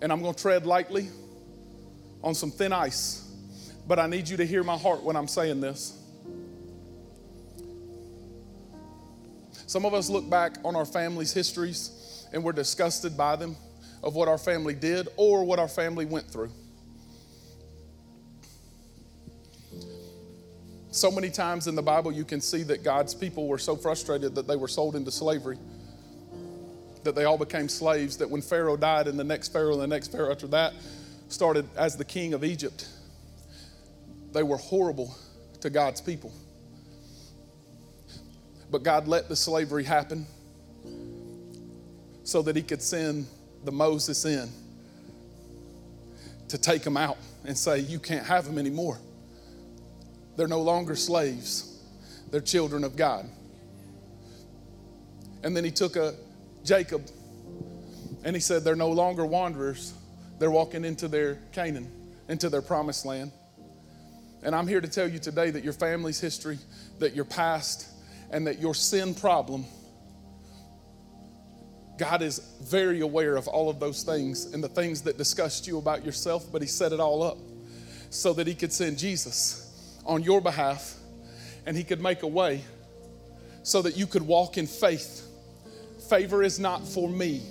And 0.00 0.12
I'm 0.12 0.22
going 0.22 0.34
to 0.34 0.40
tread 0.40 0.66
lightly 0.66 1.08
on 2.22 2.34
some 2.34 2.52
thin 2.52 2.72
ice. 2.72 3.28
But 3.88 3.98
I 3.98 4.06
need 4.06 4.28
you 4.28 4.36
to 4.36 4.46
hear 4.46 4.62
my 4.62 4.76
heart 4.76 5.02
when 5.02 5.16
I'm 5.16 5.28
saying 5.28 5.60
this. 5.60 6.00
Some 9.66 9.84
of 9.84 9.94
us 9.94 10.08
look 10.08 10.28
back 10.30 10.56
on 10.64 10.76
our 10.76 10.86
family's 10.86 11.32
histories 11.32 12.26
and 12.32 12.42
we're 12.42 12.52
disgusted 12.52 13.16
by 13.16 13.36
them 13.36 13.56
of 14.02 14.14
what 14.14 14.28
our 14.28 14.38
family 14.38 14.74
did 14.74 15.08
or 15.16 15.44
what 15.44 15.58
our 15.58 15.68
family 15.68 16.06
went 16.06 16.30
through. 16.30 16.50
So 20.92 21.10
many 21.10 21.28
times 21.28 21.66
in 21.66 21.74
the 21.74 21.82
Bible, 21.82 22.10
you 22.10 22.24
can 22.24 22.40
see 22.40 22.62
that 22.62 22.82
God's 22.82 23.14
people 23.14 23.48
were 23.48 23.58
so 23.58 23.76
frustrated 23.76 24.34
that 24.36 24.46
they 24.46 24.56
were 24.56 24.68
sold 24.68 24.96
into 24.96 25.10
slavery, 25.10 25.58
that 27.04 27.14
they 27.14 27.24
all 27.24 27.36
became 27.36 27.68
slaves. 27.68 28.16
That 28.16 28.30
when 28.30 28.40
Pharaoh 28.40 28.78
died, 28.78 29.06
and 29.06 29.18
the 29.18 29.24
next 29.24 29.52
Pharaoh, 29.52 29.74
and 29.74 29.82
the 29.82 29.86
next 29.86 30.10
Pharaoh 30.10 30.30
after 30.30 30.46
that 30.48 30.72
started 31.28 31.68
as 31.76 31.96
the 31.98 32.04
king 32.04 32.32
of 32.32 32.44
Egypt, 32.44 32.88
they 34.32 34.42
were 34.42 34.56
horrible 34.56 35.14
to 35.60 35.68
God's 35.68 36.00
people. 36.00 36.32
But 38.70 38.82
God 38.82 39.08
let 39.08 39.28
the 39.28 39.36
slavery 39.36 39.84
happen 39.84 40.26
so 42.24 42.42
that 42.42 42.56
He 42.56 42.62
could 42.62 42.82
send 42.82 43.26
the 43.64 43.72
Moses 43.72 44.24
in 44.24 44.48
to 46.48 46.58
take 46.58 46.82
them 46.82 46.96
out 46.96 47.18
and 47.44 47.56
say, 47.56 47.80
You 47.80 47.98
can't 47.98 48.26
have 48.26 48.44
them 48.44 48.58
anymore. 48.58 48.98
They're 50.36 50.48
no 50.48 50.60
longer 50.60 50.96
slaves, 50.96 51.80
they're 52.30 52.40
children 52.40 52.84
of 52.84 52.96
God. 52.96 53.26
And 55.42 55.56
then 55.56 55.64
he 55.64 55.70
took 55.70 55.96
a 55.96 56.14
Jacob 56.64 57.08
and 58.24 58.34
he 58.34 58.40
said, 58.40 58.64
They're 58.64 58.76
no 58.76 58.90
longer 58.90 59.24
wanderers, 59.24 59.94
they're 60.38 60.50
walking 60.50 60.84
into 60.84 61.08
their 61.08 61.36
Canaan, 61.52 61.90
into 62.28 62.48
their 62.48 62.62
promised 62.62 63.06
land. 63.06 63.32
And 64.42 64.54
I'm 64.54 64.68
here 64.68 64.80
to 64.80 64.88
tell 64.88 65.08
you 65.08 65.18
today 65.18 65.50
that 65.50 65.64
your 65.64 65.72
family's 65.72 66.20
history, 66.20 66.58
that 66.98 67.14
your 67.14 67.24
past, 67.24 67.88
and 68.30 68.46
that 68.46 68.60
your 68.60 68.74
sin 68.74 69.14
problem, 69.14 69.64
God 71.98 72.22
is 72.22 72.38
very 72.62 73.00
aware 73.00 73.36
of 73.36 73.48
all 73.48 73.70
of 73.70 73.80
those 73.80 74.02
things 74.02 74.52
and 74.52 74.62
the 74.62 74.68
things 74.68 75.02
that 75.02 75.16
disgust 75.16 75.66
you 75.66 75.78
about 75.78 76.04
yourself, 76.04 76.46
but 76.52 76.60
He 76.60 76.68
set 76.68 76.92
it 76.92 77.00
all 77.00 77.22
up 77.22 77.38
so 78.10 78.32
that 78.34 78.46
He 78.46 78.54
could 78.54 78.72
send 78.72 78.98
Jesus 78.98 79.98
on 80.04 80.22
your 80.22 80.40
behalf 80.40 80.94
and 81.64 81.76
He 81.76 81.84
could 81.84 82.00
make 82.00 82.22
a 82.22 82.26
way 82.26 82.62
so 83.62 83.82
that 83.82 83.96
you 83.96 84.06
could 84.06 84.22
walk 84.22 84.58
in 84.58 84.66
faith. 84.66 85.26
Favor 86.08 86.42
is 86.42 86.60
not 86.60 86.86
for 86.86 87.08
me. 87.08 87.42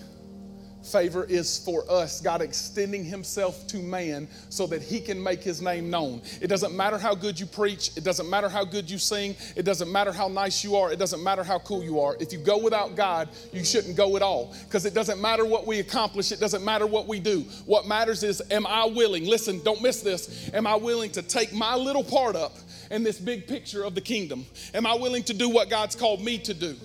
Favor 0.86 1.24
is 1.26 1.58
for 1.58 1.84
us, 1.90 2.22
God 2.22 2.42
extending 2.42 3.04
Himself 3.04 3.66
to 3.68 3.78
man 3.78 4.28
so 4.50 4.68
that 4.68 4.82
He 4.82 5.00
can 5.00 5.22
make 5.22 5.44
His 5.44 5.62
name 5.62 5.90
known. 5.90 6.22
It 6.42 6.48
doesn't 6.48 6.76
matter 6.76 6.98
how 6.98 7.16
good 7.16 7.40
you 7.40 7.46
preach, 7.46 7.92
it 7.98 8.04
doesn't 8.04 8.30
matter 8.30 8.50
how 8.50 8.64
good 8.64 8.90
you 8.90 8.98
sing, 8.98 9.36
it 9.56 9.64
doesn't 9.64 9.92
matter 9.92 10.12
how 10.12 10.28
nice 10.28 10.64
you 10.64 10.76
are, 10.76 10.92
it 10.92 11.00
doesn't 11.00 11.24
matter 11.24 11.44
how 11.44 11.60
cool 11.60 11.84
you 11.84 12.00
are. 12.00 12.16
If 12.20 12.32
you 12.32 12.40
go 12.40 12.58
without 12.58 12.96
God, 12.96 13.30
you 13.52 13.66
shouldn't 13.66 13.98
go 13.98 14.16
at 14.16 14.22
all 14.22 14.54
because 14.66 14.86
it 14.86 14.94
doesn't 14.94 15.20
matter 15.20 15.46
what 15.46 15.66
we 15.66 15.80
accomplish, 15.80 16.32
it 16.32 16.40
doesn't 16.40 16.64
matter 16.64 16.86
what 16.86 17.08
we 17.08 17.20
do. 17.20 17.42
What 17.66 17.88
matters 17.88 18.24
is, 18.24 18.42
am 18.52 18.68
I 18.68 18.86
willing? 18.86 19.26
Listen, 19.26 19.62
don't 19.64 19.82
miss 19.82 20.02
this. 20.02 20.50
Am 20.54 20.68
I 20.68 20.76
willing 20.76 21.12
to 21.12 21.22
take 21.22 21.54
my 21.54 21.76
little 21.76 22.04
part 22.04 22.36
up 22.36 22.54
in 22.92 23.04
this 23.04 23.20
big 23.20 23.48
picture 23.48 23.84
of 23.84 23.96
the 23.96 24.02
kingdom? 24.02 24.46
Am 24.74 24.86
I 24.86 24.94
willing 24.94 25.24
to 25.24 25.34
do 25.34 25.50
what 25.50 25.70
God's 25.70 25.96
called 25.96 26.22
me 26.22 26.38
to 26.40 26.54
do? 26.54 26.76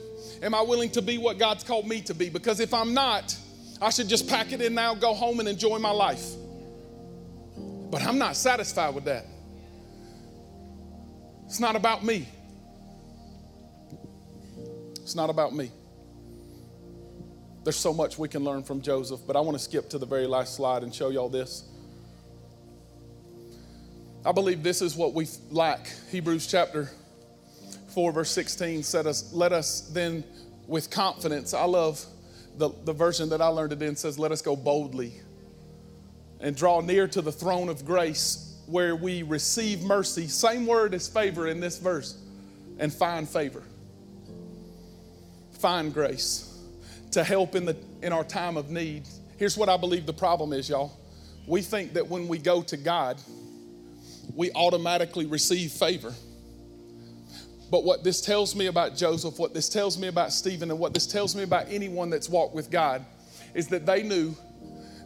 Am 0.43 0.55
I 0.55 0.63
willing 0.63 0.91
to 0.91 1.03
be 1.03 1.19
what 1.19 1.39
God's 1.39 1.65
called 1.65 1.87
me 1.87 2.01
to 2.03 2.15
be? 2.15 2.31
Because 2.31 2.61
if 2.61 2.73
I'm 2.73 2.95
not, 2.95 3.37
I 3.83 3.91
should 3.91 4.09
just 4.09 4.29
pack 4.29 4.53
it 4.53 4.61
in 4.61 4.75
now, 4.75 4.95
go 4.95 5.15
home, 5.15 5.41
and 5.41 5.49
enjoy 5.49 5.79
my 5.79 5.91
life. 5.91 6.25
But 7.91 8.03
I'm 8.03 8.19
not 8.19 8.37
satisfied 8.37 8.95
with 8.95 9.05
that. 9.05 9.27
It's 11.47 11.61
not 11.61 11.77
about 11.77 12.05
me. 12.05 12.29
It's 14.97 15.15
not 15.15 15.31
about 15.31 15.55
me. 15.55 15.71
There's 17.65 17.77
so 17.77 17.93
much 17.93 18.19
we 18.19 18.29
can 18.29 18.45
learn 18.45 18.63
from 18.63 18.81
Joseph, 18.81 19.21
but 19.27 19.37
I 19.37 19.41
want 19.41 19.59
to 19.59 19.63
skip 19.63 19.91
to 19.91 19.99
the 19.99 20.07
very 20.07 20.27
last 20.27 20.55
slide 20.55 20.83
and 20.83 20.95
show 20.95 21.09
y'all 21.09 21.29
this. 21.29 21.65
I 24.25 24.33
believe 24.33 24.63
this 24.63 24.83
is 24.83 24.95
what 24.95 25.15
we 25.15 25.27
lack. 25.51 25.91
Hebrews 26.11 26.47
chapter 26.47 26.91
4, 27.89 28.13
verse 28.13 28.31
16 28.31 28.83
said 28.83 29.07
us, 29.07 29.33
let 29.33 29.53
us 29.53 29.91
then 29.93 30.23
with 30.67 30.91
confidence. 30.91 31.55
I 31.55 31.65
love 31.65 32.05
the, 32.57 32.71
the 32.85 32.93
version 32.93 33.29
that 33.31 33.41
I 33.41 33.47
learned 33.47 33.73
it 33.73 33.83
in 33.83 33.97
says, 33.97 34.19
Let 34.19 34.33
us 34.33 34.43
go 34.43 34.57
boldly 34.57 35.15
and 36.41 36.57
draw 36.57 36.81
near 36.81 37.07
to 37.09 37.23
the 37.23 37.33
throne 37.33 37.69
of 37.69 37.85
grace 37.85 38.59
where 38.67 38.95
we 38.95 39.23
receive 39.23 39.83
mercy. 39.83 40.29
Same 40.29 40.67
word 40.67 40.95
as 40.95 41.09
favor 41.09 41.49
in 41.49 41.61
this 41.61 41.79
verse, 41.79 42.17
and 42.79 42.93
find 42.93 43.29
favor. 43.29 43.63
Find 45.59 45.93
grace 45.93 46.59
to 47.11 47.25
help 47.25 47.55
in, 47.55 47.65
the, 47.65 47.77
in 48.03 48.13
our 48.13 48.25
time 48.25 48.57
of 48.57 48.71
need. 48.71 49.09
Here's 49.37 49.57
what 49.57 49.69
I 49.69 49.77
believe 49.77 50.07
the 50.07 50.13
problem 50.13 50.53
is, 50.53 50.69
y'all. 50.69 50.93
We 51.47 51.63
think 51.63 51.95
that 51.95 52.07
when 52.07 52.29
we 52.29 52.39
go 52.39 52.63
to 52.63 52.77
God, 52.77 53.21
we 54.35 54.53
automatically 54.53 55.27
receive 55.27 55.73
favor. 55.73 56.15
But 57.71 57.85
what 57.85 58.03
this 58.03 58.21
tells 58.21 58.57
me 58.57 58.67
about 58.67 58.97
Joseph, 58.97 59.39
what 59.39 59.55
this 59.55 59.69
tells 59.69 59.97
me 59.97 60.09
about 60.09 60.33
Stephen, 60.33 60.71
and 60.71 60.81
what 60.81 60.93
this 60.93 61.07
tells 61.07 61.37
me 61.37 61.45
about 61.45 61.67
anyone 61.69 62.11
that's 62.11 62.29
walked 62.29 62.55
with 62.55 62.71
God 62.71 63.05
is 63.55 63.69
that 63.69 63.87
they 63.87 64.03
knew 64.03 64.35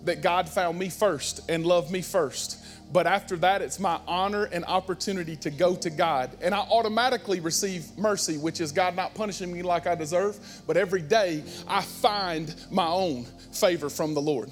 that 0.04 0.22
God 0.22 0.48
found 0.48 0.78
me 0.78 0.88
first 0.88 1.40
and 1.48 1.64
loved 1.66 1.90
me 1.90 2.02
first. 2.02 2.60
But 2.92 3.06
after 3.06 3.36
that, 3.38 3.62
it's 3.62 3.80
my 3.80 3.98
honor 4.06 4.44
and 4.44 4.64
opportunity 4.66 5.36
to 5.36 5.50
go 5.50 5.74
to 5.76 5.90
God. 5.90 6.30
And 6.40 6.54
I 6.54 6.58
automatically 6.58 7.40
receive 7.40 7.86
mercy, 7.98 8.36
which 8.38 8.60
is 8.60 8.72
God 8.72 8.94
not 8.94 9.14
punishing 9.14 9.52
me 9.52 9.62
like 9.62 9.86
I 9.86 9.94
deserve. 9.94 10.38
But 10.66 10.76
every 10.76 11.02
day, 11.02 11.42
I 11.66 11.80
find 11.80 12.54
my 12.70 12.86
own 12.86 13.24
favor 13.52 13.88
from 13.88 14.14
the 14.14 14.20
Lord. 14.20 14.50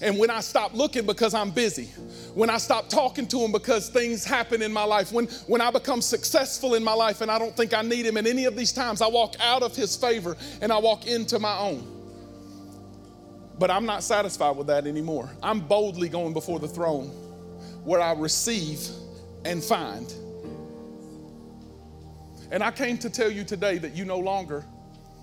And 0.00 0.18
when 0.18 0.30
I 0.30 0.40
stop 0.40 0.74
looking 0.74 1.06
because 1.06 1.34
I'm 1.34 1.50
busy, 1.50 1.86
when 2.34 2.50
I 2.50 2.58
stop 2.58 2.88
talking 2.88 3.26
to 3.28 3.38
him 3.40 3.52
because 3.52 3.88
things 3.88 4.24
happen 4.24 4.62
in 4.62 4.72
my 4.72 4.84
life, 4.84 5.12
when, 5.12 5.26
when 5.46 5.60
I 5.60 5.70
become 5.70 6.02
successful 6.02 6.74
in 6.74 6.84
my 6.84 6.94
life 6.94 7.20
and 7.20 7.30
I 7.30 7.38
don't 7.38 7.56
think 7.56 7.74
I 7.74 7.82
need 7.82 8.06
him, 8.06 8.16
in 8.16 8.26
any 8.26 8.44
of 8.44 8.56
these 8.56 8.72
times 8.72 9.02
I 9.02 9.08
walk 9.08 9.34
out 9.40 9.62
of 9.62 9.74
his 9.74 9.96
favor 9.96 10.36
and 10.60 10.72
I 10.72 10.78
walk 10.78 11.06
into 11.06 11.38
my 11.38 11.58
own. 11.58 11.94
But 13.58 13.70
I'm 13.70 13.86
not 13.86 14.04
satisfied 14.04 14.56
with 14.56 14.68
that 14.68 14.86
anymore. 14.86 15.30
I'm 15.42 15.60
boldly 15.60 16.08
going 16.08 16.32
before 16.32 16.60
the 16.60 16.68
throne 16.68 17.08
where 17.84 18.00
I 18.00 18.12
receive 18.12 18.80
and 19.44 19.62
find. 19.62 20.12
And 22.50 22.62
I 22.62 22.70
came 22.70 22.98
to 22.98 23.10
tell 23.10 23.30
you 23.30 23.44
today 23.44 23.78
that 23.78 23.94
you 23.94 24.04
no 24.04 24.18
longer 24.18 24.64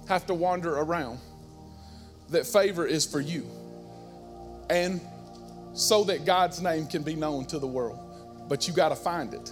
have 0.07 0.25
to 0.27 0.33
wander 0.33 0.77
around, 0.77 1.19
that 2.29 2.45
favor 2.45 2.85
is 2.85 3.05
for 3.05 3.19
you. 3.19 3.45
And 4.69 5.01
so 5.73 6.03
that 6.05 6.25
God's 6.25 6.61
name 6.61 6.87
can 6.87 7.03
be 7.03 7.15
known 7.15 7.45
to 7.47 7.59
the 7.59 7.67
world. 7.67 7.99
But 8.47 8.67
you 8.67 8.73
got 8.73 8.89
to 8.89 8.95
find 8.95 9.33
it 9.33 9.51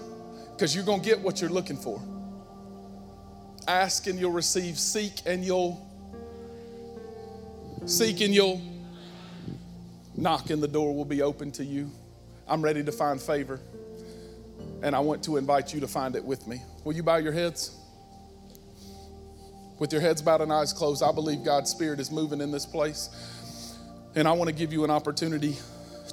because 0.52 0.76
you're 0.76 0.86
going 0.86 1.02
to 1.02 1.06
get 1.06 1.20
what 1.20 1.42
you're 1.42 1.50
looking 1.50 1.78
for. 1.78 2.02
Ask 3.68 4.08
and 4.08 4.20
you'll 4.20 4.32
receive, 4.32 4.78
seek 4.78 5.14
and 5.26 5.44
you'll 5.44 5.90
seek 7.86 8.22
and 8.22 8.34
you'll 8.34 8.62
knock 10.16 10.50
and 10.50 10.62
the 10.62 10.68
door 10.68 10.96
will 10.96 11.06
be 11.06 11.22
open 11.22 11.52
to 11.54 11.66
you. 11.66 11.90
I'm 12.48 12.62
ready 12.62 12.84
to 12.84 12.92
find 12.92 13.22
favor 13.22 13.60
and 14.82 14.96
I 14.96 15.00
want 15.00 15.24
to 15.24 15.38
invite 15.38 15.74
you 15.74 15.80
to 15.80 15.88
find 15.88 16.16
it 16.16 16.24
with 16.24 16.46
me. 16.48 16.62
Will 16.84 16.94
you 16.94 17.04
bow 17.04 17.16
your 17.16 17.32
heads? 17.32 17.76
With 19.80 19.92
your 19.92 20.02
heads 20.02 20.22
bowed 20.22 20.42
and 20.42 20.52
eyes 20.54 20.72
closed, 20.72 21.02
I 21.02 21.12
believe 21.12 21.44
God's 21.44 21.72
Spirit 21.72 22.00
is 22.00 22.12
moving 22.12 22.42
in 22.42 22.52
this 22.52 22.66
place. 22.66 23.10
And 24.16 24.28
I 24.28 24.32
want 24.34 24.48
to 24.48 24.56
give 24.56 24.72
you 24.72 24.84
an 24.84 24.92
opportunity 24.92 25.58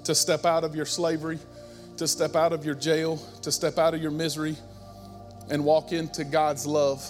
to 0.05 0.15
step 0.15 0.47
out 0.47 0.65
of 0.65 0.75
your 0.75 0.87
slavery, 0.87 1.39
to 1.99 2.09
step 2.09 2.35
out 2.35 2.53
of 2.53 2.65
your 2.65 2.75
jail, 2.75 3.19
to 3.43 3.53
step 3.53 3.79
out 3.79 3.93
of 3.93 4.01
your 4.01 4.11
misery, 4.11 4.57
and 5.51 5.65
walk 5.65 5.93
into 5.93 6.25
God's 6.25 6.67
love. 6.67 7.05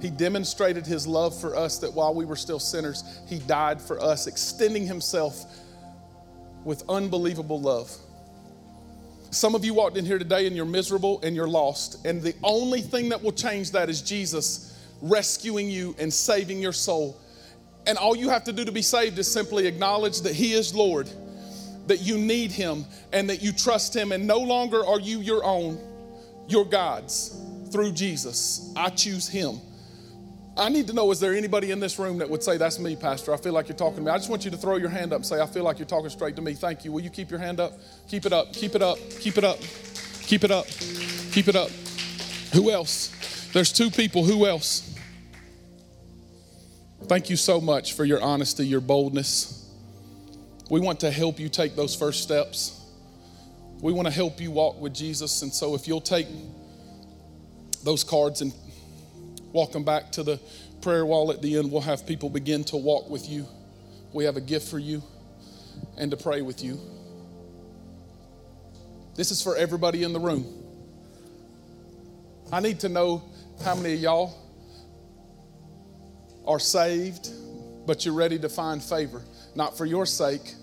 He 0.00 0.10
demonstrated 0.10 0.86
his 0.86 1.06
love 1.06 1.38
for 1.40 1.56
us 1.56 1.78
that 1.78 1.92
while 1.92 2.14
we 2.14 2.24
were 2.24 2.36
still 2.36 2.60
sinners, 2.60 3.02
he 3.26 3.38
died 3.40 3.80
for 3.80 4.00
us, 4.00 4.26
extending 4.26 4.86
himself 4.86 5.44
with 6.62 6.84
unbelievable 6.88 7.60
love. 7.60 7.90
Some 9.30 9.56
of 9.56 9.64
you 9.64 9.74
walked 9.74 9.96
in 9.96 10.04
here 10.04 10.18
today 10.18 10.46
and 10.46 10.54
you're 10.54 10.64
miserable 10.64 11.20
and 11.22 11.34
you're 11.34 11.48
lost. 11.48 12.06
And 12.06 12.22
the 12.22 12.34
only 12.44 12.80
thing 12.80 13.08
that 13.08 13.20
will 13.20 13.32
change 13.32 13.72
that 13.72 13.90
is 13.90 14.00
Jesus 14.00 14.78
rescuing 15.02 15.68
you 15.68 15.96
and 15.98 16.12
saving 16.12 16.60
your 16.60 16.72
soul. 16.72 17.16
And 17.86 17.98
all 17.98 18.16
you 18.16 18.28
have 18.30 18.44
to 18.44 18.52
do 18.52 18.64
to 18.64 18.72
be 18.72 18.82
saved 18.82 19.18
is 19.18 19.30
simply 19.30 19.66
acknowledge 19.66 20.22
that 20.22 20.34
He 20.34 20.52
is 20.52 20.74
Lord, 20.74 21.08
that 21.86 22.00
you 22.00 22.16
need 22.16 22.50
Him, 22.50 22.84
and 23.12 23.28
that 23.28 23.42
you 23.42 23.52
trust 23.52 23.94
Him. 23.94 24.12
And 24.12 24.26
no 24.26 24.38
longer 24.38 24.84
are 24.84 25.00
you 25.00 25.20
your 25.20 25.44
own, 25.44 25.78
you're 26.48 26.64
God's 26.64 27.38
through 27.70 27.92
Jesus. 27.92 28.72
I 28.76 28.90
choose 28.90 29.28
Him. 29.28 29.60
I 30.56 30.68
need 30.68 30.86
to 30.86 30.92
know 30.92 31.10
is 31.10 31.18
there 31.18 31.34
anybody 31.34 31.72
in 31.72 31.80
this 31.80 31.98
room 31.98 32.18
that 32.18 32.30
would 32.30 32.42
say, 32.42 32.56
That's 32.56 32.78
me, 32.78 32.94
Pastor? 32.94 33.34
I 33.34 33.36
feel 33.36 33.52
like 33.52 33.68
you're 33.68 33.76
talking 33.76 33.96
to 33.96 34.02
me. 34.02 34.10
I 34.10 34.16
just 34.16 34.30
want 34.30 34.44
you 34.44 34.50
to 34.52 34.56
throw 34.56 34.76
your 34.76 34.88
hand 34.88 35.12
up 35.12 35.16
and 35.16 35.26
say, 35.26 35.40
I 35.40 35.46
feel 35.46 35.64
like 35.64 35.78
you're 35.78 35.86
talking 35.86 36.10
straight 36.10 36.36
to 36.36 36.42
me. 36.42 36.54
Thank 36.54 36.84
you. 36.84 36.92
Will 36.92 37.00
you 37.00 37.10
keep 37.10 37.30
your 37.30 37.40
hand 37.40 37.58
up? 37.58 37.72
Keep 38.08 38.26
it 38.26 38.32
up. 38.32 38.52
Keep 38.52 38.76
it 38.76 38.82
up. 38.82 38.98
Keep 39.20 39.38
it 39.38 39.44
up. 39.44 39.58
Keep 40.22 40.44
it 40.44 40.50
up. 40.52 40.66
Keep 41.32 41.48
it 41.48 41.56
up. 41.56 41.70
Who 42.52 42.70
else? 42.70 43.50
There's 43.52 43.72
two 43.72 43.90
people. 43.90 44.24
Who 44.24 44.46
else? 44.46 44.93
Thank 47.06 47.28
you 47.28 47.36
so 47.36 47.60
much 47.60 47.92
for 47.92 48.06
your 48.06 48.22
honesty, 48.22 48.66
your 48.66 48.80
boldness. 48.80 49.68
We 50.70 50.80
want 50.80 51.00
to 51.00 51.10
help 51.10 51.38
you 51.38 51.50
take 51.50 51.76
those 51.76 51.94
first 51.94 52.22
steps. 52.22 52.80
We 53.82 53.92
want 53.92 54.08
to 54.08 54.14
help 54.14 54.40
you 54.40 54.50
walk 54.50 54.80
with 54.80 54.94
Jesus. 54.94 55.42
And 55.42 55.52
so 55.52 55.74
if 55.74 55.86
you'll 55.86 56.00
take 56.00 56.26
those 57.82 58.04
cards 58.04 58.40
and 58.40 58.54
walk 59.52 59.72
them 59.72 59.84
back 59.84 60.12
to 60.12 60.22
the 60.22 60.40
prayer 60.80 61.04
wall 61.04 61.30
at 61.30 61.42
the 61.42 61.58
end, 61.58 61.70
we'll 61.70 61.82
have 61.82 62.06
people 62.06 62.30
begin 62.30 62.64
to 62.64 62.78
walk 62.78 63.10
with 63.10 63.28
you. 63.28 63.46
We 64.14 64.24
have 64.24 64.38
a 64.38 64.40
gift 64.40 64.68
for 64.68 64.78
you 64.78 65.02
and 65.98 66.10
to 66.10 66.16
pray 66.16 66.40
with 66.40 66.64
you. 66.64 66.80
This 69.14 69.30
is 69.30 69.42
for 69.42 69.56
everybody 69.56 70.04
in 70.04 70.14
the 70.14 70.20
room. 70.20 70.46
I 72.50 72.60
need 72.60 72.80
to 72.80 72.88
know 72.88 73.24
how 73.62 73.74
many 73.74 73.92
of 73.92 74.00
y'all 74.00 74.43
are 76.46 76.58
saved, 76.58 77.30
but 77.86 78.04
you're 78.04 78.14
ready 78.14 78.38
to 78.38 78.48
find 78.48 78.82
favor, 78.82 79.22
not 79.54 79.76
for 79.76 79.84
your 79.84 80.06
sake, 80.06 80.54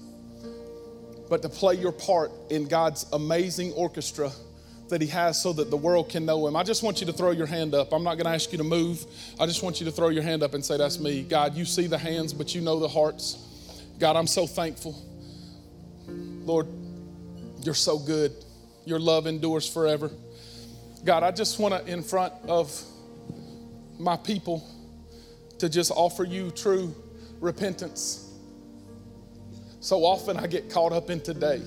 but 1.29 1.41
to 1.41 1.49
play 1.49 1.75
your 1.75 1.91
part 1.91 2.31
in 2.49 2.65
God's 2.65 3.05
amazing 3.13 3.71
orchestra 3.73 4.31
that 4.89 5.01
He 5.01 5.07
has 5.07 5.41
so 5.41 5.53
that 5.53 5.69
the 5.69 5.77
world 5.77 6.09
can 6.09 6.25
know 6.25 6.45
Him. 6.45 6.55
I 6.55 6.63
just 6.63 6.83
want 6.83 6.99
you 6.99 7.07
to 7.07 7.13
throw 7.13 7.31
your 7.31 7.47
hand 7.47 7.73
up. 7.73 7.93
I'm 7.93 8.03
not 8.03 8.15
going 8.15 8.25
to 8.25 8.31
ask 8.31 8.51
you 8.51 8.57
to 8.57 8.63
move. 8.63 9.05
I 9.39 9.45
just 9.45 9.63
want 9.63 9.79
you 9.79 9.85
to 9.85 9.91
throw 9.91 10.09
your 10.09 10.23
hand 10.23 10.43
up 10.43 10.53
and 10.53 10.63
say, 10.63 10.77
That's 10.77 10.99
me. 10.99 11.23
God, 11.23 11.55
you 11.55 11.65
see 11.65 11.87
the 11.87 11.97
hands, 11.97 12.33
but 12.33 12.53
you 12.53 12.61
know 12.61 12.79
the 12.79 12.87
hearts. 12.87 13.47
God, 13.99 14.15
I'm 14.15 14.27
so 14.27 14.45
thankful. 14.45 14.95
Lord, 16.07 16.67
you're 17.63 17.73
so 17.73 17.97
good. 17.97 18.33
Your 18.85 18.99
love 18.99 19.27
endures 19.27 19.71
forever. 19.71 20.11
God, 21.05 21.23
I 21.23 21.31
just 21.31 21.59
want 21.59 21.73
to, 21.73 21.91
in 21.91 22.03
front 22.03 22.33
of 22.47 22.79
my 23.99 24.17
people, 24.17 24.67
to 25.61 25.69
just 25.69 25.91
offer 25.91 26.23
you 26.23 26.49
true 26.49 26.91
repentance. 27.39 28.33
So 29.79 30.03
often 30.03 30.35
I 30.35 30.47
get 30.47 30.71
caught 30.71 30.91
up 30.91 31.11
in 31.11 31.21
today. 31.21 31.61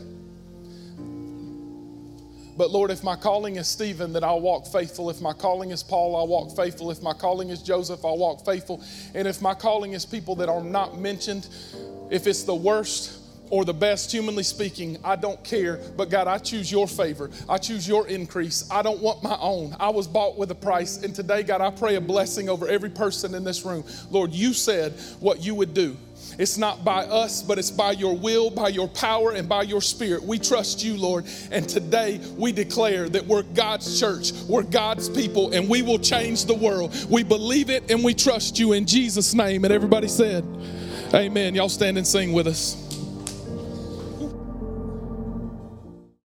But 2.56 2.70
Lord, 2.72 2.90
if 2.90 3.04
my 3.04 3.14
calling 3.14 3.54
is 3.54 3.68
Stephen, 3.68 4.12
then 4.12 4.24
I'll 4.24 4.40
walk 4.40 4.66
faithful. 4.66 5.10
If 5.10 5.20
my 5.20 5.32
calling 5.32 5.70
is 5.70 5.84
Paul, 5.84 6.16
I'll 6.16 6.26
walk 6.26 6.56
faithful. 6.56 6.90
If 6.90 7.02
my 7.02 7.12
calling 7.12 7.50
is 7.50 7.62
Joseph, 7.62 8.04
I'll 8.04 8.18
walk 8.18 8.44
faithful. 8.44 8.82
And 9.14 9.28
if 9.28 9.40
my 9.40 9.54
calling 9.54 9.92
is 9.92 10.04
people 10.04 10.34
that 10.36 10.48
are 10.48 10.62
not 10.62 10.98
mentioned, 10.98 11.46
if 12.10 12.26
it's 12.26 12.42
the 12.42 12.54
worst, 12.54 13.20
or 13.50 13.64
the 13.64 13.74
best, 13.74 14.10
humanly 14.10 14.42
speaking, 14.42 14.98
I 15.04 15.16
don't 15.16 15.42
care. 15.44 15.80
But 15.96 16.10
God, 16.10 16.26
I 16.26 16.38
choose 16.38 16.70
your 16.70 16.86
favor. 16.86 17.30
I 17.48 17.58
choose 17.58 17.86
your 17.86 18.06
increase. 18.08 18.68
I 18.70 18.82
don't 18.82 19.00
want 19.00 19.22
my 19.22 19.36
own. 19.40 19.76
I 19.78 19.90
was 19.90 20.06
bought 20.06 20.36
with 20.36 20.50
a 20.50 20.54
price. 20.54 21.02
And 21.02 21.14
today, 21.14 21.42
God, 21.42 21.60
I 21.60 21.70
pray 21.70 21.96
a 21.96 22.00
blessing 22.00 22.48
over 22.48 22.68
every 22.68 22.90
person 22.90 23.34
in 23.34 23.44
this 23.44 23.64
room. 23.64 23.84
Lord, 24.10 24.32
you 24.32 24.52
said 24.52 24.92
what 25.20 25.42
you 25.44 25.54
would 25.54 25.74
do. 25.74 25.96
It's 26.38 26.58
not 26.58 26.84
by 26.84 27.04
us, 27.04 27.42
but 27.42 27.58
it's 27.58 27.70
by 27.70 27.92
your 27.92 28.16
will, 28.16 28.50
by 28.50 28.68
your 28.68 28.88
power, 28.88 29.32
and 29.32 29.48
by 29.48 29.62
your 29.62 29.80
spirit. 29.80 30.22
We 30.22 30.38
trust 30.38 30.82
you, 30.82 30.96
Lord. 30.96 31.26
And 31.50 31.68
today 31.68 32.20
we 32.36 32.52
declare 32.52 33.08
that 33.10 33.26
we're 33.26 33.42
God's 33.42 34.00
church, 34.00 34.32
we're 34.48 34.62
God's 34.62 35.08
people, 35.08 35.52
and 35.52 35.68
we 35.68 35.82
will 35.82 35.98
change 35.98 36.46
the 36.46 36.54
world. 36.54 36.94
We 37.10 37.22
believe 37.22 37.70
it 37.70 37.90
and 37.90 38.02
we 38.02 38.14
trust 38.14 38.58
you 38.58 38.72
in 38.72 38.86
Jesus' 38.86 39.34
name. 39.34 39.64
And 39.64 39.72
everybody 39.72 40.08
said, 40.08 40.44
Amen. 41.12 41.54
Y'all 41.54 41.68
stand 41.68 41.96
and 41.96 42.06
sing 42.06 42.32
with 42.32 42.48
us. 42.48 42.93